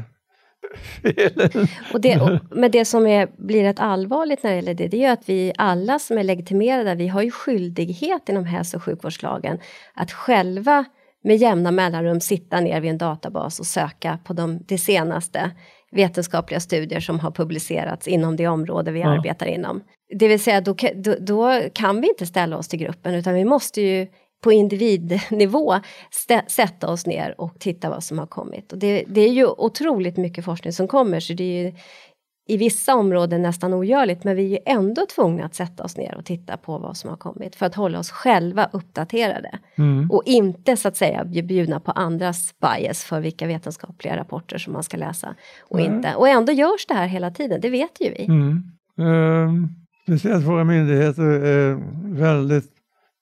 fel. 1.02 1.68
Och 1.94 2.02
det, 2.02 2.20
och, 2.22 2.40
men 2.58 2.72
det 2.72 2.86
som 2.86 3.08
är, 3.08 3.28
blir 3.38 3.64
rätt 3.64 3.80
allvarligt 3.80 4.44
när 4.44 4.50
det 4.50 4.56
gäller 4.56 4.74
det, 4.74 4.88
det 4.88 4.98
är 4.98 5.02
ju 5.08 5.14
att 5.14 5.30
vi 5.30 5.54
alla 5.58 6.00
som 6.00 6.18
är 6.18 6.24
legitimerade, 6.24 6.96
vi 6.96 7.08
har 7.08 7.22
ju 7.22 7.32
skyldighet 7.32 8.30
inom 8.30 8.46
hälso 8.46 8.78
och 8.78 8.84
sjukvårdslagen 8.84 9.60
att 9.94 10.12
själva 10.12 10.86
med 11.24 11.38
jämna 11.38 11.72
mellanrum 11.72 12.20
sitta 12.20 12.60
ner 12.60 12.82
vid 12.82 12.92
en 12.92 12.98
databas 12.98 13.60
och 13.60 13.66
söka 13.66 14.20
på 14.24 14.34
de, 14.34 14.60
det 14.68 14.78
senaste 14.78 15.52
vetenskapliga 15.92 16.60
studier 16.60 17.00
som 17.00 17.20
har 17.20 17.32
publicerats 17.32 18.08
inom 18.08 18.36
det 18.36 18.48
område 18.48 18.92
vi 18.92 19.00
Ja. 19.00 19.10
arbetar 19.10 19.46
inom. 19.46 19.82
Det 20.20 20.28
vill 20.28 20.40
säga, 20.40 20.62
då, 20.62 20.76
då, 20.96 21.16
då 21.20 21.62
kan 21.74 22.02
vi 22.02 22.08
inte 22.10 22.26
ställa 22.26 22.58
oss 22.58 22.68
till 22.68 22.80
gruppen, 22.80 23.16
utan 23.16 23.34
vi 23.34 23.46
måste 23.46 23.82
ju 23.82 24.08
på 24.44 24.52
individnivå 24.52 25.74
stä- 26.28 26.48
sätta 26.48 26.90
oss 26.92 27.06
ner 27.06 27.42
och 27.42 27.60
titta 27.60 27.90
vad 27.90 28.04
som 28.04 28.20
har 28.20 28.26
kommit. 28.28 28.72
Och 28.72 28.78
det, 28.80 29.04
det 29.08 29.22
är 29.22 29.34
ju 29.34 29.48
otroligt 29.48 30.18
mycket 30.18 30.46
forskning 30.46 30.74
som 30.74 30.88
kommer, 30.88 31.20
så 31.20 31.34
det 31.34 31.44
är 31.44 31.64
ju 31.64 31.74
i 32.52 32.58
vissa 32.58 32.96
områden 32.96 33.42
nästan 33.42 33.74
ogörligt 33.74 34.24
men 34.24 34.36
vi 34.36 34.54
är 34.54 34.60
ändå 34.66 35.06
tvungna 35.16 35.46
att 35.46 35.56
sätta 35.56 35.84
oss 35.84 35.98
ner 35.98 36.16
och 36.18 36.26
titta 36.26 36.58
på 36.58 36.78
vad 36.78 36.98
som 36.98 37.10
har 37.10 37.18
kommit 37.18 37.56
för 37.56 37.66
att 37.66 37.76
hålla 37.76 38.00
oss 38.00 38.12
själva 38.12 38.70
uppdaterade. 38.74 39.60
Mm. 39.78 40.12
Och 40.12 40.24
inte 40.26 40.78
så 40.78 40.88
att 40.88 40.98
säga 40.98 41.26
bli 41.26 41.44
bjudna 41.44 41.80
på 41.80 41.92
andras 41.92 42.54
bias 42.62 43.04
för 43.04 43.20
vilka 43.20 43.48
vetenskapliga 43.48 44.18
rapporter 44.18 44.58
som 44.58 44.74
man 44.74 44.84
ska 44.84 44.98
läsa. 44.98 45.36
Och, 45.62 45.80
Mm. 45.80 45.96
inte. 45.96 46.16
och 46.16 46.28
ändå 46.28 46.52
görs 46.52 46.86
det 46.88 46.94
här 46.94 47.08
hela 47.08 47.32
tiden, 47.32 47.62
det 47.62 47.70
vet 47.70 48.02
ju 48.02 48.10
vi. 48.10 48.26
Mm. 48.26 48.64
Ehm, 49.00 49.68
speciellt 50.04 50.46
våra 50.46 50.64
myndigheter 50.64 51.24
är 51.24 51.80
väldigt 52.14 52.72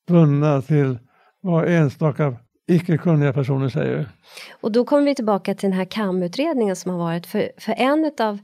bundna 0.07 0.61
till 0.61 0.99
vad 1.41 1.69
enstaka 1.69 2.35
icke 2.67 2.97
kunniga 2.97 3.33
personer 3.33 3.69
säger. 3.69 4.09
Och 4.61 4.71
då 4.71 4.85
kommer 4.85 5.03
vi 5.03 5.15
tillbaka 5.15 5.53
till 5.53 5.69
den 5.69 5.77
här 5.77 5.85
KAM-utredningen 5.85 6.75
som 6.75 6.91
har 6.91 6.97
varit. 6.97 7.25
För, 7.25 7.51
för 7.57 7.73
en 7.77 8.11
av 8.19 8.39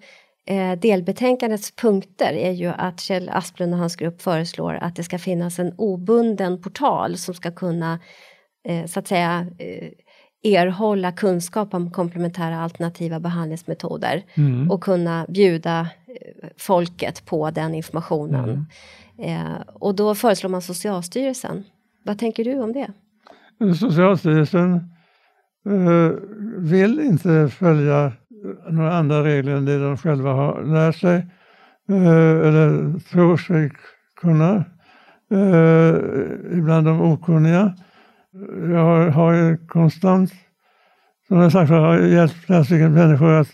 eh, 0.45 0.79
delbetänkandets 0.79 1.71
punkter 1.71 2.33
är 2.33 2.51
ju 2.51 2.67
att 2.67 2.99
Kjell 2.99 3.29
Asplund 3.29 3.73
och 3.73 3.79
hans 3.79 3.95
grupp 3.95 4.21
föreslår 4.21 4.73
att 4.73 4.95
det 4.95 5.03
ska 5.03 5.19
finnas 5.19 5.59
en 5.59 5.73
obunden 5.77 6.61
portal 6.61 7.17
som 7.17 7.33
ska 7.33 7.51
kunna 7.51 7.99
eh, 8.67 8.85
så 8.85 8.99
att 8.99 9.07
säga 9.07 9.47
eh, 9.57 9.89
erhålla 10.53 11.11
kunskap 11.11 11.73
om 11.73 11.91
komplementära 11.91 12.59
alternativa 12.59 13.19
behandlingsmetoder 13.19 14.23
Mm. 14.35 14.71
och 14.71 14.83
kunna 14.83 15.25
bjuda 15.29 15.87
folket 16.57 17.25
på 17.25 17.51
den 17.51 17.73
informationen. 17.75 18.65
Eh, 19.17 19.61
och 19.73 19.95
då 19.95 20.15
föreslår 20.15 20.49
man 20.49 20.61
Socialstyrelsen. 20.61 21.63
Vad 22.03 22.19
tänker 22.19 22.43
du 22.43 22.59
om 22.59 22.73
det? 22.73 22.91
Socialstyrelsen 23.79 24.73
eh, 25.69 26.11
vill 26.57 26.99
inte 26.99 27.49
följa 27.49 28.11
några 28.69 28.93
andra 28.93 29.23
regler 29.23 29.55
än 29.55 29.65
det 29.65 29.79
de 29.79 29.97
själva 29.97 30.33
har 30.33 30.63
lärt 30.63 30.95
sig 30.95 31.15
eh, 31.89 32.47
eller 32.47 32.99
tror 32.99 33.37
sig 33.37 33.71
kunna. 34.21 34.65
Eh, 35.31 35.95
ibland 36.57 36.87
de 36.87 37.01
okunniga. 37.01 37.73
Jag 38.71 38.83
har, 38.83 39.09
har 39.09 39.33
ju 39.33 39.57
konstant, 39.57 40.33
som 41.27 41.37
jag 41.37 41.51
sagt, 41.51 41.69
har 41.69 41.97
hjälpt 41.97 42.33
flera 42.33 42.63
stycken 42.63 42.93
människor 42.93 43.33
att 43.33 43.47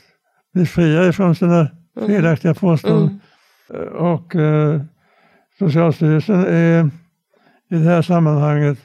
bli 0.54 0.66
fria 0.66 1.08
ifrån 1.08 1.36
sina 1.36 1.68
felaktiga 2.08 2.54
påståenden. 2.54 3.20
Mm. 3.74 3.94
Och 3.94 4.36
eh, 4.36 4.82
Socialstyrelsen 5.60 6.46
är 6.46 6.86
i 7.70 7.76
det 7.76 7.90
här 7.90 8.02
sammanhanget 8.02 8.78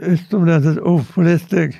utomordentligt 0.00 0.78
opålitlig 0.78 1.76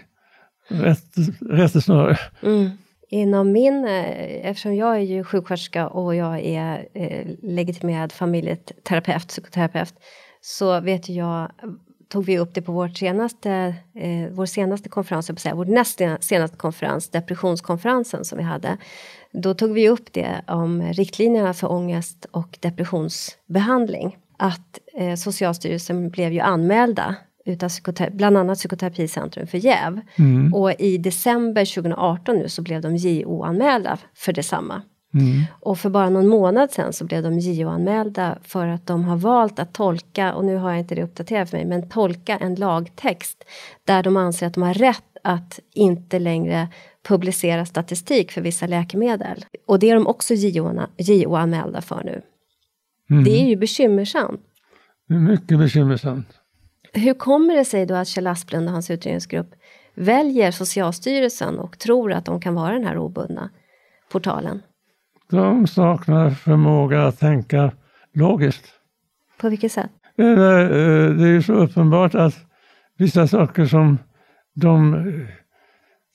rätt, 0.68 1.14
rättesnöre. 1.40 2.18
Mm. 2.42 2.70
Inom 3.10 3.52
min, 3.52 3.84
eh, 3.84 4.46
eftersom 4.48 4.74
jag 4.74 4.96
är 4.96 5.00
ju 5.00 5.24
sjuksköterska 5.24 5.88
och 5.88 6.14
jag 6.14 6.40
är 6.40 6.88
eh, 6.94 7.26
legitimerad 7.42 8.12
familjeterapeut, 8.12 9.28
psykoterapeut, 9.28 9.94
så 10.40 10.80
vet 10.80 11.08
jag, 11.08 11.50
tog 12.08 12.24
vi 12.24 12.38
upp 12.38 12.54
det 12.54 12.62
på 12.62 12.72
vårt 12.72 12.96
senaste, 12.96 13.50
eh, 13.94 14.28
vår 14.30 14.46
senaste 14.46 14.88
konferens, 14.88 15.28
jag 15.28 15.40
säga, 15.40 15.54
vår 15.54 15.64
näst 15.64 16.00
senaste 16.20 16.56
konferens, 16.56 17.10
depressionskonferensen 17.10 18.24
som 18.24 18.38
vi 18.38 18.44
hade. 18.44 18.76
Då 19.32 19.54
tog 19.54 19.72
vi 19.72 19.88
upp 19.88 20.12
det 20.12 20.42
om 20.46 20.82
riktlinjerna 20.82 21.54
för 21.54 21.72
ångest 21.72 22.26
och 22.30 22.58
depressionsbehandling. 22.60 24.16
Att 24.36 24.78
eh, 24.94 25.14
Socialstyrelsen 25.14 26.10
blev 26.10 26.32
ju 26.32 26.40
anmälda 26.40 27.16
utav 27.48 27.68
psykoterapi, 27.68 28.16
bland 28.16 28.36
annat 28.36 28.58
Psykoterapicentrum 28.58 29.46
för 29.46 29.58
jäv. 29.58 30.00
Mm. 30.18 30.54
Och 30.54 30.72
i 30.80 30.98
december 30.98 31.74
2018 31.74 32.36
nu 32.36 32.48
så 32.48 32.62
blev 32.62 32.82
de 32.82 32.96
JO-anmälda 32.96 33.98
för 34.14 34.32
detsamma. 34.32 34.82
Mm. 35.14 35.44
Och 35.60 35.78
för 35.78 35.90
bara 35.90 36.10
någon 36.10 36.28
månad 36.28 36.70
sedan 36.70 36.92
så 36.92 37.04
blev 37.04 37.22
de 37.22 37.38
JO-anmälda 37.38 38.38
för 38.42 38.66
att 38.66 38.86
de 38.86 39.04
har 39.04 39.16
valt 39.16 39.58
att 39.58 39.74
tolka, 39.74 40.34
och 40.34 40.44
nu 40.44 40.56
har 40.56 40.70
jag 40.70 40.78
inte 40.78 40.94
det 40.94 41.02
uppdaterat 41.02 41.50
för 41.50 41.56
mig, 41.56 41.66
men 41.66 41.88
tolka 41.88 42.36
en 42.36 42.54
lagtext 42.54 43.44
där 43.84 44.02
de 44.02 44.16
anser 44.16 44.46
att 44.46 44.54
de 44.54 44.62
har 44.62 44.74
rätt 44.74 45.04
att 45.24 45.60
inte 45.74 46.18
längre 46.18 46.68
publicera 47.08 47.66
statistik 47.66 48.32
för 48.32 48.40
vissa 48.40 48.66
läkemedel. 48.66 49.44
Och 49.66 49.78
det 49.78 49.90
är 49.90 49.94
de 49.94 50.06
också 50.06 50.34
JO-anmälda 50.98 51.80
för 51.80 52.04
nu. 52.04 52.22
Mm. 53.10 53.24
Det 53.24 53.42
är 53.42 53.46
ju 53.46 53.56
bekymmersamt. 53.56 54.40
Det 55.08 55.14
är 55.14 55.18
mycket 55.18 55.58
bekymmersamt. 55.58 56.28
Hur 56.92 57.14
kommer 57.14 57.54
det 57.54 57.64
sig 57.64 57.86
då 57.86 57.94
att 57.94 58.08
Kjell 58.08 58.26
Asplund 58.26 58.66
och 58.66 58.72
hans 58.72 58.90
utredningsgrupp 58.90 59.54
väljer 59.94 60.50
Socialstyrelsen 60.50 61.58
och 61.58 61.78
tror 61.78 62.12
att 62.12 62.24
de 62.24 62.40
kan 62.40 62.54
vara 62.54 62.72
den 62.72 62.84
här 62.84 62.98
obundna 62.98 63.50
portalen? 64.12 64.62
De 65.30 65.66
saknar 65.66 66.30
förmåga 66.30 67.06
att 67.06 67.18
tänka 67.18 67.72
logiskt. 68.14 68.64
På 69.40 69.48
vilket 69.48 69.72
sätt? 69.72 69.90
Det 70.16 70.24
är, 70.24 71.20
eh, 71.20 71.26
ju 71.26 71.42
så 71.42 71.52
uppenbart 71.52 72.14
att 72.14 72.34
vissa 72.96 73.26
saker 73.28 73.66
som 73.66 73.98
de, 74.54 75.04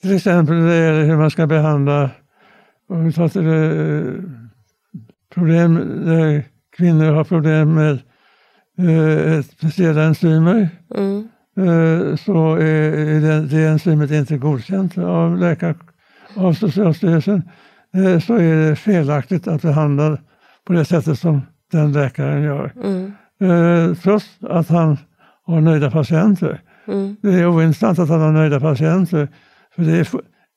till 0.02 0.16
exempel 0.16 0.54
när 0.54 0.68
det 0.68 0.76
gäller 0.76 1.04
hur 1.04 1.16
man 1.16 1.30
ska 1.30 1.46
behandla, 1.46 2.10
om 2.88 3.04
vi 3.04 3.12
tar 3.12 3.28
till 3.28 3.46
eh, 3.46 4.24
problem 5.34 6.02
där 6.06 6.44
kvinnor 6.76 7.12
har 7.12 7.24
problem 7.24 7.74
med 7.74 7.98
speciella 9.58 10.02
enzymer, 10.02 10.68
Mm. 10.94 11.28
eh, 11.56 12.16
så 12.16 12.54
är 12.54 13.20
det, 13.20 13.40
det 13.46 13.66
enzymet 13.68 14.10
inte 14.10 14.36
godkänt 14.38 14.98
av 14.98 15.38
läkare, 15.38 15.74
av 16.36 16.52
Socialstyrelsen, 16.54 17.42
eh, 17.94 18.20
så 18.20 18.34
är 18.34 18.68
det 18.68 18.76
felaktigt 18.76 19.48
att 19.48 19.62
behandla 19.62 20.18
på 20.66 20.72
det 20.72 20.84
sättet 20.84 21.18
som 21.18 21.42
den 21.72 21.92
läkaren 21.92 22.42
gör. 22.42 22.72
Mm. 22.84 23.12
Eh, 23.40 23.94
trots 23.96 24.26
att 24.40 24.68
han 24.68 24.96
har 25.46 25.60
nöjda 25.60 25.90
patienter. 25.90 26.60
Mm. 26.88 27.16
Det 27.22 27.30
är 27.34 27.46
ointressant 27.46 27.98
att 27.98 28.08
han 28.08 28.20
har 28.20 28.32
nöjda 28.32 28.60
patienter, 28.60 29.28
för 29.74 29.82
det 29.82 29.92
är 29.98 30.08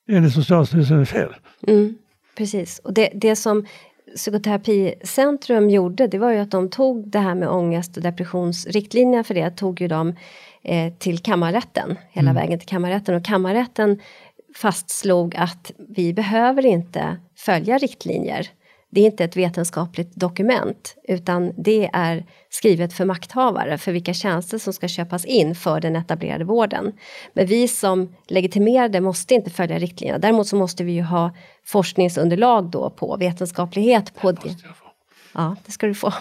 enligt 0.09 0.33
Socialstyrelsen 0.33 1.05
fel. 1.05 1.29
Mm. 1.67 1.95
Precis, 2.37 2.79
och 2.83 2.93
det, 2.93 3.09
det 3.15 3.35
som 3.35 3.65
Psykoterapicentrum 4.17 5.69
gjorde 5.69 6.07
det 6.07 6.17
var 6.17 6.31
ju 6.31 6.37
att 6.37 6.51
de 6.51 6.69
tog 6.69 7.09
det 7.09 7.19
här 7.19 7.35
med 7.35 7.49
ångest 7.49 7.97
och 7.97 8.03
depressionsriktlinjerna 8.03 9.23
för 9.23 9.33
det 9.33 9.51
tog 9.51 9.81
ju 9.81 9.87
de 9.87 10.15
eh, 10.63 10.93
till 10.93 11.19
kammarrätten, 11.19 11.97
hela 12.11 12.33
vägen 12.33 12.59
till 12.59 12.67
kammarrätten 12.67 13.15
och 13.15 13.25
kammarrätten 13.25 14.01
fastslog 14.55 15.35
att 15.35 15.71
vi 15.89 16.13
behöver 16.13 16.65
inte 16.65 17.17
följa 17.35 17.77
riktlinjer. 17.77 18.47
Det 18.89 19.01
är 19.01 19.05
inte 19.05 19.23
ett 19.23 19.37
vetenskapligt 19.37 20.15
dokument 20.15 20.95
utan 21.07 21.53
det 21.57 21.89
är 21.93 22.25
skrivet 22.49 22.93
för 22.93 23.05
makthavare 23.05 23.77
för 23.77 23.91
vilka 23.91 24.13
tjänster 24.13 24.57
som 24.57 24.73
ska 24.73 24.87
köpas 24.87 25.25
in 25.25 25.55
för 25.55 25.81
den 25.81 25.95
etablerade 25.95 26.45
vården. 26.45 26.93
Men 27.33 27.45
vi 27.45 27.67
som 27.67 28.15
legitimerade 28.27 29.01
måste 29.01 29.33
inte 29.33 29.49
följa 29.49 29.79
riktlinjerna. 29.79 30.19
Däremot 30.19 30.47
så 30.47 30.55
måste 30.55 30.83
vi 30.83 30.91
ju 30.91 31.01
ha 31.01 31.35
forskningsunderlag 31.65 32.69
då 32.71 32.89
på 32.89 33.17
vetenskaplighet 33.17 34.15
på 34.15 34.31
det. 34.31 34.55
Ja, 35.33 35.55
det 35.65 35.71
ska 35.71 35.87
du 35.87 35.93
få. 35.93 36.13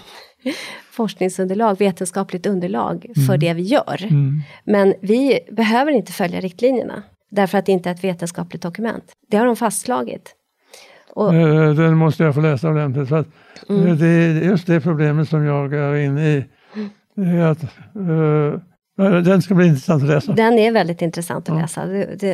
Forskningsunderlag, 0.91 1.79
vetenskapligt 1.79 2.47
underlag 2.47 3.07
för 3.27 3.39
det 3.39 3.55
vi 3.55 3.63
gör. 3.63 4.03
Mm. 4.03 4.43
Men 4.65 4.95
vi 5.01 5.39
behöver 5.53 5.93
inte 5.93 6.13
följa 6.13 6.41
riktlinjerna 6.41 7.03
därför 7.31 7.59
att 7.59 7.67
det 7.67 7.73
inte 7.73 7.91
är 7.91 7.95
ett 7.95 8.05
vetenskapligt 8.05 8.63
dokument. 8.63 9.13
Det 9.31 9.37
har 9.37 9.47
de 9.47 9.57
fastslagit. 9.57 10.36
Och, 11.17 11.35
Eh, 11.35 11.75
Den 11.75 11.97
måste 11.97 12.25
jag 12.25 12.35
få 12.35 12.41
läsa 12.41 12.69
ordentligt. 12.71 13.09
För 13.09 13.17
att 13.19 13.27
Mm. 13.69 13.87
eh, 13.87 13.95
Det 13.97 14.07
är 14.07 14.43
just 14.45 14.67
det 14.67 14.81
problemet 14.81 15.29
som 15.29 15.45
jag 15.45 15.73
är 15.75 15.95
inne 15.97 16.29
i. 16.29 16.45
Är 17.17 17.41
att, 17.47 17.63
eh, 17.63 19.13
den 19.23 19.43
ska 19.43 19.55
bli 19.55 19.67
intressant 19.67 20.03
att 20.03 20.09
läsa. 20.09 20.33
Den 20.33 20.59
är 20.59 20.73
väldigt 20.73 21.03
intressant 21.03 21.49
att 21.49 21.55
Ja. 21.57 21.63
läsa. 21.63 21.87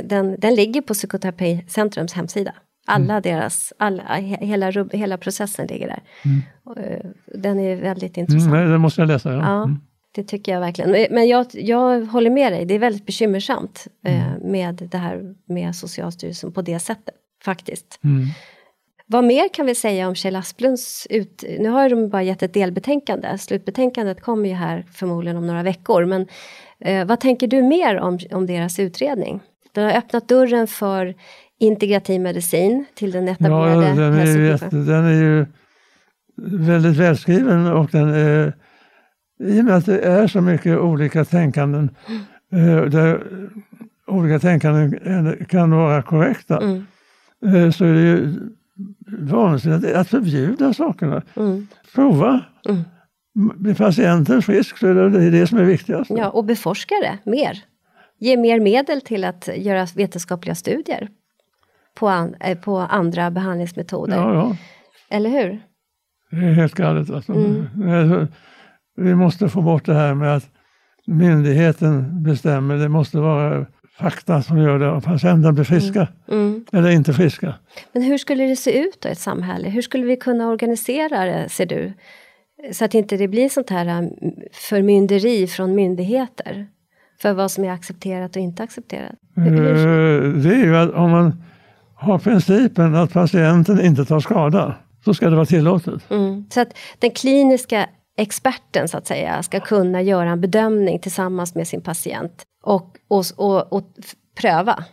Den, 0.03 0.37
den 0.41 0.55
ligger 0.55 0.80
på 0.83 0.95
Psykoterapicentrums 0.95 2.12
hemsida. 2.12 2.53
Alla 2.87 3.20
deras, 3.20 3.72
alla, 3.78 4.03
he- 4.03 4.45
hela, 4.45 4.70
hela 4.93 5.16
processen 5.18 5.66
ligger 5.66 5.87
där. 5.87 6.03
Eh, 6.85 7.11
Den 7.39 7.61
är 7.61 7.76
väldigt 7.76 8.16
Mm, 8.16 8.24
intressant. 8.24 8.53
nej, 8.55 8.66
den 8.66 8.80
måste 8.80 9.01
jag 9.01 9.09
läsa. 9.09 9.33
Ja. 9.33 9.39
Ja, 9.43 9.62
Mm. 9.64 9.76
det 10.14 10.24
tycker 10.24 10.53
jag 10.53 10.61
verkligen. 10.61 10.91
Men- 11.11 11.28
jag, 11.28 11.47
jag 11.53 12.07
håller 12.07 12.30
med 12.30 12.53
dig, 12.53 12.64
det 12.64 12.74
är 12.74 12.78
väldigt 12.78 13.07
bekymmersamt 13.07 13.87
eh, 14.07 14.22
med 14.45 14.89
det 14.93 14.99
här 14.99 15.35
med 15.49 15.76
Socialstyrelsen 15.76 16.53
på 16.53 16.62
det 16.62 16.78
sättet. 16.78 17.14
Faktiskt. 17.45 18.01
Mm. 18.05 18.26
Vad 19.12 19.24
mer 19.24 19.48
kan 19.54 19.66
vi 19.66 19.74
säga 19.74 20.08
om 20.08 20.14
Kjell 20.14 20.36
Asplunds 20.36 21.06
ut... 21.10 21.44
Nu 21.58 21.68
har 21.68 21.88
de 21.88 22.08
bara 22.08 22.22
gett 22.22 22.42
ett 22.42 22.54
delbetänkande. 22.54 23.38
Slutbetänkandet 23.38 24.20
kommer 24.20 24.48
ju 24.48 24.54
här 24.54 24.84
förmodligen 24.92 25.36
om 25.36 25.46
några 25.46 25.62
veckor. 25.62 26.04
Men 26.04 26.26
eh, 26.80 27.06
vad 27.06 27.20
tänker 27.20 27.46
du 27.46 27.62
mer 27.62 27.98
om, 27.98 28.18
om 28.32 28.46
deras 28.46 28.78
utredning? 28.78 29.40
Den 29.72 29.84
har 29.84 29.92
öppnat 29.92 30.28
dörren 30.28 30.66
för 30.66 31.14
integrativ 31.58 32.20
medicin 32.20 32.84
till 32.94 33.10
den 33.10 33.26
Ja, 33.26 33.32
etablerade 33.32 33.94
den 33.94 34.14
är, 34.14 34.26
ju 34.26 34.56
den 34.70 35.04
är 35.04 35.22
ju 35.22 35.46
väldigt 36.66 36.96
välskriven 36.96 37.66
och 37.66 37.90
den 37.90 38.08
är, 38.08 38.52
i 39.44 39.60
och 39.60 39.64
med 39.64 39.76
att 39.76 39.86
det 39.86 39.98
är 39.98 40.26
så 40.26 40.40
mycket 40.40 40.78
olika 40.78 41.24
tänkanden, 41.24 41.90
eh, 42.52 42.84
där 42.84 43.26
olika 44.06 44.38
tänkanden 44.38 45.46
kan 45.48 45.70
vara 45.70 46.02
korrekta, 46.02 46.58
Mm, 46.58 46.84
eh, 47.46 47.70
så 47.70 47.84
är 47.84 47.92
det 47.94 48.00
ju 48.00 48.34
vansinnigt 49.18 49.95
att 49.95 50.09
förbjuda 50.09 50.74
sakerna. 50.74 51.22
Mm. 51.37 51.66
Prova. 51.95 52.41
Mm. 52.68 52.83
Blir 53.35 53.74
patienten 53.74 54.43
frisk 54.43 54.78
så 54.78 54.87
är 54.87 54.95
det 54.95 55.30
det 55.30 55.47
som 55.47 55.59
är 55.59 55.64
viktigast. 55.64 56.11
Ja, 56.11 56.30
och 56.30 56.45
beforska 56.45 56.95
det 57.03 57.30
mer. 57.30 57.64
Ge 58.18 58.37
mer 58.37 58.61
medel 58.61 59.01
till 59.01 59.24
att 59.24 59.49
göra 59.57 59.87
vetenskapliga 59.97 60.55
studier 60.55 61.09
på, 61.95 62.09
an, 62.09 62.35
eh, 62.41 62.59
på 62.59 62.78
andra 62.78 63.30
behandlingsmetoder. 63.30 64.16
Ja, 64.16 64.35
ja. 64.35 64.57
Eller 65.11 65.30
hur? 65.30 65.61
Det 66.30 66.47
är 66.47 66.53
helt 66.53 66.74
galet. 66.74 67.11
Alltså. 67.11 67.33
Mm. 67.33 67.66
Alltså, 67.89 68.35
Vi 68.97 69.14
måste 69.14 69.49
få 69.49 69.62
bort 69.62 69.85
det 69.85 69.95
här 69.95 70.14
med 70.14 70.37
att 70.37 70.51
myndigheten 71.07 72.22
bestämmer. 72.22 72.76
Det 72.76 72.89
måste 72.89 73.18
vara 73.18 73.66
fakta 73.99 74.43
som 74.43 74.59
gör 74.59 74.78
det 74.78 74.88
och 74.90 75.05
patienten 75.05 75.55
blir 75.55 75.64
friska 75.64 76.09
Mm. 76.30 76.64
eller 76.72 76.90
inte 76.90 77.12
friska. 77.12 77.55
Men 77.93 78.03
hur 78.03 78.18
skulle 78.18 78.45
det 78.45 78.57
se 78.57 78.78
ut 78.78 79.01
då 79.01 79.09
i 79.09 79.12
ett 79.12 79.18
samhälle? 79.18 79.68
Hur 79.68 79.82
skulle 79.82 80.07
vi 80.07 80.16
kunna 80.16 80.49
organisera 80.49 81.24
det, 81.24 81.49
ser 81.49 81.66
du? 81.66 81.93
Så 82.72 82.84
att 82.84 82.95
inte 82.95 83.16
det 83.16 83.28
blir 83.28 83.49
sånt 83.49 83.70
här 83.70 83.99
um, 84.03 84.11
förmynderi 84.53 85.47
från 85.47 85.74
myndigheter. 85.74 86.66
För 87.22 87.32
vad 87.32 87.51
som 87.51 87.64
är 87.64 87.70
accepterat 87.70 88.36
och 88.36 88.43
inte 88.43 88.62
accepterat. 88.62 89.12
Hur, 89.36 89.51
hur, 89.51 90.24
Eh, 90.24 90.32
Det 90.32 90.55
är 90.55 90.64
ju 90.64 90.76
att 90.76 90.90
om 90.90 91.11
man 91.11 91.43
har 91.95 92.18
principen 92.18 92.95
att 92.95 93.12
patienten 93.12 93.80
inte 93.80 94.05
tar 94.05 94.20
skada 94.20 94.74
så 95.05 95.14
ska 95.14 95.30
det 95.30 95.36
vara 95.36 95.47
tillåtet. 95.47 96.11
mm. 96.11 96.45
Så 96.51 96.61
att 96.61 96.68
den 96.99 97.11
kliniska 97.11 97.86
experten 98.16 98.88
så 98.88 98.98
att 98.98 99.06
säga 99.06 99.42
ska 99.42 99.60
kunna 99.60 100.02
göra 100.02 100.30
en 100.30 100.40
bedömning 100.40 100.98
tillsammans 100.98 101.54
med 101.54 101.68
sin 101.68 101.82
patient. 101.82 102.42
Och, 102.62 102.96
och, 103.08 103.24
och, 103.36 103.72
och 103.72 103.84
pröva. 104.40 104.84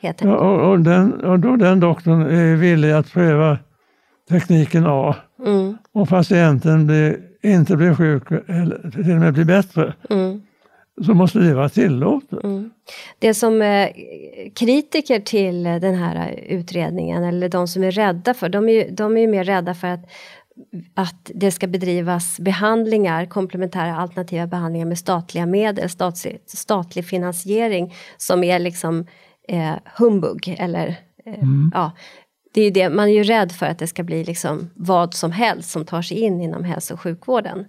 Helt 0.00 0.20
Ja, 0.22 0.28
enkelt. 0.28 0.42
och, 0.42 0.70
och, 0.70 0.80
den, 0.80 1.24
och 1.24 1.40
då 1.40 1.56
den 1.56 1.80
doktorn 1.80 2.22
är 2.22 2.56
villig 2.56 2.92
att 2.92 3.12
pröva 3.12 3.58
tekniken 4.28 4.84
A 4.86 5.14
Mm, 5.44 5.78
och 5.92 6.08
patienten 6.08 6.86
blir, 6.86 7.18
inte 7.42 7.76
blir 7.76 7.94
sjuk 7.94 8.22
eller 8.30 8.90
till 8.90 9.12
och 9.12 9.20
med 9.20 9.32
blir 9.32 9.44
bättre 9.44 9.94
mm. 10.10 10.42
så 11.06 11.14
måste 11.14 11.38
det 11.38 11.54
vara 11.54 11.68
tillåtet. 11.68 12.44
Mm. 12.44 12.70
Det 13.18 13.34
som 13.34 13.62
eh, 13.62 13.88
kritiker 14.54 15.20
till 15.20 15.62
den 15.62 15.94
här 15.94 16.44
utredningen, 16.48 17.24
eller 17.24 17.48
de 17.48 17.68
som 17.68 17.84
är 17.84 17.90
rädda 17.90 18.34
för, 18.34 18.48
de 18.48 18.68
är 18.68 18.72
ju, 18.72 18.90
de 18.90 19.16
är 19.16 19.20
ju 19.20 19.26
mer 19.26 19.44
rädda 19.44 19.74
för 19.74 19.88
att, 19.88 20.00
att 20.94 21.30
det 21.34 21.50
ska 21.50 21.66
bedrivas 21.66 22.40
behandlingar, 22.40 23.26
komplementära 23.26 23.96
alternativa 23.96 24.46
behandlingar 24.46 24.86
med 24.86 24.98
statliga 24.98 25.46
medel, 25.46 25.90
statlig, 25.90 26.40
statlig 26.46 27.06
finansiering, 27.06 27.94
som 28.16 28.44
är 28.44 28.58
liksom 28.58 29.06
eh, 29.48 29.74
humbug, 29.98 30.56
eller 30.58 30.86
eh, 31.26 31.44
ja, 31.74 31.92
det 32.54 32.62
är 32.62 32.70
det, 32.70 32.90
man 32.90 33.08
är 33.08 33.12
ju 33.12 33.22
rädd 33.22 33.52
för 33.52 33.66
att 33.66 33.78
det 33.78 33.86
ska 33.86 34.02
bli 34.02 34.24
liksom 34.24 34.70
vad 34.74 35.14
som 35.14 35.32
helst 35.32 35.70
som 35.70 35.84
tar 35.84 36.02
sig 36.02 36.20
in 36.20 36.40
inom 36.40 36.64
hälso 36.64 36.94
och 36.94 37.00
sjukvården. 37.00 37.66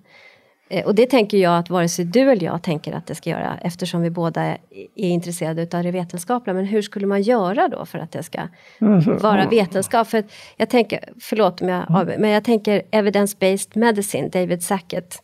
Eh, 0.69 0.85
Och 0.85 0.95
det 0.95 1.05
tänker 1.09 1.37
jag 1.37 1.57
att 1.57 1.69
vare 1.69 1.89
sig 1.89 2.05
du 2.05 2.31
eller 2.31 2.45
jag 2.45 2.63
tänker 2.63 2.93
att 2.93 3.07
det 3.07 3.15
ska 3.15 3.29
göra 3.29 3.57
eftersom 3.61 4.01
vi 4.01 4.09
båda 4.09 4.41
är 4.43 4.57
intresserade 4.95 5.61
utav 5.61 5.83
det 5.83 5.91
vetenskapliga. 5.91 6.53
Men 6.53 6.65
hur 6.65 6.81
skulle 6.81 7.07
man 7.07 7.21
göra 7.21 7.67
då 7.67 7.85
för 7.85 7.99
att 7.99 8.11
det 8.11 8.23
ska 8.23 8.39
Alltså, 8.79 9.13
vara 9.13 9.49
vetenskap? 9.49 10.07
För 10.07 10.23
jag 10.57 10.69
tänker, 10.69 11.09
förlåt 11.21 11.61
om 11.61 11.69
jag 11.69 11.85
avbryter, 11.89 12.21
men 12.21 12.29
jag 12.29 12.43
tänker 12.43 12.81
evidence-based 12.91 13.77
medicine, 13.77 14.29
David 14.29 14.63
Sackett, 14.63 15.23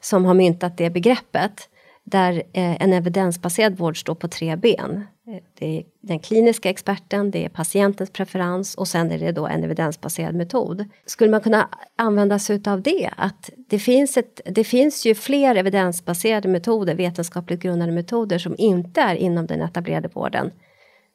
som 0.00 0.24
har 0.24 0.34
myntat 0.34 0.76
det 0.78 0.90
begreppet. 0.90 1.68
Där 2.04 2.32
eh, 2.52 2.82
en 2.82 2.92
evidensbaserad 2.92 3.76
vård 3.78 4.00
står 4.00 4.14
på 4.14 4.28
tre 4.28 4.56
ben. 4.56 5.06
Eh, 5.26 5.42
Det 5.58 5.78
är 5.78 5.84
den 6.00 6.18
kliniska 6.18 6.70
experten, 6.70 7.30
det 7.30 7.44
är 7.44 7.48
patientens 7.48 8.10
preferens 8.10 8.74
och 8.74 8.88
sen 8.88 9.10
är 9.10 9.18
det 9.18 9.32
då 9.32 9.46
en 9.46 9.64
evidensbaserad 9.64 10.34
metod. 10.34 10.84
Skulle 11.06 11.30
man 11.30 11.40
kunna 11.40 11.68
använda 11.96 12.38
sig 12.38 12.62
av 12.66 12.82
det? 12.82 13.10
Att 13.16 13.50
det 13.56 13.78
finns, 13.78 14.16
ett, 14.16 14.40
det 14.44 14.64
finns 14.64 15.06
ju 15.06 15.14
fler 15.14 15.54
evidensbaserade 15.54 16.48
metoder, 16.48 16.94
vetenskapligt 16.94 17.62
grundade 17.62 17.92
metoder 17.92 18.38
som 18.38 18.54
inte 18.58 19.00
är 19.00 19.14
inom 19.14 19.46
den 19.46 19.62
etablerade 19.62 20.08
vården. 20.08 20.50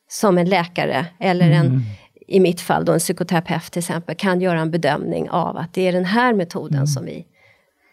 Som 0.09 0.37
en 0.37 0.49
läkare 0.49 1.05
eller 1.19 1.51
en, 1.51 1.81
i 2.27 2.39
mitt 2.39 2.61
fall 2.61 2.85
då 2.85 2.93
en 2.93 2.99
psykoterapeut 2.99 3.71
till 3.71 3.79
exempel, 3.79 4.15
kan 4.15 4.41
göra 4.41 4.59
en 4.59 4.71
bedömning 4.71 5.29
av 5.29 5.57
att 5.57 5.73
det 5.73 5.87
är 5.87 5.91
den 5.91 6.05
här 6.05 6.33
metoden 6.33 6.87
som 6.87 7.05
vi 7.05 7.25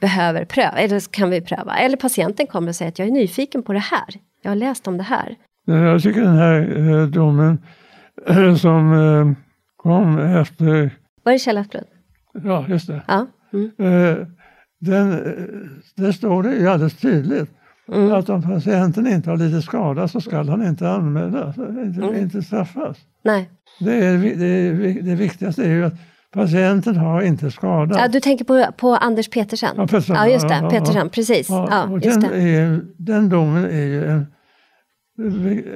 behöver 0.01 0.45
pröva, 0.45 0.79
eller 0.79 1.13
kan 1.13 1.31
vi 1.31 1.41
pröva. 1.41 1.77
Eller 1.77 1.97
patienten 1.97 2.47
kommer 2.47 2.69
och 2.69 2.77
säger 2.77 2.89
att 2.89 2.99
jag 2.99 3.09
är 3.09 3.13
nyfiken 3.13 3.63
på 3.63 3.73
det 3.73 3.79
här. 3.79 4.15
Jag 4.43 4.51
har 4.51 4.57
läst 4.57 4.87
om 4.89 4.97
det 4.97 5.03
här. 5.03 5.37
Jag 5.65 6.03
tycker 6.03 6.21
den 6.21 6.37
här 6.37 6.77
eh, 6.91 7.07
domen 7.07 7.59
eh, 8.27 8.55
som 8.55 8.93
eh, 8.93 9.33
kom 9.77 10.19
efter, 10.19 10.91
Var 11.23 11.33
det 11.33 11.39
Källaflod? 11.39 11.85
ja 12.45 12.65
just 12.69 12.87
det, 12.87 13.03
Ja. 13.09 13.27
Mm. 13.53 13.71
Eh, 13.79 14.27
den, 14.81 15.13
eh, 15.13 15.19
där 15.97 16.13
står 16.13 16.43
det 16.43 16.55
ju 16.55 16.69
alldeles 16.69 16.97
tydligt 16.97 17.51
Mm. 17.93 18.13
att 18.13 18.29
om 18.29 18.43
patienten 18.43 19.07
inte 19.07 19.31
har 19.31 19.37
lidit 19.37 19.65
skada 19.65 20.09
så 20.09 20.21
ska 20.21 20.37
han 20.43 20.67
inte 20.67 20.91
anmälas, 20.91 21.57
inte, 21.59 22.01
Mm. 22.03 22.15
inte 22.17 22.43
straffas. 22.43 22.97
Nej. 23.25 23.51
Det, 23.81 23.93
är, 24.07 24.19
det, 24.37 24.47
är, 24.47 25.03
det 25.03 25.15
viktigaste 25.15 25.65
är 25.65 25.69
ju 25.69 25.85
att 25.85 25.95
patienten 26.33 26.97
har 26.97 27.23
inte 27.23 27.51
skada. 27.51 27.99
Ja, 27.99 28.09
du 28.09 28.21
tänker 28.21 28.45
på, 28.45 28.67
på 28.77 28.89
Anders 28.97 29.29
Petersen? 29.29 29.71
Ja, 29.77 29.87
Petersen, 29.87 30.17
Ja, 30.17 30.29
just 30.29 30.49
det. 30.49 30.59
ja, 30.63 30.71
Petersen, 30.71 31.09
precis. 31.09 31.51
Ja, 31.51 31.69
Ja, 31.71 31.99
den, 32.11 32.21
det. 32.21 32.37
är, 32.57 32.81
den 32.99 33.29
domen 33.29 33.65
är 33.65 33.85
ju 33.87 34.05
en, 34.05 34.27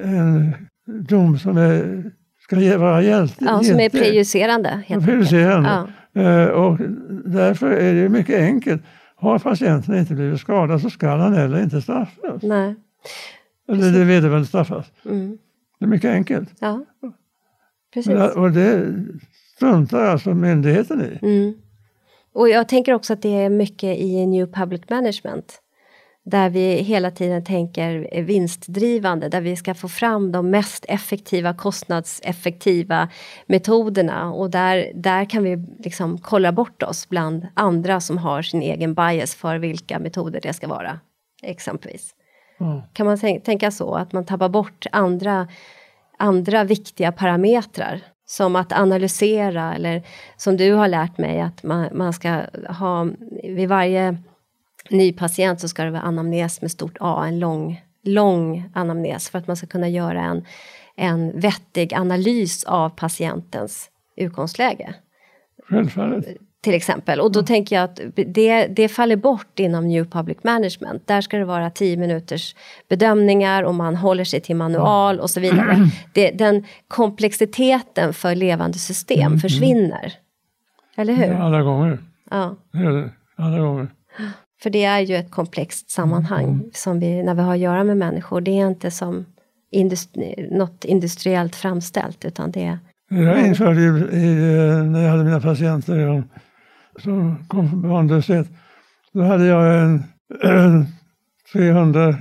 en 0.03 0.53
dom 0.85 1.39
som 1.39 1.57
är, 1.57 2.03
ska 2.39 2.59
ge- 2.59 2.77
vara 2.77 3.01
hjält, 3.01 3.35
Ja, 3.39 3.63
som 3.63 3.79
är 3.79 3.89
prejudicerande. 3.89 4.83
Prejudicerande. 4.87 5.69
Ja. 6.13 6.21
Eh, 6.21 6.45
och 6.47 6.77
därför 7.25 7.71
är 7.71 7.93
det 7.93 8.09
mycket 8.09 8.39
enkelt. 8.39 8.81
Har 9.15 9.39
patienten 9.39 9.95
inte 9.95 10.13
blivit 10.13 10.39
skadad 10.39 10.81
så 10.81 10.89
ska 10.89 11.07
han 11.09 11.33
heller 11.33 11.63
inte 11.63 11.81
straffas. 11.81 12.41
Nej. 12.43 12.75
Eller 13.71 13.91
det 13.91 14.03
vederbörande 14.05 14.47
straffas. 14.47 14.91
Mm. 15.05 15.37
Det 15.79 15.85
är 15.85 15.89
mycket 15.89 16.11
enkelt. 16.11 16.49
Ja. 16.59 16.85
Precis. 17.93 18.13
Men, 18.13 18.31
och 18.31 18.51
det 18.51 18.93
struntar 19.55 20.05
alltså 20.05 20.33
myndigheten 20.33 21.01
i. 21.01 21.25
Mm. 21.25 21.53
Och 22.33 22.49
jag 22.49 22.67
tänker 22.67 22.93
också 22.93 23.13
att 23.13 23.21
det 23.21 23.35
är 23.35 23.49
mycket 23.49 23.97
i 23.97 24.25
New 24.25 24.51
Public 24.51 24.81
Management. 24.89 25.59
Där 26.29 26.49
vi 26.49 26.73
hela 26.73 27.11
tiden 27.11 27.43
tänker 27.43 28.21
vinstdrivande, 28.21 29.29
där 29.29 29.41
vi 29.41 29.55
ska 29.55 29.73
få 29.73 29.87
fram 29.87 30.31
de 30.31 30.49
mest 30.49 30.85
effektiva, 30.87 31.53
kostnadseffektiva 31.53 33.09
metoderna. 33.45 34.33
Och 34.33 34.49
där, 34.49 34.91
där 34.95 35.25
kan 35.25 35.43
vi 35.43 35.55
liksom 35.79 36.17
kolla 36.17 36.51
bort 36.51 36.83
oss 36.83 37.09
bland 37.09 37.47
andra 37.53 37.99
som 37.99 38.17
har 38.17 38.41
sin 38.41 38.61
egen 38.61 38.93
bias 38.93 39.35
för 39.35 39.57
vilka 39.57 39.99
metoder 39.99 40.39
det 40.41 40.53
ska 40.53 40.67
vara. 40.67 40.99
Exempelvis. 41.43 42.15
Ja. 42.57 42.83
Kan 42.93 43.05
man 43.05 43.19
tänk, 43.19 43.43
tänka 43.43 43.71
så, 43.71 43.95
att 43.95 44.13
man 44.13 44.25
tappar 44.25 44.49
bort 44.49 44.85
andra, 44.91 45.47
andra 46.17 46.63
viktiga 46.63 47.11
parametrar? 47.11 48.01
Som 48.25 48.55
att 48.55 48.71
analysera 48.71 49.75
eller 49.75 50.03
som 50.37 50.57
du 50.57 50.73
har 50.73 50.87
lärt 50.87 51.17
mig 51.17 51.41
att 51.41 51.63
man, 51.63 51.89
man 51.93 52.13
ska 52.13 52.41
ha 52.69 53.07
vid 53.43 53.69
varje 53.69 54.17
ny 54.89 55.13
patient 55.13 55.59
så 55.61 55.67
ska 55.67 55.83
det 55.83 55.91
vara 55.91 56.01
anamnes 56.01 56.61
med 56.61 56.71
stort 56.71 56.97
A, 56.99 57.25
en 57.27 57.39
lång, 57.39 57.81
lång 58.03 58.69
anamnes 58.73 59.29
för 59.29 59.39
att 59.39 59.47
man 59.47 59.55
ska 59.55 59.67
kunna 59.67 59.89
göra 59.89 60.21
en, 60.21 60.45
en 60.95 61.39
vettig 61.39 61.93
analys 61.93 62.63
av 62.63 62.89
patientens 62.89 63.89
utgångsläge 64.17 64.93
Självfallet. 65.69 66.25
till 66.61 66.73
exempel. 66.73 67.19
Och 67.19 67.31
då 67.31 67.43
tänker 67.43 67.75
jag 67.75 67.83
att 67.83 67.99
det, 68.15 68.67
det 68.67 68.87
faller 68.89 69.15
bort 69.15 69.59
inom 69.59 69.87
New 69.87 70.05
Public 70.05 70.37
Management. 70.43 71.07
Där 71.07 71.21
ska 71.21 71.37
det 71.37 71.45
vara 71.45 71.69
10 71.69 71.97
minuters 71.97 72.55
bedömningar 72.89 73.63
och 73.63 73.75
man 73.75 73.95
håller 73.95 74.23
sig 74.23 74.41
till 74.41 74.55
manual 74.55 75.19
och 75.19 75.29
så 75.29 75.39
vidare. 75.39 75.77
Det, 76.13 76.31
den 76.31 76.65
komplexiteten 76.87 78.13
för 78.13 78.35
levande 78.35 78.77
system 78.77 79.39
försvinner. 79.39 80.13
Eller 80.97 81.13
hur? 81.13 81.25
Ja, 81.25 81.43
alla 81.43 81.61
gånger. 81.61 81.99
Ja. 82.31 82.55
Alla 83.35 83.59
gånger. 83.59 83.87
För 84.63 84.69
det 84.69 84.83
är 84.83 84.99
ju 84.99 85.15
ett 85.15 85.31
komplext 85.31 85.89
sammanhang 85.89 86.63
som 86.73 86.99
vi, 86.99 87.23
när 87.23 87.33
vi 87.35 87.41
har 87.41 87.53
att 87.53 87.59
göra 87.59 87.83
med 87.83 87.97
människor. 87.97 88.41
Det 88.41 88.51
är 88.51 88.67
inte 88.67 88.91
som 88.91 89.25
industri, 89.71 90.49
något 90.51 90.85
industriellt 90.85 91.55
framställt 91.55 92.25
utan 92.25 92.51
det 92.51 92.63
är 92.63 92.79
Jag 93.09 93.47
införde 93.47 93.81
ju 93.81 93.97
i, 94.11 94.35
när 94.85 95.01
jag 95.03 95.09
hade 95.11 95.23
mina 95.23 95.41
patienter 95.41 96.07
om- 96.09 96.29
som 97.03 97.45
kom 97.47 97.69
från 97.69 97.81
barnlöshet. 97.81 98.47
Då 99.13 99.21
hade 99.23 99.45
jag 99.45 99.81
en, 99.83 100.03
en 100.43 100.85
300 101.53 102.15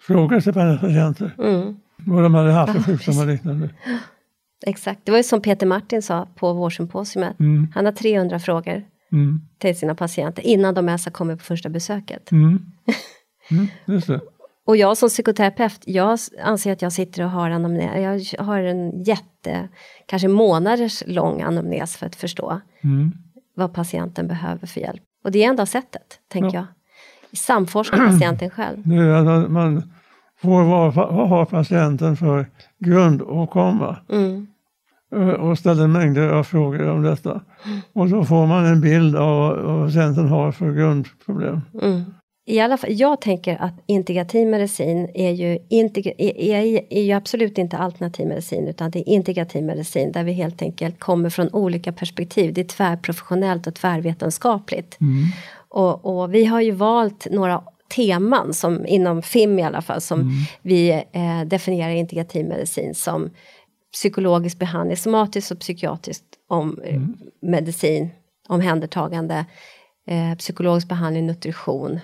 frågor 0.00 0.40
till 0.40 0.54
mina 0.56 0.78
patienter. 0.78 1.34
mm, 1.38 1.76
Vad 1.96 2.22
de 2.22 2.34
hade 2.34 2.52
haft 2.52 2.72
för 2.72 2.78
Ja, 2.78 2.84
sjukdomar 2.98 3.22
och 3.22 3.28
liknande. 3.28 3.70
exakt. 4.66 5.00
Det 5.04 5.10
var 5.10 5.18
ju 5.18 5.24
som 5.24 5.40
Peter 5.42 5.66
Martin 5.66 6.02
sa 6.02 6.28
på 6.36 6.52
vårsymposiumet. 6.52 7.40
Mm, 7.40 7.68
Han 7.74 7.84
har 7.84 7.92
300 7.92 8.38
frågor 8.38 8.82
mm, 9.12 9.40
till 9.58 9.78
sina 9.78 9.94
patienter 9.94 10.42
innan 10.42 10.74
de 10.74 10.88
ens 10.88 11.04
har 11.04 11.12
kommit 11.12 11.38
på 11.38 11.44
första 11.44 11.68
besöket. 11.68 12.32
mm. 12.32 12.58
Mm. 13.50 13.68
Och 14.66 14.76
jag 14.76 14.96
som 14.96 15.08
psykoterapeut, 15.08 15.80
jag 15.86 16.18
anser 16.44 16.72
att 16.72 16.82
jag 16.82 16.92
sitter 16.92 17.22
och 17.24 17.30
har 17.30 17.50
anamnes, 17.50 18.32
jag 18.32 18.44
har 18.44 18.58
en 18.62 19.02
jätte, 19.02 19.68
kanske 20.06 20.28
månaders 20.28 21.02
lång 21.06 21.42
anamnes 21.42 21.96
för 21.96 22.06
att 22.06 22.16
förstå 22.16 22.60
Mm. 22.84 23.12
vad 23.54 23.74
patienten 23.74 24.28
behöver 24.28 24.66
för 24.66 24.80
hjälp. 24.80 25.02
Och 25.24 25.30
det 25.32 25.44
är 25.44 25.48
enda 25.48 25.66
sättet, 25.66 26.20
tänker 26.28 26.56
Ja. 26.58 26.66
jag. 27.30 27.38
Samforska 27.38 27.96
patienten 28.10 28.50
själv. 28.50 28.82
Det 28.84 28.94
är 28.96 29.08
att 29.28 29.50
man- 29.50 29.92
får 30.42 30.62
vad, 30.64 30.94
vad 30.94 31.28
har 31.28 31.44
patienten 31.44 32.16
för 32.16 32.46
grund 32.78 33.22
att 33.22 33.50
komma 33.50 33.96
Mm. 34.12 34.46
Eh, 35.16 35.28
och 35.28 35.58
ställer 35.58 35.86
mängder 35.86 36.28
av 36.28 36.44
frågor 36.44 36.88
om 36.88 37.02
detta. 37.02 37.40
Och 37.92 38.08
då 38.08 38.24
får 38.24 38.46
man 38.46 38.66
en 38.66 38.80
bild 38.80 39.16
av 39.16 39.56
vad 39.62 39.86
patienten 39.86 40.28
har 40.28 40.52
för 40.52 40.72
grundproblem. 40.72 41.60
Mm. 41.82 42.04
I 42.48 42.60
alla 42.60 42.76
fall, 42.76 42.90
jag 42.92 43.20
tänker 43.20 43.62
att 43.62 43.74
integrativ 43.86 44.48
medicin 44.48 45.10
är 45.14 45.30
ju, 45.30 45.58
integ- 45.70 46.14
är, 46.18 46.38
är, 46.38 46.80
är 46.90 47.02
ju 47.02 47.12
absolut 47.12 47.58
inte 47.58 47.76
alternativ 47.76 48.26
medicin 48.26 48.68
utan 48.68 48.90
det 48.90 48.98
är 48.98 49.08
integrativ 49.08 49.64
medicin 49.64 50.12
där 50.12 50.24
vi 50.24 50.32
helt 50.32 50.62
enkelt 50.62 50.98
kommer 50.98 51.30
från 51.30 51.48
olika 51.52 51.92
perspektiv. 51.92 52.54
Det 52.54 52.60
är 52.60 52.64
tvärprofessionellt 52.64 53.66
och 53.66 53.74
tvärvetenskapligt. 53.74 54.98
Och, 55.68 56.20
och 56.20 56.34
vi 56.34 56.44
har 56.44 56.60
ju 56.60 56.70
valt 56.70 57.26
några 57.30 57.62
teman 57.96 58.54
som 58.54 58.86
inom 58.86 59.22
FIM 59.22 59.58
i 59.58 59.62
alla 59.62 59.82
fall 59.82 60.00
som 60.00 60.30
vi 60.62 60.90
eh, 60.90 61.46
definierar 61.46 61.90
integrativ 61.90 62.46
medicin 62.48 62.94
som 62.94 63.30
psykologisk 63.92 64.58
behandling, 64.58 64.96
somatiskt 64.96 65.50
och 65.50 65.58
psykiatriskt 65.58 66.24
om 66.48 66.78
eh, 66.84 67.00
medicin, 67.42 68.10
omhändertagande, 68.48 69.44
eh, 70.06 70.34
psykologisk 70.38 70.88
behandling, 70.88 71.26
nutrition 71.26 72.00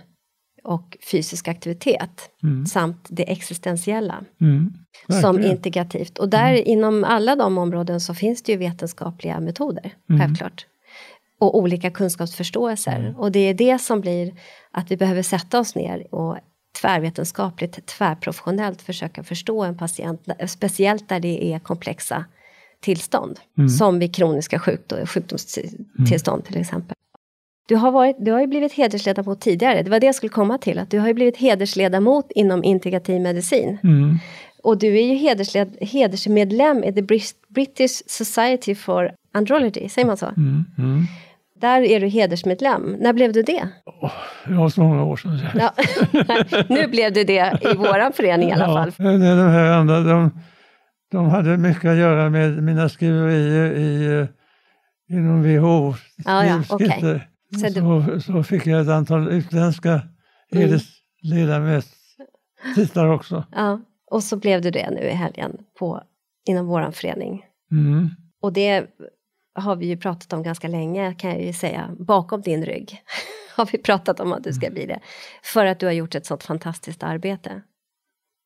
och 0.64 0.96
fysisk 1.10 1.48
aktivitet 1.48 2.30
samt 2.66 3.06
det 3.10 3.32
existentiella 3.32 4.24
Mm. 4.40 4.72
som 5.20 5.36
integrativt. 5.50 6.18
Och 6.18 6.28
där 6.28 6.52
inom 6.68 7.04
alla 7.04 7.36
de 7.36 7.58
områden 7.58 8.00
så 8.00 8.14
finns 8.14 8.42
det 8.42 8.52
ju 8.52 8.58
vetenskapliga 8.58 9.40
metoder, 9.40 9.90
självklart. 10.20 10.66
Och 11.40 11.58
olika 11.58 11.90
kunskapsförståelser. 11.90 13.14
Och 13.18 13.32
det 13.32 13.40
är 13.40 13.54
det 13.54 13.78
som 13.78 14.00
blir 14.00 14.34
att 14.70 14.90
vi 14.90 14.96
behöver 14.96 15.22
sätta 15.22 15.60
oss 15.60 15.74
ner 15.74 16.14
och 16.14 16.36
tvärvetenskapligt, 16.80 17.86
tvärprofessionellt 17.86 18.82
försöka 18.82 19.22
förstå 19.22 19.62
en 19.62 19.76
patient, 19.76 20.26
speciellt 20.46 21.08
där 21.08 21.20
det 21.20 21.52
är 21.52 21.58
komplexa 21.58 22.24
tillstånd. 22.80 23.40
Som 23.78 23.98
vid 23.98 24.14
kroniska 24.14 24.58
sjukdom, 24.58 25.06
sjukdomstillstånd 25.06 26.44
till 26.44 26.56
exempel. 26.60 26.96
Du 27.68 27.76
har, 27.76 27.90
varit, 27.90 28.16
du 28.20 28.32
har 28.32 28.40
ju 28.40 28.46
blivit 28.46 28.72
hedersledamot 28.72 29.40
tidigare, 29.40 29.82
det 29.82 29.90
var 29.90 30.00
det 30.00 30.06
jag 30.06 30.14
skulle 30.14 30.30
komma 30.30 30.58
till, 30.58 30.78
att 30.78 30.90
du 30.90 30.98
har 30.98 31.08
ju 31.08 31.14
blivit 31.14 31.36
hedersledamot 31.36 32.26
inom 32.30 32.64
integrativ 32.64 33.20
medicin. 33.20 33.78
Mm. 33.82 34.18
Och 34.62 34.78
du 34.78 34.98
är 34.98 35.02
ju 35.02 35.14
hedersled, 35.14 35.76
hedersmedlem 35.80 36.84
i 36.84 36.92
The 36.92 37.02
British 37.48 38.02
Society 38.06 38.74
for 38.74 39.14
Andrology, 39.32 39.88
säger 39.88 40.06
man 40.06 40.16
så? 40.16 40.26
Mm. 41.62 41.74
Mm. 41.74 41.88
Där 41.88 41.96
är 41.96 42.00
du 42.00 42.06
hedersmedlem. 42.06 42.96
När 43.00 43.12
blev 43.12 43.32
du 43.32 43.42
det? 43.42 43.68
Det 44.46 44.54
var 44.54 44.68
så 44.68 44.82
många 44.82 45.04
år 45.04 45.16
sedan. 45.16 45.38
Ja. 45.54 45.72
nu 46.68 46.86
blev 46.86 47.12
du 47.12 47.24
det 47.24 47.58
i 47.72 47.76
våran 47.76 48.12
förening 48.12 48.48
i 48.48 48.52
alla 48.52 48.66
fall. 48.66 48.92
Ja, 48.98 49.04
det 49.04 49.26
är 49.26 49.36
de 49.36 49.50
här 49.50 49.72
andra, 49.72 50.00
de, 50.00 50.30
de 51.10 51.26
hade 51.26 51.56
mycket 51.56 51.90
att 51.90 51.96
göra 51.96 52.30
med 52.30 52.62
mina 52.62 52.88
skriverier 52.88 53.72
i, 53.72 54.20
eh, 54.20 54.26
inom 55.16 55.42
WHO. 55.42 55.94
Ja, 56.24 56.46
ja, 56.46 56.62
tidskrifter. 56.62 57.28
Så 57.52 57.68
Så, 57.68 58.20
så 58.20 58.42
fick 58.42 58.66
jag 58.66 58.80
ett 58.80 58.88
antal 58.88 59.28
utländska 59.28 60.00
hedersledamöter 60.52 61.88
titlar 62.74 63.08
också. 63.08 63.44
Ja. 63.52 63.80
Och 64.10 64.22
så 64.22 64.36
blev 64.36 64.62
du 64.62 64.70
det 64.70 64.90
nu 64.90 65.00
i 65.00 65.14
helgen 65.14 65.56
på, 65.78 66.02
inom 66.48 66.66
våran 66.66 66.92
förening. 66.92 67.44
Mm. 67.70 68.10
Och 68.42 68.52
det 68.52 68.86
har 69.54 69.76
vi 69.76 69.86
ju 69.86 69.96
pratat 69.96 70.32
om 70.32 70.42
ganska 70.42 70.68
länge 70.68 71.14
kan 71.14 71.30
jag 71.30 71.42
ju 71.42 71.52
säga. 71.52 71.90
Bakom 71.98 72.42
din 72.42 72.64
rygg 72.64 73.02
har 73.56 73.68
vi 73.72 73.78
pratat 73.78 74.20
om 74.20 74.32
att 74.32 74.44
du 74.44 74.52
ska 74.52 74.70
bli 74.70 74.86
det. 74.86 75.00
För 75.42 75.66
att 75.66 75.80
du 75.80 75.86
har 75.86 75.92
gjort 75.92 76.14
ett 76.14 76.26
sånt 76.26 76.42
fantastiskt 76.42 77.02
arbete 77.02 77.62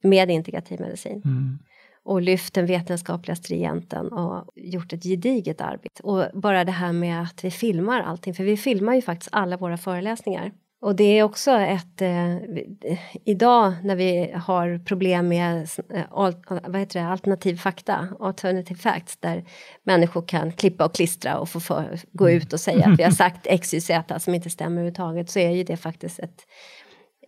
med 0.02 0.30
integrativ 0.30 0.80
medicin. 0.80 1.22
Mm. 1.24 1.58
och 2.04 2.22
lyft 2.22 2.54
den 2.54 2.66
vetenskapliga 2.66 3.36
stringenten 3.36 4.12
och 4.12 4.50
gjort 4.54 4.92
ett 4.92 5.02
gediget 5.02 5.60
arbete. 5.60 6.02
Och 6.02 6.40
bara 6.40 6.64
det 6.64 6.72
här 6.72 6.92
med 6.92 7.22
att 7.22 7.44
vi 7.44 7.50
filmar 7.50 8.00
allting, 8.00 8.34
för 8.34 8.44
vi 8.44 8.56
filmar 8.56 8.94
ju 8.94 9.02
faktiskt 9.02 9.28
alla 9.32 9.56
våra 9.56 9.76
föreläsningar. 9.76 10.52
Och 10.86 10.96
det 10.96 11.18
är 11.18 11.22
också 11.22 11.50
ett, 11.50 12.02
eh, 12.02 12.36
vi- 12.48 12.98
idag 13.24 13.72
när 13.84 13.96
vi 13.96 14.32
har 14.34 14.84
problem 14.84 15.28
med 15.28 15.68
eh, 15.94 16.02
al, 16.10 16.34
vad 16.48 16.76
heter 16.76 17.00
det, 17.00 17.06
alternativ 17.06 17.56
fakta, 17.56 18.08
alternative 18.20 18.78
facts, 18.78 19.16
där 19.16 19.44
människor 19.82 20.22
kan 20.22 20.52
klippa 20.52 20.84
och 20.84 20.94
klistra 20.94 21.38
och 21.38 21.48
få 21.48 21.60
för, 21.60 21.98
gå 22.12 22.30
ut 22.30 22.52
och 22.52 22.60
säga 22.60 22.86
att 22.86 22.98
vi 22.98 23.02
har 23.02 23.10
sagt 23.24 23.46
X, 23.46 23.74
Y, 23.74 23.80
Z 23.80 24.20
som 24.20 24.34
inte 24.34 24.50
stämmer 24.50 24.72
överhuvudtaget, 24.72 25.30
så 25.30 25.38
är 25.38 25.50
ju 25.50 25.64
det 25.64 25.76
faktiskt 25.76 26.18
ett 26.18 26.40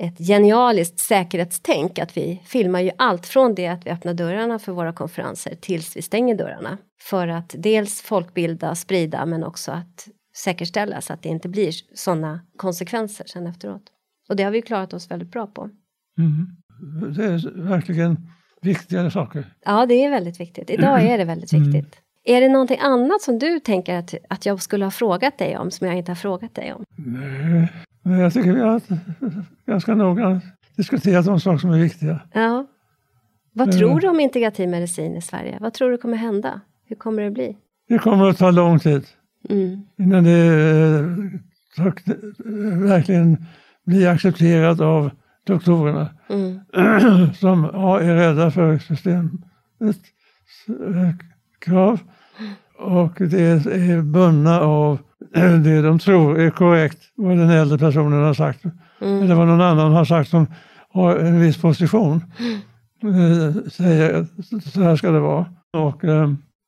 ett 0.00 0.18
genialiskt 0.18 0.98
säkerhetstänk 0.98 1.98
att 1.98 2.16
vi 2.16 2.42
filmar 2.44 2.80
ju 2.80 2.90
allt 2.98 3.26
från 3.26 3.54
det 3.54 3.66
att 3.66 3.86
vi 3.86 3.90
öppnar 3.90 4.14
dörrarna 4.14 4.58
för 4.58 4.72
våra 4.72 4.92
konferenser 4.92 5.54
tills 5.54 5.96
vi 5.96 6.02
stänger 6.02 6.34
dörrarna. 6.34 6.78
För 7.00 7.28
att 7.28 7.54
dels 7.58 8.02
folkbilda, 8.02 8.74
sprida 8.74 9.26
men 9.26 9.44
också 9.44 9.72
att 9.72 10.08
säkerställa 10.44 11.00
så 11.00 11.12
att 11.12 11.22
det 11.22 11.28
inte 11.28 11.48
blir 11.48 11.72
sådana 11.94 12.40
konsekvenser 12.56 13.24
sen 13.26 13.46
efteråt. 13.46 13.82
Och 14.28 14.36
det 14.36 14.42
har 14.42 14.50
vi 14.50 14.62
klarat 14.62 14.92
oss 14.92 15.10
väldigt 15.10 15.30
bra 15.32 15.46
på. 15.46 15.70
Mm. 16.18 16.46
Det 17.16 17.24
är 17.24 17.62
verkligen 17.62 18.16
viktiga 18.62 19.10
saker. 19.10 19.44
Ja, 19.64 19.86
det 19.86 20.04
är 20.04 20.10
väldigt 20.10 20.40
viktigt. 20.40 20.70
Idag 20.70 21.02
är 21.02 21.18
det 21.18 21.24
väldigt 21.24 21.52
viktigt. 21.52 22.00
Är 22.24 22.40
det 22.40 22.48
någonting 22.48 22.78
annat 22.80 23.22
som 23.22 23.38
du 23.38 23.60
tänker 23.60 23.94
att, 23.94 24.14
att 24.28 24.46
jag 24.46 24.62
skulle 24.62 24.84
ha 24.84 24.90
frågat 24.90 25.38
dig 25.38 25.58
om 25.58 25.70
som 25.70 25.86
jag 25.86 25.96
inte 25.96 26.10
har 26.10 26.16
frågat 26.16 26.54
dig 26.54 26.72
om? 26.72 26.84
Nej, 26.96 27.72
Men 28.02 28.18
jag 28.18 28.32
tycker 28.32 28.52
vi 28.52 28.60
har 28.60 28.80
ganska 29.66 29.94
noga 29.94 30.40
diskuterat 30.76 31.24
de 31.26 31.40
saker 31.40 31.58
som 31.58 31.70
är 31.70 31.78
viktiga. 31.78 32.20
Ja. 32.32 32.66
Vad 33.52 33.68
Mm. 33.68 33.78
tror 33.78 34.00
du 34.00 34.08
om 34.08 34.20
integrativ 34.20 34.68
medicin 34.68 35.16
i 35.16 35.22
Sverige? 35.22 35.58
Vad 35.60 35.74
tror 35.74 35.90
du 35.90 35.98
kommer 35.98 36.16
hända? 36.16 36.60
Hur 36.86 36.96
kommer 36.96 37.22
det 37.22 37.30
bli? 37.30 37.56
Det 37.88 37.98
kommer 37.98 38.28
att 38.28 38.38
ta 38.38 38.50
lång 38.50 38.78
tid 38.78 39.06
Mm. 39.50 39.80
innan 39.98 40.24
det 40.24 40.46
eh, 41.78 41.84
verkligen 42.88 43.46
blir 43.86 44.08
accepterat 44.08 44.80
av 44.80 45.10
doktorerna 45.46 46.08
Mm. 46.30 46.60
som 47.34 47.64
är 47.64 48.14
rädda 48.14 48.50
för 48.50 48.78
systemets 48.78 49.38
eh, 50.68 51.10
krav 51.58 52.00
och 52.78 53.12
det 53.18 53.40
är 53.40 54.02
bundna 54.02 54.60
av 54.60 54.98
det 55.64 55.82
de 55.82 55.98
tror 55.98 56.38
är 56.40 56.50
korrekt 56.50 56.98
vad 57.14 57.38
den 57.38 57.50
äldre 57.50 57.78
personen 57.78 58.22
har 58.24 58.34
sagt 58.34 58.64
Mm. 59.00 59.22
eller 59.22 59.34
vad 59.34 59.46
någon 59.46 59.60
annan 59.60 59.92
har 59.92 60.04
sagt 60.04 60.30
som 60.30 60.46
har 60.90 61.16
en 61.16 61.40
viss 61.40 61.56
position. 61.56 62.24
Eh, 63.02 63.68
säger 63.70 64.14
att 64.20 64.64
så 64.64 64.82
här 64.82 64.96
ska 64.96 65.10
det 65.10 65.20
vara. 65.20 65.46
Och 65.72 66.00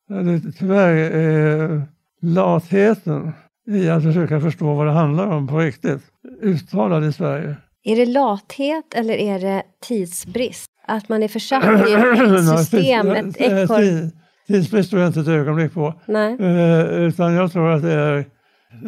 det 0.07 0.51
tyvärr 0.59 0.93
är 0.95 1.83
latheten 2.21 3.31
i 3.67 3.89
att 3.89 4.03
försöka 4.03 4.39
förstå 4.41 4.73
vad 4.73 4.85
det 4.87 4.91
handlar 4.91 5.27
om 5.27 5.47
på 5.47 5.57
riktigt 5.59 6.01
uttalad 6.41 7.05
i 7.05 7.13
Sverige. 7.13 7.55
Är 7.83 7.95
det 7.95 8.05
lathet 8.05 8.93
eller 8.95 9.13
är 9.13 9.39
det 9.39 9.63
tidsbrist? 9.87 10.67
Att 10.87 11.09
man 11.09 11.23
är 11.23 11.27
försatt 11.27 11.63
i 11.63 11.93
ett 11.93 12.59
system, 12.69 13.11
ett 13.11 13.37
ekorr... 13.41 13.77
Tid- 13.81 14.11
Tidsbrist 14.47 14.89
tror 14.89 15.01
jag 15.01 15.09
inte 15.09 15.19
ett 15.19 15.27
ögonblick 15.27 15.73
på. 15.73 15.93
Nej. 16.05 16.37
Eh, 16.39 16.85
utan 16.85 17.33
jag 17.33 17.51
tror 17.51 17.69
att 17.71 17.81
det 17.81 17.91
är, 17.93 18.25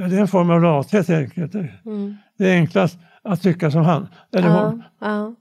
det 0.10 0.16
är 0.16 0.20
en 0.22 0.28
form 0.28 0.50
av 0.50 0.62
lathet 0.62 1.08
helt 1.08 1.40
enkelt. 1.40 1.86
Mm. 1.86 2.16
Det 2.38 2.50
är 2.50 2.54
enklast 2.56 2.98
att 3.24 3.42
tycka 3.42 3.72
som 3.72 3.86
han 3.86 4.08
eller 4.36 4.48
Ja, 4.48 4.66
hon. 4.66 4.84
ja. 5.02 5.36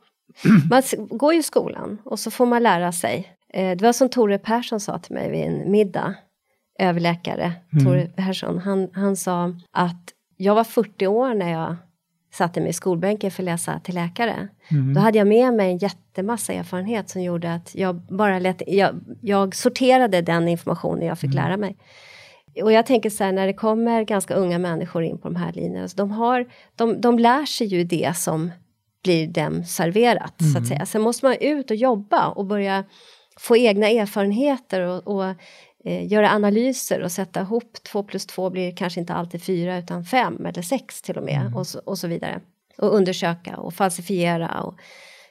Man 0.71 0.83
går 1.11 1.35
ju 1.35 1.43
skolan 1.43 1.99
och 2.05 2.19
så 2.19 2.31
får 2.31 2.47
man 2.47 2.63
lära 2.63 2.93
sig. 2.93 3.29
Eh, 3.55 3.77
Det 3.77 3.83
var 3.85 3.93
som 3.93 4.09
Tore 4.09 4.39
Persson 4.39 4.81
sa 4.81 4.99
till 4.99 5.15
mig 5.15 5.31
vid 5.31 5.41
en 5.41 5.71
middag, 5.71 6.15
överläkare 6.83 7.53
Tore 7.85 8.07
Persson. 8.07 8.59
Han, 8.59 8.89
han 8.93 9.17
sa 9.17 9.55
att 9.71 10.13
jag 10.37 10.55
var 10.55 10.65
40 10.65 11.07
år 11.07 11.35
när 11.35 11.53
jag 11.53 11.77
satte 12.33 12.61
mig 12.61 12.71
i 12.71 12.73
skolbänken 12.73 13.31
för 13.31 13.43
att 13.43 13.45
läsa 13.45 13.81
till 13.81 13.95
läkare. 13.95 14.49
Då 14.95 15.01
hade 15.01 15.19
jag 15.19 15.27
med 15.27 15.55
mig 15.55 15.71
en 15.71 15.79
jättemassa 15.79 16.53
erfarenhet 16.53 17.11
som 17.11 17.23
gjorde 17.23 17.55
att 17.55 17.75
jag 17.75 17.97
bara 17.97 18.39
lät, 18.39 18.63
jag, 18.67 19.01
jag 19.21 19.55
sorterade 19.55 20.23
den 20.23 20.49
informationen 20.49 21.07
jag 21.07 21.19
fick 21.19 21.35
lära 21.35 21.57
mig. 21.57 21.77
Och 22.63 22.73
jag 22.73 22.87
tänker 22.87 23.11
så 23.11 23.25
här, 23.25 23.33
när 23.33 23.47
det 23.47 23.53
kommer 23.53 24.05
ganska 24.05 24.35
unga 24.35 24.59
människor 24.59 25.03
in 25.03 25.19
på 25.19 25.29
de 25.29 25.37
här 25.37 25.53
linjerna, 25.53 25.89
så 25.89 25.97
de, 25.97 26.11
har, 26.11 26.47
de, 26.77 27.01
de 27.01 27.19
lär 27.19 27.45
sig 27.45 27.67
ju 27.67 27.85
det 27.85 28.17
som 28.17 28.51
blir 29.03 29.27
dem 29.27 29.65
serverat, 29.65 30.35
så 30.53 30.59
att 30.59 30.67
säga. 30.67 30.87
Sen 30.87 31.03
måste 31.03 31.27
man 31.27 31.37
ut 31.41 31.71
och 31.71 31.77
jobba 31.77 32.29
och 32.29 32.47
börja 32.47 32.85
få 33.39 33.57
egna 33.57 33.89
erfarenheter 33.89 34.81
och, 34.81 35.09
och 35.09 35.35
eh, 35.85 36.07
göra 36.07 36.31
analyser 36.31 37.03
och 37.03 37.13
sätta 37.13 37.41
ihop 37.41 37.83
två 37.83 38.03
plus 38.03 38.27
två 38.27 38.51
blir 38.51 38.77
kanske 38.77 39.01
inte 39.01 39.15
alltid 39.15 39.43
fyra 39.43 39.79
utan 39.79 40.05
fem 40.05 40.47
eller 40.47 40.63
sex 40.63 41.03
till 41.03 41.19
och 41.19 41.25
med 41.25 41.53
och, 41.57 41.67
så, 41.67 41.79
och 41.79 41.99
så 41.99 42.09
vidare. 42.09 42.41
Och 42.79 42.95
undersöka 42.95 43.57
och 43.57 43.75
falsifiera 43.75 44.61
och 44.63 44.75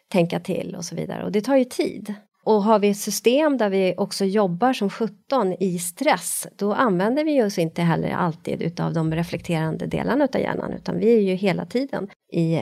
tänka 0.08 0.40
till 0.40 0.76
och 0.76 0.86
så 0.86 0.96
vidare. 0.96 1.24
Och 1.24 1.32
det 1.32 1.42
tar 1.42 1.56
ju 1.56 1.66
tid. 1.66 2.16
Och 2.44 2.64
har 2.64 2.80
vi 2.80 2.90
ett 2.90 2.98
system 2.98 3.58
där 3.58 3.70
vi 3.70 3.96
också 3.98 4.26
jobbar 4.26 4.74
som 4.74 4.90
17 4.90 5.54
i 5.60 5.80
stress, 5.80 6.48
då 6.56 6.74
använder 6.74 7.24
vi 7.24 7.44
oss 7.44 7.58
inte 7.58 7.82
heller 7.82 8.12
alltid 8.12 8.62
utav 8.62 8.94
de 8.94 9.16
reflekterande 9.16 9.86
delarna 9.86 10.26
utav 10.26 10.42
hjärnan, 10.42 10.74
utan 10.74 10.98
vi 10.98 11.16
är 11.16 11.20
ju 11.20 11.34
hela 11.34 11.66
tiden 11.66 12.10
i 12.34 12.62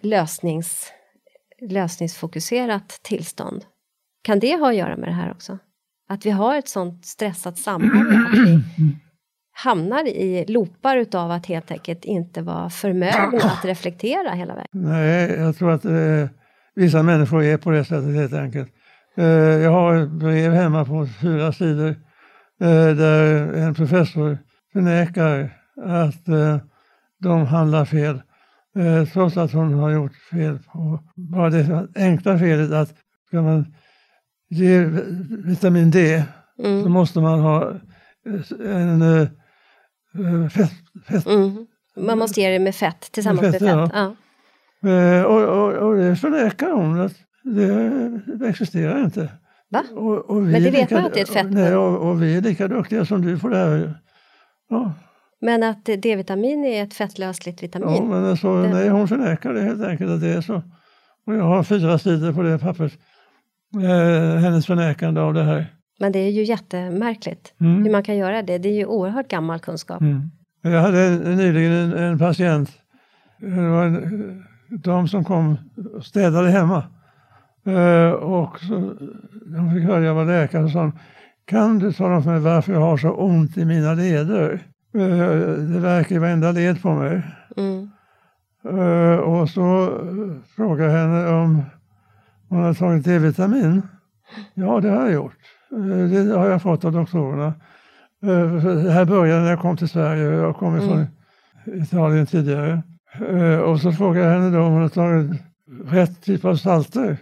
lösnings, 0.00 0.92
lösningsfokuserat 1.60 2.88
tillstånd. 3.02 3.64
Kan 4.22 4.38
det 4.38 4.56
ha 4.56 4.68
att 4.68 4.76
göra 4.76 4.96
med 4.96 5.08
det 5.08 5.12
här 5.12 5.30
också? 5.30 5.58
Att 6.14 6.26
vi 6.26 6.30
har 6.30 6.58
ett 6.58 6.68
sånt 6.68 7.04
stressat 7.04 7.58
samhälle, 7.58 8.26
att 8.26 8.38
vi 8.38 8.62
hamnar 9.52 10.08
i 10.08 10.44
loopar 10.48 10.96
utav 10.96 11.30
att 11.30 11.46
helt 11.46 11.70
enkelt 11.70 12.04
inte 12.04 12.42
vara 12.42 12.70
förmögna 12.70 13.38
att 13.38 13.64
reflektera 13.64 14.30
hela 14.30 14.54
vägen? 14.54 14.68
Nej, 14.72 15.30
jag 15.30 15.56
tror 15.56 15.70
att 15.70 15.84
eh, 15.84 16.28
vissa 16.74 17.02
människor 17.02 17.42
är 17.42 17.56
på 17.56 17.70
det 17.70 17.84
sättet 17.84 18.14
helt 18.14 18.32
enkelt. 18.32 18.68
Eh, 19.16 19.24
jag 19.24 19.70
har 19.70 19.96
ett 19.96 20.10
brev 20.10 20.52
hemma 20.52 20.84
på 20.84 21.06
fyra 21.20 21.52
sidor 21.52 21.88
eh, 22.60 22.96
där 22.96 23.52
en 23.54 23.74
professor 23.74 24.38
förnekar 24.72 25.50
att 25.84 26.28
eh, 26.28 26.58
de 27.22 27.46
handlar 27.46 27.84
fel. 27.84 28.22
Eh, 28.78 29.08
trots 29.12 29.36
att 29.36 29.52
hon 29.52 29.74
har 29.74 29.90
gjort 29.90 30.16
fel 30.30 30.58
på 30.58 31.00
bara 31.16 31.50
det 31.50 31.88
enkla 31.96 32.38
felet 32.38 32.72
att 32.72 32.94
ska 33.28 33.42
man 33.42 33.74
ge 34.54 34.84
vitamin 35.44 35.90
D 35.90 36.24
mm. 36.58 36.82
så 36.82 36.88
måste 36.88 37.20
man 37.20 37.40
ha 37.40 37.72
en 38.64 39.30
fett. 40.50 40.72
fett. 41.08 41.26
Mm. 41.26 41.66
Man 41.96 42.18
måste 42.18 42.40
ge 42.40 42.50
det 42.50 42.58
med 42.58 42.74
fett 42.74 43.12
tillsammans 43.12 43.42
med 43.42 43.52
fett. 43.52 43.62
Med 43.62 43.88
fett 43.88 43.90
ja. 43.94 44.16
Ja. 44.80 45.26
Och, 45.26 45.42
och, 45.42 45.72
och 45.72 45.96
det 45.96 46.16
förnekar 46.16 46.70
hon. 46.70 47.00
Att 47.00 47.14
det 47.44 48.48
existerar 48.48 49.04
inte. 49.04 49.28
Va? 49.70 49.82
Och, 49.92 50.30
och 50.30 50.42
Men 50.42 50.62
det 50.62 50.70
vet 50.70 50.80
lika, 50.80 50.94
man 50.94 51.04
att 51.04 51.14
det 51.14 51.20
är 51.20 51.24
ett 51.24 51.32
fett? 51.32 51.50
Nej, 51.50 51.76
och, 51.76 52.08
och, 52.08 52.22
vi 52.22 52.36
är 52.36 52.40
lika 52.40 52.68
duktiga 52.68 53.04
som 53.04 53.22
du 53.22 53.38
på 53.38 53.48
det 53.48 53.56
här. 53.56 53.94
Ja. 54.70 54.92
Men 55.40 55.62
att 55.62 55.84
D-vitamin 55.84 56.64
är 56.64 56.82
ett 56.82 56.94
fettlösligt 56.94 57.62
vitamin? 57.62 57.94
Ja, 57.94 58.04
men 58.04 58.24
alltså, 58.24 58.62
det... 58.62 58.68
nej, 58.68 58.88
hon 58.88 59.08
förnekar 59.08 59.52
det 59.52 59.62
helt 59.62 59.84
enkelt 59.84 60.10
att 60.10 60.20
det 60.20 60.28
är 60.28 60.40
så. 60.40 60.62
Och 61.26 61.34
jag 61.34 61.44
har 61.44 61.62
fyra 61.62 61.98
sidor 61.98 62.32
på 62.32 62.42
det 62.42 62.58
pappret. 62.58 62.92
Eh, 63.74 64.36
hennes 64.36 64.66
förnekande 64.66 65.20
av 65.20 65.34
det 65.34 65.44
här. 65.44 65.66
Men 66.00 66.12
det 66.12 66.18
är 66.18 66.30
ju 66.30 66.42
jättemärkligt 66.42 67.54
mm. 67.60 67.84
hur 67.84 67.92
man 67.92 68.02
kan 68.02 68.16
göra 68.16 68.42
det. 68.42 68.58
Det 68.58 68.68
är 68.68 68.72
ju 68.72 68.86
oerhört 68.86 69.28
gammal 69.28 69.58
kunskap. 69.58 70.00
Mm. 70.00 70.30
Jag 70.62 70.80
hade 70.80 71.10
nyligen 71.36 71.72
en, 71.72 71.92
en 71.92 72.18
patient, 72.18 72.70
det 73.40 73.68
var 73.68 73.84
en, 73.84 74.44
de 74.68 75.08
som 75.08 75.24
kom 75.24 75.58
och 75.94 76.04
städade 76.04 76.50
hemma. 76.50 76.82
Uh, 77.66 78.10
och 78.10 78.60
så, 78.60 78.94
de 79.46 79.74
fick 79.74 79.84
höra 79.84 80.04
jag 80.04 80.14
var 80.14 80.24
läkare 80.24 80.64
och 80.64 80.70
sa 80.70 80.92
kan 81.44 81.78
du 81.78 81.92
tala 81.92 82.16
om 82.16 82.22
för 82.22 82.30
mig 82.30 82.40
varför 82.40 82.72
jag 82.72 82.80
har 82.80 82.96
så 82.96 83.10
ont 83.10 83.56
i 83.56 83.64
mina 83.64 83.94
leder? 83.94 84.52
Uh, 84.96 85.52
det 85.72 85.80
verkar 85.80 86.16
i 86.16 86.18
varenda 86.18 86.52
led 86.52 86.82
på 86.82 86.94
mig. 86.94 87.22
Mm. 87.56 87.90
Och 89.20 89.50
så 89.50 89.98
frågade 90.56 90.92
jag 90.92 90.98
henne 90.98 91.28
om 91.28 91.62
hon 92.54 92.62
hade 92.62 92.74
tagit 92.74 93.04
D-vitamin. 93.04 93.82
Ja, 94.54 94.80
det 94.80 94.90
har 94.90 95.00
jag 95.00 95.12
gjort. 95.12 95.36
Det 95.70 96.38
har 96.38 96.48
jag 96.48 96.62
fått 96.62 96.84
av 96.84 96.92
doktorerna. 96.92 97.54
Det 98.20 98.90
här 98.90 99.04
började 99.04 99.42
när 99.42 99.50
jag 99.50 99.60
kom 99.60 99.76
till 99.76 99.88
Sverige. 99.88 100.22
Jag 100.22 100.56
kom 100.56 100.74
mm. 100.74 100.88
från 100.88 101.06
Italien 101.82 102.26
tidigare. 102.26 102.82
Och 103.64 103.80
så 103.80 103.92
frågade 103.92 104.26
jag 104.26 104.32
henne 104.32 104.56
då 104.56 104.62
om 104.62 104.72
hon 104.72 104.82
hade 104.82 104.94
tagit 104.94 105.42
rätt 105.84 106.22
typ 106.22 106.44
av 106.44 106.56
salter. 106.56 107.16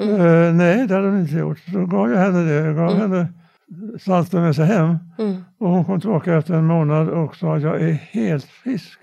Mm. 0.00 0.56
Nej, 0.56 0.86
det 0.86 0.94
hade 0.94 1.08
hon 1.08 1.20
inte 1.20 1.34
gjort. 1.34 1.58
Så 1.58 1.86
gav 1.86 2.10
jag 2.10 2.18
henne 2.18 2.44
det. 2.44 2.54
Jag 2.54 2.76
gav 2.76 2.90
mm. 2.90 3.00
henne 3.00 3.28
salten 4.00 4.42
med 4.42 4.56
sig 4.56 4.66
hem. 4.66 4.98
Mm. 5.18 5.44
Och 5.58 5.68
hon 5.68 5.84
kom 5.84 6.00
tillbaka 6.00 6.34
efter 6.34 6.54
en 6.54 6.66
månad 6.66 7.08
och 7.08 7.36
sa 7.36 7.56
att 7.56 7.62
jag 7.62 7.82
är 7.82 7.92
helt 7.92 8.44
frisk. 8.44 8.98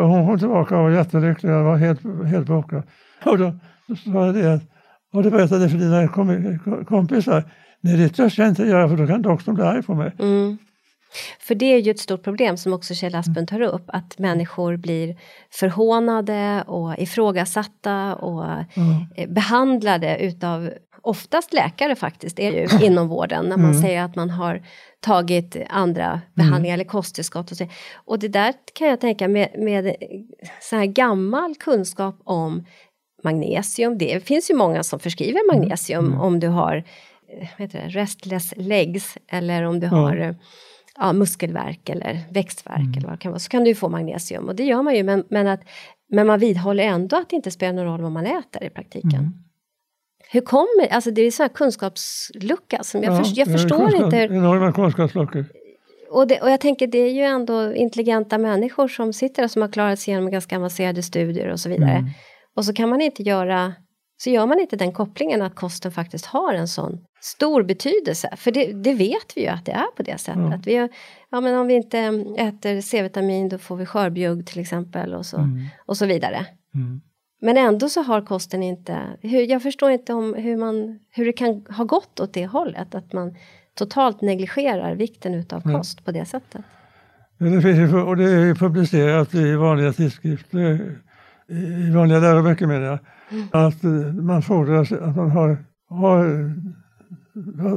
Och 0.00 0.08
hon 0.08 0.26
kom 0.26 0.38
tillbaka 0.38 0.76
och 0.76 0.82
var 0.82 0.90
jättelycklig. 0.90 1.50
Jag 1.50 1.64
var 1.64 1.76
helt, 1.76 2.00
helt. 2.26 2.50
Och 3.24 3.38
då 3.38 3.52
sa 4.04 4.32
det 4.32 4.54
att 4.54 4.62
har 5.12 5.22
du 5.22 5.30
berättat 5.30 5.60
det 5.60 5.68
för 5.68 5.78
dina 5.78 6.08
kompisar? 6.84 7.44
Nej, 7.80 7.96
det 7.96 8.08
törs 8.08 8.38
jag 8.38 8.48
inte 8.48 8.62
göra 8.62 8.88
för 8.88 8.96
då 8.96 9.06
kan 9.06 9.22
doktorn 9.22 9.54
bli 9.54 9.64
arg 9.64 9.82
på 9.82 9.94
mig. 9.94 10.12
Mm. 10.18 10.58
För 11.40 11.54
det 11.54 11.66
är 11.66 11.78
ju 11.78 11.90
ett 11.90 11.98
stort 11.98 12.22
problem 12.22 12.56
som 12.56 12.72
också 12.72 12.94
Kjell 12.94 13.14
Aspen 13.14 13.46
tar 13.46 13.60
upp, 13.60 13.84
att 13.86 14.18
människor 14.18 14.76
blir 14.76 15.16
förhånade 15.50 16.64
och 16.66 16.98
ifrågasatta 16.98 18.14
och 18.14 18.44
mm. 18.44 19.34
behandlade 19.34 20.18
utav 20.18 20.70
oftast 21.06 21.52
läkare 21.52 21.96
faktiskt, 21.96 22.38
är 22.38 22.52
ju 22.52 22.68
inom 22.86 23.08
vården, 23.08 23.44
när 23.44 23.56
man 23.56 23.70
mm. 23.70 23.82
säger 23.82 24.02
att 24.02 24.16
man 24.16 24.30
har 24.30 24.62
tagit 25.00 25.56
andra 25.68 26.20
behandlingar 26.34 26.74
mm. 26.74 26.80
eller 26.80 26.90
kosttillskott. 26.90 27.50
Och, 27.50 27.56
så. 27.56 27.66
och 27.94 28.18
det 28.18 28.28
där 28.28 28.54
kan 28.74 28.88
jag 28.88 29.00
tänka 29.00 29.28
med, 29.28 29.48
med 29.58 29.96
så 30.60 30.76
här 30.76 30.86
gammal 30.86 31.54
kunskap 31.54 32.20
om 32.24 32.64
magnesium, 33.22 33.98
det 33.98 34.26
finns 34.26 34.50
ju 34.50 34.54
många 34.54 34.82
som 34.82 34.98
förskriver 34.98 35.40
mm. 35.40 35.60
magnesium 35.60 36.06
mm. 36.06 36.20
om 36.20 36.40
du 36.40 36.48
har 36.48 36.76
eh, 36.76 37.48
vad 37.58 37.68
heter 37.68 37.78
det, 37.78 37.88
restless 37.88 38.54
legs 38.56 39.18
eller 39.28 39.62
om 39.62 39.80
du 39.80 39.86
har 39.86 40.36
ja, 40.96 41.12
muskelvärk 41.12 41.88
eller 41.88 42.20
växtverk 42.30 42.78
mm. 42.78 42.92
eller 42.92 43.08
vad 43.08 43.18
det 43.18 43.22
kan 43.22 43.32
vara, 43.32 43.38
så 43.38 43.48
kan 43.48 43.64
du 43.64 43.74
få 43.74 43.88
magnesium. 43.88 44.48
Och 44.48 44.54
det 44.56 44.64
gör 44.64 44.82
man 44.82 44.94
ju, 44.94 45.02
men, 45.02 45.24
men, 45.28 45.46
att, 45.46 45.60
men 46.08 46.26
man 46.26 46.38
vidhåller 46.38 46.84
ändå 46.84 47.16
att 47.16 47.30
det 47.30 47.36
inte 47.36 47.50
spelar 47.50 47.72
någon 47.72 47.86
roll 47.86 48.02
vad 48.02 48.12
man 48.12 48.26
äter 48.26 48.64
i 48.64 48.70
praktiken. 48.70 49.20
Mm. 49.20 49.32
Hur 50.30 50.40
kommer, 50.40 50.92
alltså 50.92 51.10
det 51.10 51.22
är 51.22 51.30
så 51.30 51.42
här 51.42 51.50
kunskapslucka 51.50 52.82
som 52.82 53.02
jag, 53.02 53.14
ja, 53.14 53.24
för, 53.24 53.38
jag 53.38 53.52
förstår 53.52 53.78
kunskap, 53.78 54.04
inte. 54.04 54.16
Hur, 54.16 54.32
enorma 54.32 54.72
kunskapsluckor. 54.72 55.44
Och, 56.10 56.26
det, 56.26 56.40
och 56.40 56.50
jag 56.50 56.60
tänker 56.60 56.86
det 56.86 56.98
är 56.98 57.12
ju 57.12 57.22
ändå 57.22 57.74
intelligenta 57.74 58.38
människor 58.38 58.88
som 58.88 59.12
sitter 59.12 59.44
och 59.44 59.50
som 59.50 59.62
har 59.62 59.68
klarat 59.68 59.98
sig 59.98 60.12
igenom 60.12 60.30
ganska 60.30 60.56
avancerade 60.56 61.02
studier 61.02 61.48
och 61.48 61.60
så 61.60 61.68
vidare. 61.68 61.90
Mm. 61.90 62.10
Och 62.56 62.64
så 62.64 62.72
kan 62.72 62.88
man 62.88 63.00
inte 63.00 63.22
göra 63.22 63.74
så 64.16 64.30
gör 64.30 64.46
man 64.46 64.60
inte 64.60 64.76
den 64.76 64.92
kopplingen 64.92 65.42
att 65.42 65.54
kosten 65.54 65.92
faktiskt 65.92 66.26
har 66.26 66.54
en 66.54 66.68
sån 66.68 66.98
stor 67.20 67.62
betydelse. 67.62 68.34
För 68.36 68.50
det, 68.50 68.72
det 68.72 68.94
vet 68.94 69.36
vi 69.36 69.40
ju 69.40 69.48
att 69.48 69.64
det 69.64 69.72
är 69.72 69.96
på 69.96 70.02
det 70.02 70.18
sättet. 70.18 70.36
Mm. 70.36 70.52
Att 70.52 70.66
vi, 70.66 70.88
ja, 71.30 71.40
men 71.40 71.58
om 71.58 71.66
vi 71.66 71.74
inte 71.74 71.98
äter 72.38 72.80
C-vitamin 72.80 73.48
då 73.48 73.58
får 73.58 73.76
vi 73.76 73.86
skörbjugg 73.86 74.46
till 74.46 74.60
exempel 74.60 75.14
och 75.14 75.26
så, 75.26 75.36
mm. 75.36 75.66
och 75.86 75.96
så 75.96 76.06
vidare. 76.06 76.46
Mm. 76.74 77.00
Men 77.40 77.56
ändå 77.56 77.88
så 77.88 78.02
har 78.02 78.20
kosten 78.20 78.62
inte, 78.62 78.98
hur, 79.20 79.50
jag 79.50 79.62
förstår 79.62 79.90
inte 79.90 80.12
om 80.12 80.34
hur, 80.34 80.56
man, 80.56 80.98
hur 81.10 81.24
det 81.24 81.32
kan 81.32 81.66
ha 81.68 81.84
gått 81.84 82.20
åt 82.20 82.34
det 82.34 82.46
hållet. 82.46 82.94
Att 82.94 83.12
man 83.12 83.36
totalt 83.74 84.20
negligerar 84.20 84.94
vikten 84.94 85.34
utav 85.34 85.60
kost 85.60 86.04
på 86.04 86.12
det 86.12 86.24
sättet. 86.24 86.62
Det 87.38 87.62
finns 87.62 87.94
och 87.94 88.16
det 88.16 88.30
är 88.30 88.54
publicerat 88.54 89.34
i 89.34 89.54
vanliga 89.54 89.92
tidskrifter, 89.92 90.98
i 91.48 91.90
vanliga 91.90 92.18
läroböcker 92.18 92.66
menar 92.66 92.86
jag. 92.86 92.98
Mm. 93.30 93.48
Att 93.52 93.84
eh, 93.84 93.90
man 94.14 94.42
fordrar 94.42 94.80
att 94.80 95.16
man 95.16 95.30
har, 95.30 95.58
har 95.88 96.52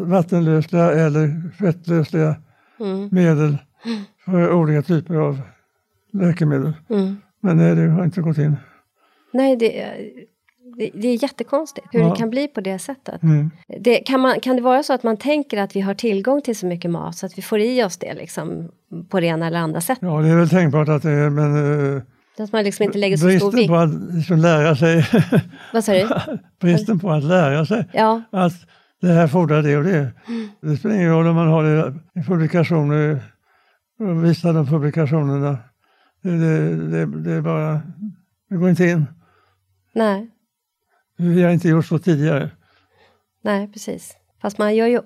vattenlösliga 0.06 0.92
eller 0.92 1.52
fettlösliga 1.52 2.36
mm. 2.80 3.10
medel 3.12 3.58
för 4.26 4.54
olika 4.54 4.82
typer 4.82 5.16
av 5.16 5.42
läkemedel. 6.12 6.74
Mm. 6.90 7.18
Men 7.42 7.58
nej, 7.58 7.76
det 7.76 7.90
har 7.90 8.04
inte 8.04 8.22
gått 8.22 8.38
in. 8.38 8.56
Nej, 9.34 9.56
det, 9.56 9.86
det, 10.78 10.92
det 10.94 11.08
är 11.08 11.24
jättekonstigt 11.24 11.88
hur 11.92 12.00
ja. 12.00 12.10
det 12.10 12.16
kan 12.16 12.30
bli 12.30 12.48
på 12.48 12.62
det 12.62 12.80
sättet. 12.80 13.24
Mm. 13.24 13.52
Det, 13.80 13.98
kan, 13.98 14.20
man, 14.20 14.40
kan 14.40 14.56
det 14.56 14.62
vara 14.62 14.84
så 14.84 14.94
att 14.94 15.04
man 15.04 15.18
tänker 15.18 15.58
att 15.58 15.76
vi 15.76 15.82
har 15.82 15.94
tillgång 15.94 16.42
till 16.42 16.56
så 16.56 16.66
mycket 16.66 16.92
mat 16.92 17.16
så 17.16 17.26
att 17.26 17.38
vi 17.38 17.42
får 17.42 17.60
i 17.60 17.84
oss 17.84 17.98
det 17.98 18.14
liksom, 18.14 18.72
på 19.10 19.20
det 19.20 19.26
ena 19.26 19.48
eller 19.48 19.60
andra 19.60 19.82
sätt? 19.82 19.98
Ja, 20.02 20.22
det 20.22 20.30
är 20.30 20.36
väl 20.36 20.50
tänkbart 20.50 20.90
att 20.90 21.04
det 21.04 21.12
är, 21.12 21.30
men 21.30 21.56
uh, 21.56 22.02
att 22.44 22.52
man 22.52 22.64
liksom 22.64 22.84
inte 22.84 22.98
lägger 22.98 23.18
så 23.18 23.30
stor 23.30 23.52
vikt. 23.52 23.68
på 23.68 23.76
att 23.76 23.90
liksom 24.14 24.38
lära 24.38 24.76
sig. 24.76 25.08
Vad 25.74 25.84
sa 25.84 25.94
du? 25.94 26.10
Bristen 26.60 27.00
på 27.00 27.12
att 27.12 27.24
lära 27.24 27.66
sig. 27.66 27.88
Ja. 27.94 28.22
Att 28.32 28.54
det 29.02 29.08
här 29.08 29.28
fordrar 29.28 29.62
det 29.62 29.78
och 29.78 29.84
det. 29.84 30.12
Det 30.62 30.78
spelar 30.78 30.96
ingen 30.96 31.10
roll 31.10 31.28
om 31.28 31.36
man 31.36 31.48
har 31.48 31.64
det 31.64 31.94
i 32.22 32.24
publikationer 32.24 33.22
visar 34.00 34.54
de 34.54 34.68
publikationerna. 34.68 35.58
Det, 36.22 36.38
det, 36.38 36.76
det, 36.76 37.24
det, 37.24 37.32
är 37.32 37.42
bara, 37.42 37.82
det 38.50 38.56
går 38.56 38.70
inte 38.70 38.86
in. 38.86 39.06
Nej. 39.94 40.30
Vi 41.18 41.44
har 41.44 41.52
inte 41.52 41.70
gjort 41.70 41.86
så 41.86 42.00
tidigare. 42.00 42.50
Nej, 43.42 43.72
precis. 43.72 44.18
Fast 44.42 44.58
man 44.58 44.76
gör 44.76 44.88
ju 44.88 45.02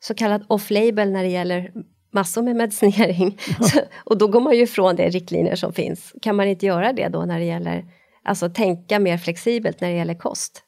så 0.00 0.14
kallad 0.14 0.44
off-label 0.48 1.12
när 1.12 1.22
det 1.22 1.28
gäller 1.28 1.72
massor 2.10 2.42
med 2.42 2.56
medicinering. 2.56 3.38
Ja. 3.58 3.64
Så, 3.64 3.80
och 4.04 4.18
då 4.18 4.26
går 4.26 4.40
man 4.40 4.56
ju 4.56 4.62
ifrån 4.62 4.96
de 4.96 5.10
riktlinjer 5.10 5.56
som 5.56 5.72
finns. 5.72 6.14
Kan 6.22 6.36
man 6.36 6.48
inte 6.48 6.66
göra 6.66 6.92
det 6.92 7.08
då 7.08 7.24
när 7.24 7.38
det 7.38 7.44
gäller, 7.44 7.84
alltså 8.22 8.50
tänka 8.50 8.98
mer 8.98 9.18
flexibelt 9.18 9.80
när 9.80 9.88
det 9.88 9.96
gäller 9.96 10.14
kost? 10.14 10.62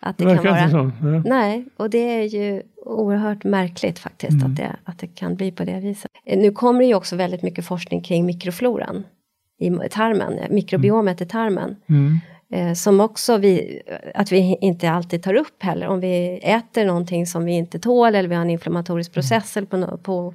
Att 0.00 0.18
det, 0.18 0.24
det 0.24 0.34
kan 0.34 0.44
vara, 0.44 0.70
så. 0.70 0.90
Ja. 1.02 1.22
Nej, 1.24 1.64
och 1.76 1.90
det 1.90 1.98
är 1.98 2.22
ju 2.22 2.62
oerhört 2.86 3.44
märkligt 3.44 3.98
faktiskt 3.98 4.32
mm. 4.32 4.46
att, 4.46 4.56
det, 4.56 4.76
att 4.84 4.98
det 4.98 5.06
kan 5.06 5.34
bli 5.34 5.52
på 5.52 5.64
det 5.64 5.80
viset. 5.80 6.10
Nu 6.26 6.50
kommer 6.50 6.80
det 6.80 6.86
ju 6.86 6.94
också 6.94 7.16
väldigt 7.16 7.42
mycket 7.42 7.66
forskning 7.66 8.02
kring 8.02 8.26
mikrofloran 8.26 9.04
i 9.58 9.88
tarmen, 9.90 10.40
mikrobiomet 10.50 11.20
mm. 11.20 11.26
i 11.26 11.30
tarmen. 11.30 11.76
Mm. 11.88 12.18
Eh, 12.54 12.74
som 12.74 13.00
också 13.00 13.36
vi, 13.36 13.82
att 14.14 14.32
vi 14.32 14.58
inte 14.60 14.90
alltid 14.90 15.22
tar 15.22 15.34
upp 15.34 15.62
heller. 15.62 15.88
Om 15.88 16.00
vi 16.00 16.40
äter 16.42 16.84
någonting 16.84 17.26
som 17.26 17.44
vi 17.44 17.52
inte 17.52 17.78
tål 17.78 18.14
eller 18.14 18.28
vi 18.28 18.34
har 18.34 18.42
en 18.42 18.50
inflammatorisk 18.50 19.12
process 19.12 19.56
eller 19.56 19.66
på, 19.66 19.98
på, 19.98 20.34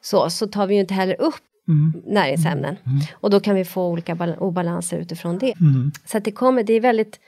så, 0.00 0.30
så 0.30 0.46
tar 0.46 0.66
vi 0.66 0.74
ju 0.74 0.80
inte 0.80 0.94
heller 0.94 1.20
upp 1.20 1.42
mm. 1.68 2.02
näringsämnen. 2.06 2.76
Mm. 2.86 3.00
Och 3.12 3.30
då 3.30 3.40
kan 3.40 3.54
vi 3.54 3.64
få 3.64 3.86
olika 3.86 4.36
obalanser 4.38 4.98
utifrån 4.98 5.38
det. 5.38 5.54
Mm. 5.60 5.92
Så 6.06 6.18
det, 6.18 6.32
kommer, 6.32 6.62
det 6.62 6.72
är 6.72 6.80
väldigt 6.80 7.20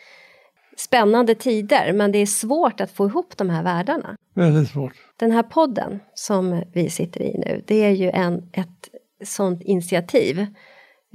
spännande 0.77 1.35
tider 1.35 1.93
men 1.93 2.13
det 2.13 2.19
är 2.19 2.27
svårt 2.27 2.81
att 2.81 2.91
få 2.91 3.07
ihop 3.07 3.37
de 3.37 3.51
här 3.51 3.63
världarna. 3.63 4.17
Väldigt 4.35 4.71
svårt. 4.71 4.93
Den 5.17 5.31
här 5.31 5.43
podden 5.43 6.01
som 6.15 6.63
vi 6.73 6.91
sitter 6.91 7.23
i 7.23 7.39
nu, 7.39 7.63
det 7.67 7.85
är 7.85 7.91
ju 7.91 8.11
en, 8.11 8.51
ett 8.53 8.89
sånt 9.25 9.63
initiativ 9.63 10.47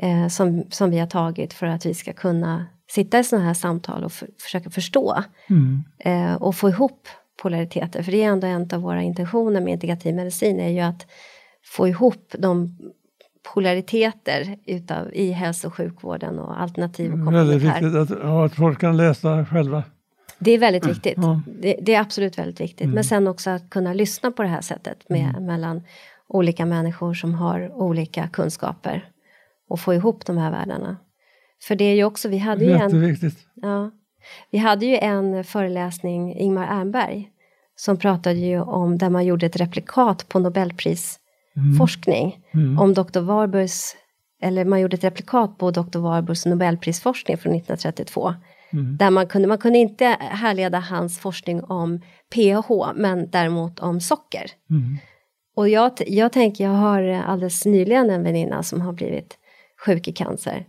eh, 0.01 0.27
som, 0.27 0.63
som 0.69 0.91
vi 0.91 0.99
har 0.99 1.07
tagit 1.07 1.53
för 1.53 1.65
att 1.65 1.85
vi 1.85 1.93
ska 1.93 2.13
kunna 2.13 2.65
sitta 2.89 3.19
i 3.19 3.23
sådana 3.23 3.45
här 3.45 3.53
samtal 3.53 4.03
och 4.03 4.11
försöka 4.41 4.69
förstå 4.69 5.23
mm. 5.49 5.83
eh, 5.99 6.35
och 6.35 6.55
få 6.55 6.69
ihop 6.69 7.07
polariteter. 7.41 8.03
För 8.03 8.11
det 8.11 8.23
är 8.23 8.27
ändå 8.27 8.47
en 8.47 8.69
av 8.73 8.81
våra 8.81 9.01
intentioner 9.01 9.61
med 9.61 9.73
integrativ 9.73 10.15
medicin 10.15 10.59
är 10.59 10.69
ju 10.69 10.79
att 10.79 11.07
få 11.67 11.87
ihop 11.87 12.35
de 12.39 12.77
polariteter 13.53 14.57
utav, 14.65 15.13
i 15.13 15.31
hälso 15.31 15.67
och 15.67 15.73
sjukvården 15.73 16.39
och 16.39 16.61
alternativ 16.61 17.13
och 17.13 17.33
Väldigt 17.33 17.61
viktigt 17.61 17.95
att, 17.95 18.11
att 18.11 18.55
folk 18.55 18.79
kan 18.79 18.97
läsa 18.97 19.45
själva. 19.45 19.83
Det 20.39 20.51
är 20.51 20.57
väldigt 20.57 20.87
viktigt. 20.87 21.17
Ja. 21.17 21.41
Det, 21.61 21.79
det, 21.81 21.95
är 21.95 22.01
absolut 22.01 22.37
väldigt 22.37 22.61
viktigt. 22.61 22.81
Mm. 22.85 22.95
Men 22.95 23.03
sen 23.03 23.27
också 23.27 23.49
att 23.49 23.69
kunna 23.69 23.93
lyssna 23.93 24.31
på 24.31 24.43
det 24.43 24.49
här 24.49 24.61
sättet 24.61 25.09
med, 25.09 25.29
mm. 25.29 25.45
mellan 25.45 25.83
olika 26.27 26.65
människor 26.65 27.13
som 27.13 27.33
har 27.33 27.71
olika 27.73 28.27
kunskaper 28.27 29.09
och 29.69 29.79
få 29.79 29.93
ihop 29.93 30.25
de 30.25 30.37
här 30.37 30.51
världarna. 30.51 30.97
För 31.63 31.75
det 31.75 31.85
är 31.85 31.95
ju 31.95 32.03
också, 32.03 32.29
vi 32.29 32.37
hade 32.37 32.65
ju 32.65 32.71
en... 32.71 33.15
Ja, 33.53 33.91
vi 34.51 34.57
hade 34.57 34.85
ju 34.85 34.97
en 34.97 35.43
föreläsning, 35.43 36.35
Ingmar 36.35 36.67
Ernberg, 36.67 37.29
som 37.75 37.97
pratade 37.97 38.39
ju 38.39 38.61
om 38.61 38.97
där 38.97 39.09
man 39.09 39.25
gjorde 39.25 39.45
ett 39.45 39.55
replikat 39.55 40.29
på 40.29 40.39
Nobelprisforskning. 40.39 41.26
Mm. 41.57 41.77
Mm. 42.53 42.79
Om 42.79 42.93
Dr. 42.93 43.19
Warburgs, 43.19 43.95
eller 44.41 44.65
man 44.65 44.81
gjorde 44.81 44.95
ett 44.95 45.03
replikat 45.03 45.57
på 45.57 45.71
Dr. 45.71 45.99
Warburgs 45.99 46.45
Nobelprisforskning 46.45 47.37
från 47.37 47.53
1932. 47.53 48.33
Mm. 48.73 48.97
Där 48.97 49.09
man 49.09 49.27
kunde, 49.27 49.47
man 49.47 49.57
kunde 49.57 49.79
inte 49.79 50.05
härleda 50.19 50.79
hans 50.79 51.19
forskning 51.19 51.63
om 51.63 52.01
pH, 52.33 52.93
men 52.95 53.29
däremot 53.29 53.79
om 53.79 54.01
socker. 54.01 54.51
Mm. 54.69 54.97
Och 55.55 55.69
jag, 55.69 55.91
jag 56.07 56.31
tänker, 56.31 56.63
jag 56.63 56.71
har 56.71 57.03
alldeles 57.03 57.65
nyligen 57.65 58.09
en 58.09 58.23
väninna 58.23 58.63
som 58.63 58.81
har 58.81 58.93
blivit 58.93 59.37
sjuk 59.85 60.07
i 60.07 60.11
cancer. 60.11 60.65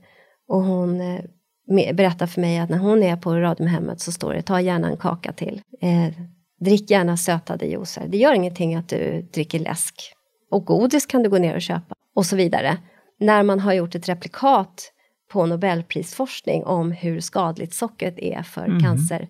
Och 0.49 0.63
hon 0.63 1.01
eh, 1.01 1.95
berättar 1.95 2.27
för 2.27 2.41
mig 2.41 2.59
att 2.59 2.71
när 2.71 2.79
hon 2.79 3.03
är 3.03 3.17
på 3.17 3.35
Radiumhemmet 3.35 4.01
så 4.01 4.13
står 4.13 4.35
det 4.35 4.43
ta 4.43 4.61
gärna 4.61 4.89
en 4.89 4.97
kaka 4.97 5.33
till. 5.33 5.61
Eh, 5.81 6.15
drick 6.61 6.91
gärna 6.91 7.17
sötade 7.17 7.67
juicer. 7.67 8.09
Det 8.09 8.17
gör 8.19 8.33
ingenting 8.33 8.75
att 8.75 8.89
du 8.89 9.29
dricker 9.33 9.59
läsk. 9.59 10.13
Och 10.51 10.65
godis 10.65 11.07
kan 11.07 11.23
du 11.23 11.31
gå 11.31 11.39
ner 11.39 11.55
och 11.55 11.63
köpa. 11.63 11.95
Och 12.15 12.27
så 12.27 12.37
vidare. 12.37 12.77
När 13.21 13.43
man 13.43 13.61
har 13.61 13.73
gjort 13.73 13.95
ett 13.95 14.09
replikat 14.09 14.93
på 15.33 15.47
Nobelprisforskning 15.47 16.65
om 16.65 16.93
hur 16.93 17.21
skadligt 17.21 17.75
sockret 17.75 18.19
är 18.19 18.43
för, 18.43 18.65
mm. 18.65 18.81
cancer, 18.81 19.29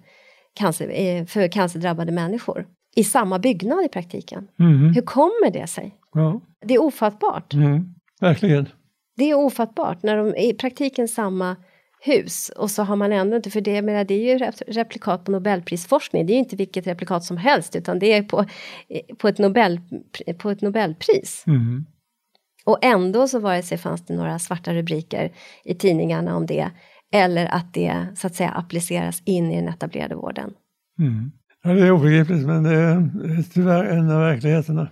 cancer, 0.54 0.90
eh, 0.94 1.24
för 1.24 1.48
cancerdrabbade 1.48 2.12
människor. 2.12 2.66
I 2.96 3.04
samma 3.04 3.38
byggnad 3.38 3.84
i 3.84 3.88
praktiken. 3.88 4.48
Mm. 4.60 4.94
Hur 4.94 5.02
kommer 5.02 5.50
det 5.50 5.66
sig? 5.66 5.94
Ja. 6.12 6.40
Det 6.64 6.74
är 6.74 6.82
ofattbart. 6.82 7.54
Mm. 7.54 7.94
Verkligen. 8.20 8.68
Det 9.16 9.30
är 9.30 9.34
ofattbart 9.34 10.02
när 10.02 10.16
de 10.16 10.36
i 10.36 10.54
praktiken 10.54 11.08
samma 11.08 11.56
hus 12.00 12.48
och 12.56 12.70
så 12.70 12.82
har 12.82 12.96
man 12.96 13.12
ändå 13.12 13.36
inte, 13.36 13.50
för 13.50 13.60
det, 13.60 13.82
menar, 13.82 14.04
det 14.04 14.14
är 14.14 14.38
ju 14.38 14.50
replikat 14.66 15.24
på 15.24 15.30
Nobelprisforskning, 15.30 16.26
det 16.26 16.32
är 16.32 16.34
ju 16.34 16.38
inte 16.38 16.56
vilket 16.56 16.86
replikat 16.86 17.24
som 17.24 17.36
helst 17.36 17.76
utan 17.76 17.98
det 17.98 18.12
är 18.12 18.22
på, 18.22 18.44
på, 19.18 19.28
ett, 19.28 19.38
Nobel, 19.38 19.80
på 20.38 20.50
ett 20.50 20.60
Nobelpris. 20.60 21.44
Mm. 21.46 21.86
Och 22.64 22.78
ändå 22.82 23.28
så 23.28 23.38
vare 23.38 23.62
sig 23.62 23.78
fanns 23.78 24.06
det 24.06 24.14
några 24.14 24.38
svarta 24.38 24.74
rubriker 24.74 25.32
i 25.64 25.74
tidningarna 25.74 26.36
om 26.36 26.46
det 26.46 26.70
eller 27.12 27.46
att 27.46 27.74
det 27.74 28.06
så 28.16 28.26
att 28.26 28.34
säga 28.34 28.50
appliceras 28.50 29.22
in 29.24 29.52
i 29.52 29.56
den 29.56 29.68
etablerade 29.68 30.14
vården. 30.14 30.54
Mm. 30.98 31.32
Ja, 31.62 31.70
det 31.70 31.86
är 31.86 31.90
obegripligt 31.90 32.46
men 32.46 32.62
det 32.62 32.74
är 32.74 33.52
tyvärr 33.52 33.84
en 33.84 34.10
av 34.10 34.20
verkligheterna. 34.20 34.88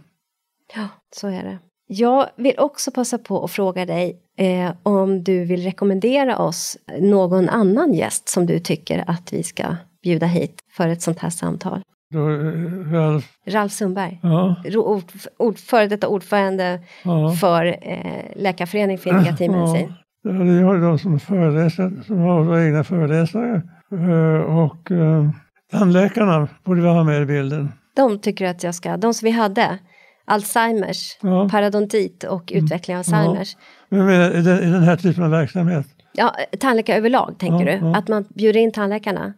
Ja, 0.75 0.89
så 1.11 1.29
är 1.29 1.43
det. 1.45 1.59
Jag 1.87 2.29
vill 2.37 2.59
också 2.59 2.91
passa 2.91 3.19
på 3.19 3.45
att 3.45 3.51
fråga 3.51 3.87
dig 3.87 4.23
eh, 4.37 4.73
om 4.83 5.25
du 5.25 5.45
vill 5.45 5.63
rekommendera 5.63 6.39
oss 6.39 6.77
någon 7.01 7.49
annan 7.49 7.95
gäst 7.95 8.29
som 8.29 8.47
du 8.47 8.59
tycker 8.59 9.05
att 9.07 9.33
vi 9.33 9.43
ska 9.43 9.65
bjuda 10.03 10.27
hit 10.27 10.61
för 10.77 10.89
ett 10.89 11.03
sånt 11.03 11.19
här 11.19 11.31
samtal. 11.31 11.83
Då, 12.13 12.31
eh, 12.31 12.93
Ralf. 12.93 13.33
Ralf 13.47 13.73
Sundberg, 13.73 14.21
ja. 14.23 14.57
ord, 14.75 15.03
ord, 15.39 15.59
före 15.59 15.87
detta 15.87 16.09
ordförande 16.09 16.81
ja. 17.05 17.31
för 17.31 17.65
eh, 17.67 18.37
Läkarföreningen 18.37 18.99
för 18.99 19.11
integrativ 19.11 19.51
medicin. 19.51 19.93
Ja, 20.23 20.31
det 20.31 20.53
är 20.53 20.81
de 20.81 20.99
som 20.99 21.21
föreläser, 21.21 22.03
som 22.07 22.19
har 22.19 22.45
våra 22.45 22.65
egna 22.65 22.85
föreläsare. 22.85 23.63
Eh, 23.93 24.59
och 24.59 24.91
eh, 24.91 25.31
tandläkarna 25.73 26.49
borde 26.65 26.81
vi 26.81 26.89
ha 26.89 27.05
med 27.05 27.23
i 27.23 27.27
bilden. 27.27 27.73
De 27.97 28.19
tycker 28.19 28.47
att 28.47 28.63
jag 28.63 28.75
ska, 28.75 28.97
de 28.97 29.15
som 29.15 29.27
vi 29.27 29.33
hade, 29.33 29.79
Alzheimers, 30.25 31.19
ja. 31.23 31.49
parodontit 31.49 32.25
och 32.25 32.53
utveckling 32.55 32.97
av 32.97 32.99
Alzheimers. 32.99 33.55
Ja. 33.55 33.61
Men 33.89 34.33
i 34.33 34.43
den, 34.43 34.83
här 34.83 34.97
typen 34.97 35.25
av 35.25 35.31
verksamhet? 35.31 35.87
Ja, 36.13 36.37
tandläkare 36.59 36.97
överlag 36.97 37.35
tänker 37.39 37.67
ja, 37.67 37.81
du? 37.81 37.99
Att 37.99 38.09
man 38.09 38.25
bjuder 38.35 38.61
in 38.61 38.73
tandläkarna? 38.73 39.33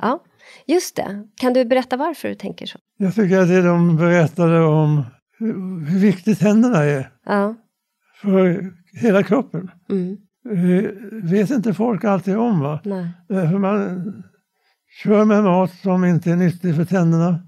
Ja. 0.00 0.20
Just 0.66 0.96
det. 0.96 1.24
Kan 1.40 1.52
du 1.52 1.64
berätta 1.64 1.96
varför 1.96 2.28
du 2.28 2.34
tänker 2.34 2.66
så? 2.66 2.78
Jag 2.96 3.14
tycker 3.14 3.38
att 3.38 3.48
det 3.48 3.62
de 3.62 3.96
berättade 3.96 4.60
om 4.60 5.04
hur, 5.38 5.98
viktigt 5.98 6.40
tänderna 6.40 6.84
är 6.84 7.10
för 8.22 8.72
hela 9.00 9.22
kroppen. 9.22 9.70
Mm. 9.90 10.16
Det 10.42 11.32
vet 11.32 11.50
inte 11.50 11.74
folk 11.74 12.04
alltid 12.04 12.36
om. 12.36 12.60
Va? 12.60 12.80
Nej. 12.84 13.08
För 13.28 13.58
man 13.58 14.22
kör 15.02 15.24
med 15.24 15.44
mat 15.44 15.70
som 15.82 16.04
inte 16.04 16.30
är 16.30 16.36
nyttig 16.36 16.76
för 16.76 16.84
tänderna. 16.84 17.42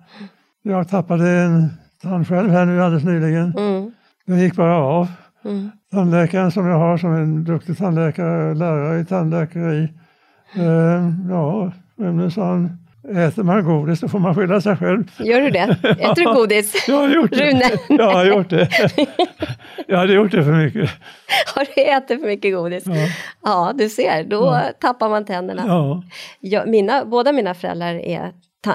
Jag 0.62 0.88
tappade 0.88 1.30
en 1.30 1.68
tand 2.02 2.28
själv 2.28 2.50
här 2.50 2.66
nu 2.66 2.82
alldeles 2.82 3.04
nyligen. 3.04 3.56
Mm. 3.56 3.92
Den 4.26 4.40
gick 4.40 4.56
bara 4.56 4.76
av. 4.76 5.08
Mm. 5.44 5.70
Tandläkaren 5.92 6.50
som 6.50 6.66
jag 6.66 6.78
har 6.78 6.98
som 6.98 7.14
en 7.14 7.44
duktig 7.44 7.78
tandläkare, 7.78 8.54
lärare 8.54 9.00
i 9.00 9.04
tandläkeri. 9.04 9.88
Eh, 10.56 11.08
ja, 11.30 11.72
men 11.96 12.30
sa 12.30 12.44
han, 12.44 12.78
äter 13.08 13.42
man 13.42 13.64
godis 13.64 14.00
så 14.00 14.08
får 14.08 14.18
man 14.18 14.34
skylla 14.34 14.60
sig 14.60 14.76
själv. 14.76 15.04
Gör 15.18 15.40
du 15.40 15.50
det? 15.50 15.76
Äter 15.82 16.24
du 16.24 16.34
godis? 16.34 16.88
jag 16.88 16.96
har 16.96 17.08
gjort 17.08 17.30
det. 17.30 17.50
Rune? 17.50 17.64
jag 17.88 18.12
har 18.12 18.24
gjort 18.24 18.50
det. 18.50 18.68
jag 19.86 19.98
hade 19.98 20.12
gjort 20.12 20.30
det 20.30 20.44
för 20.44 20.52
mycket. 20.52 20.90
Har 21.54 21.66
du 21.74 21.82
ätit 21.82 22.20
för 22.20 22.28
mycket 22.28 22.54
godis? 22.54 22.84
Ja, 22.86 23.08
ja 23.44 23.72
du 23.78 23.88
ser, 23.88 24.24
då 24.24 24.36
ja. 24.36 24.62
tappar 24.80 25.08
man 25.08 25.24
tänderna. 25.24 25.62
Ja. 25.66 26.02
Jag, 26.40 26.68
mina, 26.68 27.04
båda 27.04 27.32
mina 27.32 27.54
föräldrar 27.54 27.94
är 27.94 28.32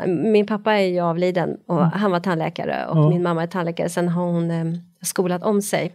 min 0.08 0.48
pappa 0.48 0.74
är 0.74 0.86
ju 0.86 1.00
avliden 1.00 1.58
och 1.68 1.78
mm. 1.78 1.92
han 1.92 2.12
var 2.12 2.20
tandläkare 2.20 2.86
och 2.86 3.10
min 3.10 3.24
mamma 3.24 3.44
är 3.44 3.48
tandläkare. 3.48 3.90
Sen 3.90 4.08
har 4.08 4.24
hon 4.24 4.52
eh, 4.52 4.66
skolat 5.02 5.44
om 5.44 5.62
sig. 5.62 5.92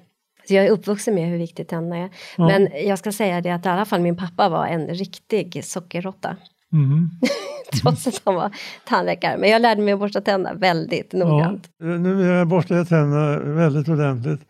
Så 0.49 0.55
jag 0.55 0.67
är 0.67 0.71
uppvuxen 0.71 1.15
med 1.15 1.29
hur 1.29 1.39
viktigt 1.39 1.69
tänderna 1.69 1.97
är. 1.97 2.11
Ja. 2.37 2.47
Men 2.47 2.69
jag 2.87 2.99
ska 2.99 3.13
säga 3.13 3.41
det 3.41 3.51
att 3.51 3.67
i 3.67 3.69
alla 3.69 3.85
fall 3.85 4.01
min 4.01 4.17
pappa 4.17 4.49
var 4.49 4.67
en 4.67 4.87
riktig 4.87 5.65
sockerrotta. 5.65 6.37
Mm. 6.73 7.11
Trots 7.83 8.07
att 8.07 8.23
han 8.25 8.35
var 8.35 8.51
tandläkare. 8.89 9.37
Men 9.39 9.51
jag 9.51 9.63
lärde 9.63 9.83
mig 9.83 9.93
att 9.95 10.01
borsta 10.01 10.21
tänderna 10.21 10.59
väldigt 10.59 11.13
noggrant. 11.13 11.69
Ja, 11.79 11.85
nu 11.87 12.45
borstar 12.45 12.77
jag 12.77 12.89
tänderna 12.89 13.39
väldigt 13.39 13.89
ordentligt 13.89 14.41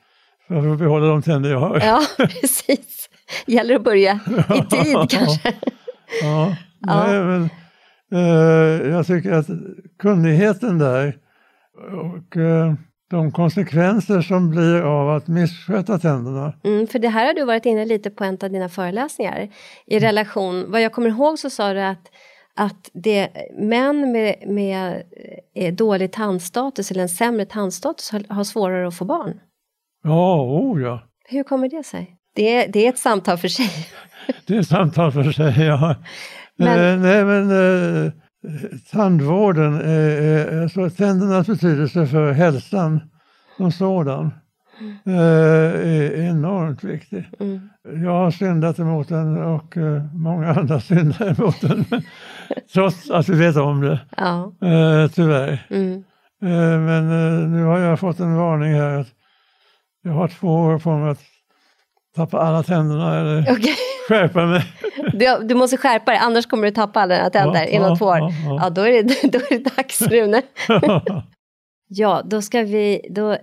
för 0.49 0.72
att 0.72 0.78
behålla 0.78 1.07
de 1.07 1.22
tänder 1.22 1.51
jag 1.51 1.61
har. 1.61 1.80
Ja, 1.80 2.03
precis. 2.26 3.09
Gäller 3.47 3.74
att 3.74 3.84
börja 3.84 4.20
i 4.57 4.76
tid 4.76 5.11
kanske. 5.11 5.53
Ja, 6.22 6.57
ja. 6.80 7.07
Nej, 7.07 7.20
men 7.24 7.51
Eh, 8.12 8.88
jag 8.88 9.07
tycker 9.07 9.32
att 9.32 9.47
kunnigheten 9.99 10.78
där 10.78 11.16
och 11.93 12.36
eh, 12.36 12.74
de 13.13 13.33
konsekvenser 13.33 14.21
som 14.21 14.51
blir 14.51 14.81
av 14.81 15.17
att 15.17 15.29
missköta 15.29 15.99
tänderna. 15.99 16.53
Mm, 16.65 16.87
för 16.87 16.99
det 16.99 17.09
här 17.09 17.27
har 17.27 17.35
du 17.35 17.45
varit 17.45 17.67
inne 17.67 17.85
lite 17.85 18.11
på 18.11 18.25
en 18.25 18.39
av 18.43 18.51
dina 18.51 18.69
föreläsningar. 18.69 19.49
I 19.87 19.97
mm. 19.97 20.07
relation, 20.07 20.71
vad 20.71 20.83
jag 20.83 20.93
kommer 20.93 21.09
ihåg 21.09 21.39
så 21.39 21.51
sa 21.51 21.73
du 21.73 21.81
att, 21.81 22.11
att 22.57 22.91
det, 22.93 23.29
män 23.59 24.13
med, 24.13 24.35
med 24.47 25.03
eh, 25.55 25.75
dålig 25.75 26.13
tandstatus 26.13 26.91
eller 26.91 27.03
en 27.03 27.09
sämre 27.09 27.45
tandstatus 27.45 28.11
har, 28.11 28.35
har 28.35 28.45
svårare 28.45 28.89
att 28.89 28.97
få 28.97 29.05
barn. 29.05 29.41
Ja, 30.05 30.43
oh 30.43 30.83
ja. 30.83 31.03
Hur 31.29 31.43
kommer 31.43 31.69
det 31.69 31.85
sig? 31.85 32.17
Det, 32.35 32.67
det 32.67 32.87
är 32.87 32.89
ett 32.89 32.99
samtal 32.99 33.39
för 33.39 33.49
sig. 33.49 33.71
det 34.47 34.55
är 34.57 34.61
ett 34.61 34.69
samtal 34.69 35.13
för 35.13 35.33
sig, 35.33 35.67
ja. 35.67 35.95
Men... 36.57 36.95
Eh, 36.95 37.01
nej, 37.01 37.25
men 37.25 37.51
eh, 38.07 38.13
tandvården, 38.90 39.80
eh, 39.80 40.62
alltså 40.62 40.90
tändernas 40.90 41.47
betydelse 41.47 42.07
för 42.07 42.32
hälsan 42.32 43.01
som 43.57 43.72
sådan 43.72 44.30
eh, 45.07 45.14
är 45.93 46.28
enormt 46.30 46.84
viktig. 46.84 47.28
Mm. 47.40 47.68
Jag 48.05 48.11
har 48.12 48.30
syndat 48.30 48.78
emot 48.78 49.09
den 49.09 49.43
och 49.43 49.76
eh, 49.76 50.03
många 50.14 50.55
andra 50.55 50.80
syndar 50.90 51.40
emot 51.40 51.61
den. 51.61 51.84
Trots 52.74 53.11
att 53.11 53.28
vi 53.28 53.34
vet 53.38 53.57
om 53.57 53.80
det, 53.80 54.01
Ja. 54.16 54.53
eh, 54.68 55.11
tyvärr. 55.11 55.66
Mm. 55.70 55.93
Eh, 56.43 56.78
men 56.80 57.11
eh, 57.11 57.49
nu 57.49 57.64
har 57.64 57.78
jag 57.78 58.01
fått 58.01 58.20
en 58.20 58.36
varning 58.36 58.74
här 58.74 58.99
att 59.01 59.09
jag 60.03 60.12
har 60.12 60.28
två 60.28 60.49
år 60.55 60.78
på 60.78 60.97
mig 60.97 61.11
att 61.11 61.20
tappa 62.16 62.38
alla 62.38 62.62
tänderna 62.62 63.20
eller 63.20 63.43
Okej. 63.53 63.74
Skärpa 64.09 64.47
mig. 64.47 64.63
Du, 65.13 65.39
du 65.45 65.55
måste 65.55 65.77
skärpa 65.77 66.11
dig, 66.11 66.21
annars 66.23 66.47
kommer 66.47 66.65
du 66.67 66.71
tappa 66.71 67.01
alla 67.01 67.15
dina 67.17 67.31
tänder 67.31 67.61
Ja, 67.63 67.67
inom 67.67 67.89
ja, 67.89 67.97
två 67.97 68.05
år. 68.07 68.19
ja, 68.19 68.31
Ja, 68.47 68.59
ja. 68.63 68.71
då, 68.71 68.83
är 68.83 69.03
det, 69.03 69.33
då 69.33 69.39
är 69.39 69.59
det 69.59 69.77
dags 69.77 70.03
Rune. 70.03 70.43
Ja, 71.95 72.23
då 72.25 72.43
ska 72.43 72.63
vi, 72.63 73.01
då 73.11 73.37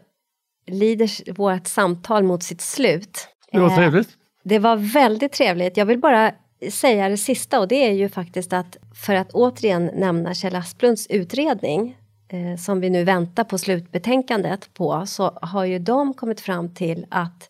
lider 0.68 1.34
vårt 1.34 1.68
samtal 1.68 2.24
mot 2.24 2.43
sitt 2.43 2.62
slut. 2.62 3.28
Det 3.51 3.60
var 3.60 3.70
Eh, 3.70 3.76
trevligt. 3.76 4.10
Det 4.43 4.60
var 4.60 4.76
väldigt 4.76 5.32
trevligt. 5.32 5.78
Jag 5.78 5.86
vill 5.86 5.99
bara 5.99 6.32
säga 6.72 7.10
det 7.10 7.18
sista 7.18 7.60
och 7.60 7.68
det 7.68 7.88
är 7.88 7.91
ju 7.91 8.10
faktiskt 8.10 8.53
att 8.53 8.78
för 9.05 9.16
att 9.16 9.32
återigen 9.34 9.86
nämna 9.86 10.34
Kjell 10.34 10.55
Asplunds 10.55 11.07
utredning 11.07 11.97
eh, 12.30 12.57
som 12.60 12.80
vi 12.80 12.89
nu 12.89 13.03
väntar 13.03 13.43
på 13.43 13.57
slutbetänkandet 13.57 14.74
på 14.74 15.03
så 15.05 15.39
har 15.41 15.66
ju 15.66 15.80
de 15.80 16.14
kommit 16.14 16.41
fram 16.41 16.74
till 16.74 17.05
att 17.10 17.49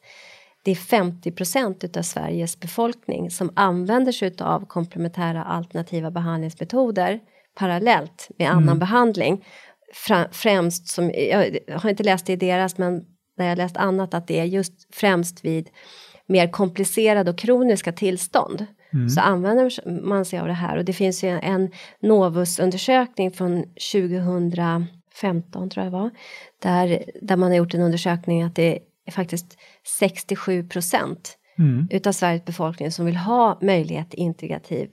det 0.63 0.71
är 0.71 0.75
50 0.75 1.31
procent 1.31 1.83
utav 1.83 2.01
Sveriges 2.01 2.59
befolkning 2.59 3.31
som 3.31 3.51
använder 3.55 4.11
sig 4.11 4.35
av 4.39 4.65
komplementära 4.65 5.43
alternativa 5.43 6.11
behandlingsmetoder 6.11 7.19
parallellt 7.55 8.27
med 8.37 8.51
annan 8.51 8.79
behandling. 8.79 9.45
Fra, 9.93 10.27
främst 10.31 10.87
som, 10.87 11.11
jag 11.11 11.59
har 11.79 11.89
inte 11.89 12.03
läst 12.03 12.25
det 12.25 12.33
i 12.33 12.35
deras 12.35 12.77
men 12.77 13.05
där 13.37 13.45
jag 13.45 13.57
läst 13.57 13.77
annat 13.77 14.13
att 14.13 14.27
det 14.27 14.39
är 14.39 14.45
just 14.45 14.95
främst 14.95 15.45
vid 15.45 15.69
mer 16.27 16.51
komplicerade 16.51 17.31
och 17.31 17.37
kroniska 17.37 17.91
tillstånd. 17.91 18.65
Så 19.15 19.21
använder 19.21 19.89
man 20.01 20.25
sig 20.25 20.39
av 20.39 20.47
det 20.47 20.53
här. 20.53 20.77
Och 20.77 20.85
det 20.85 20.93
finns 20.93 21.23
ju 21.23 21.29
en 21.29 21.71
Novus-undersökning 21.99 23.31
från 23.31 23.63
2015 23.93 25.69
tror 25.69 25.85
jag 25.85 25.93
det 25.93 25.97
var 25.97 26.11
där, 26.61 27.03
där 27.21 27.35
man 27.35 27.49
har 27.49 27.57
gjort 27.57 27.73
en 27.73 27.81
undersökning 27.81 28.43
att 28.43 28.55
det 28.55 28.79
är 29.05 29.11
faktiskt 29.11 29.57
67 29.97 30.67
procent 30.67 31.35
Mm. 31.59 31.87
utav 31.91 32.11
Sveriges 32.11 32.45
befolkning 32.45 32.91
som 32.91 33.05
vill 33.05 33.15
ha 33.15 33.59
möjlighet 33.61 34.09
till 34.09 34.19
integrativ 34.19 34.89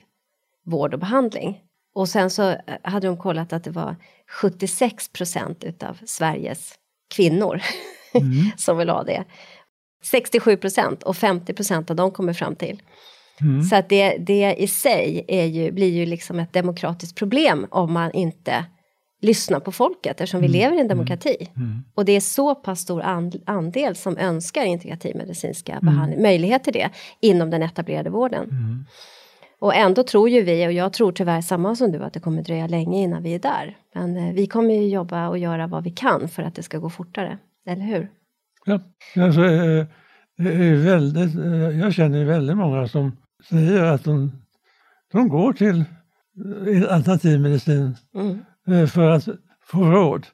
vård 0.65 0.95
och 0.95 1.01
behandling. 1.01 1.61
Och 1.95 2.09
sen 2.09 2.31
så 2.31 2.51
eh, 2.51 2.59
hade 2.83 3.07
de 3.07 3.17
kollat 3.17 3.53
att 3.53 3.65
det 3.65 3.71
var 3.71 3.97
76 4.41 5.09
procent 5.09 5.65
utav 5.65 5.99
Sveriges 6.05 6.75
kvinnor 7.15 7.61
som 8.57 8.79
vill 8.79 8.89
ha 8.89 9.03
det. 9.03 9.25
67 10.05 10.57
procent 10.57 11.03
och 11.03 11.17
50 11.17 11.53
procent 11.55 11.91
av 11.91 11.97
dem 11.97 12.11
kommer 12.11 12.33
fram 12.33 12.57
till. 12.57 12.83
Mm. 13.41 13.63
Så 13.63 13.77
att 13.77 13.89
det, 13.89 14.17
det 14.19 14.55
i 14.59 14.69
sig 14.69 15.25
är 15.29 15.45
ju, 15.45 15.73
blir 15.73 15.91
ju 15.91 16.07
liksom 16.07 16.39
ett 16.39 16.53
demokratiskt 16.53 17.17
problem 17.17 17.67
om 17.71 17.93
man 17.93 18.13
inte 18.13 18.65
lyssnar 19.21 19.61
på 19.61 19.73
folket 19.73 20.21
eftersom 20.21 20.41
vi 20.41 20.49
lever 20.49 20.77
i 20.77 20.81
en 20.81 20.89
demokrati. 20.89 21.51
Mm. 21.57 21.85
Och 21.95 22.05
det 22.05 22.13
är 22.13 22.21
så 22.21 22.55
pass 22.55 22.81
stor 22.81 23.03
and, 23.03 23.43
andel 23.47 23.97
som 23.97 24.19
önskar 24.19 24.65
integrativ 24.65 25.17
medicinska 25.17 25.79
behandling, 25.83 26.23
möjlighet 26.23 26.65
till 26.65 26.73
det 26.73 26.91
inom 27.21 27.51
den 27.51 27.63
etablerade 27.63 28.11
vården. 28.11 28.45
Mm. 28.51 28.85
Och 29.59 29.75
ändå 29.75 30.03
tror 30.03 30.29
ju 30.29 30.43
vi, 30.43 30.67
och 30.67 30.73
jag 30.73 30.93
tror 30.93 31.13
tyvärr 31.13 31.41
samma 31.41 31.77
som 31.77 31.93
du, 31.93 32.05
att 32.05 32.13
det 32.13 32.21
kommer 32.21 32.43
dröja 32.43 32.67
länge 32.67 33.03
innan 33.03 33.23
vi 33.23 33.35
är 33.35 33.39
där. 33.39 33.77
Men 33.95 34.17
eh, 34.17 34.35
vi 34.35 34.47
kommer 34.47 34.75
ju 34.75 34.89
jobba 34.89 35.29
och 35.29 35.39
göra 35.39 35.67
vad 35.67 35.85
vi 35.85 35.91
kan 35.91 36.29
för 36.29 36.43
att 36.43 36.55
det 36.55 36.63
ska 36.63 36.79
gå 36.79 36.91
fortare, 36.91 37.39
eller 37.67 37.83
hur? 37.83 38.09
Ja, 38.65 38.81
alltså, 39.17 39.45
eh, 39.45 39.87
det 40.39 40.53
är 40.53 40.75
väldigt, 40.75 41.37
eh, 41.37 41.81
jag 41.81 41.95
känner 41.95 42.25
väldigt 42.25 42.57
många 42.57 42.89
som 42.89 43.17
säger 43.49 43.83
att 43.83 44.05
de, 44.05 44.33
de 45.13 45.29
går 45.29 45.53
till 45.53 45.85
eh, 46.69 46.95
alternativmedicin 46.95 47.97
Mm. 48.15 48.39
Eh, 48.67 48.87
för 48.87 49.11
att 49.11 49.25
få 49.67 49.79
råd. 49.79 50.27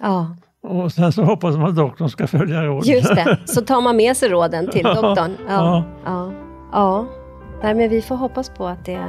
Ja, 0.00 0.36
Och 0.62 0.92
sen 0.92 1.12
så 1.12 1.22
hoppas 1.22 1.54
de 1.54 1.64
att 1.64 1.76
doktorn 1.76 2.08
ska 2.10 2.26
följa 2.26 2.64
råden. 2.64 2.92
just 2.94 3.14
det. 3.14 3.38
Så 3.46 3.60
tar 3.60 3.80
man 3.80 3.96
med 3.96 4.16
sig 4.16 4.28
råden 4.28 4.68
till 4.70 4.84
doktorn. 4.84 5.36
Ja, 5.48 5.52
Ja. 5.54 5.84
ja. 6.04 6.32
ja. 6.72 7.06
Nej, 7.62 7.74
men 7.74 7.90
vi 7.90 8.02
får 8.02 8.16
hoppas 8.16 8.50
på 8.50 8.66
att 8.66 8.84
det 8.84 9.04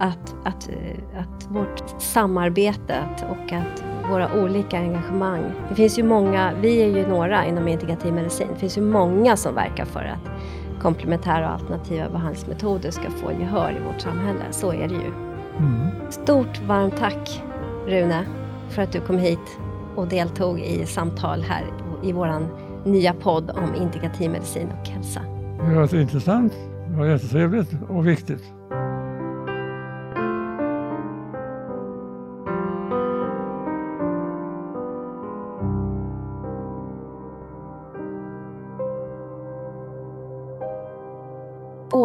att, 0.00 0.34
att, 0.44 0.68
eh, 0.68 1.20
att 1.20 1.46
vårt 1.50 2.00
samarbete 2.02 2.94
och 3.30 3.52
att 3.52 3.84
våra 4.10 4.42
olika 4.42 4.78
engagemang. 4.78 5.42
Det 5.68 5.74
finns 5.74 5.98
ju 5.98 6.02
många, 6.02 6.52
vi 6.60 6.82
är 6.82 6.86
ju 6.96 7.06
några 7.06 7.46
inom 7.46 7.68
integrativ 7.68 8.12
medicin, 8.14 8.46
det 8.54 8.60
finns 8.60 8.78
ju 8.78 8.82
många 8.82 9.36
som 9.36 9.54
verkar 9.54 9.84
för 9.84 10.00
att 10.00 10.30
komplementära 10.82 11.46
och 11.48 11.52
alternativa 11.54 12.08
behandlingsmetoder 12.08 12.90
ska 12.90 13.10
få 13.10 13.32
gehör 13.40 13.76
i 13.80 13.84
vårt 13.92 14.00
samhälle. 14.00 14.44
Så 14.50 14.72
är 14.72 14.88
det 14.88 14.94
ju. 14.94 15.12
Mm. 15.58 15.88
Stort 16.10 16.60
varmt 16.66 16.96
tack 16.96 17.42
Rune 17.88 18.24
för 18.70 18.82
att 18.82 18.92
du 18.92 19.00
kom 19.00 19.18
hit 19.18 19.58
och 19.96 20.08
deltog 20.08 20.60
i 20.60 20.86
samtal 20.86 21.42
här 21.42 21.64
i 22.02 22.12
vår 22.12 22.48
nya 22.84 23.12
podd 23.14 23.50
om 23.50 23.82
integrativ 23.82 24.30
medicin 24.30 24.68
och 24.80 24.88
hälsa. 24.88 25.20
Det 25.68 25.74
var 25.74 25.94
intressant, 25.94 26.52
det 26.88 26.96
var 26.96 27.06
jättetrevligt 27.06 27.70
och 27.88 28.08
viktigt. 28.08 28.57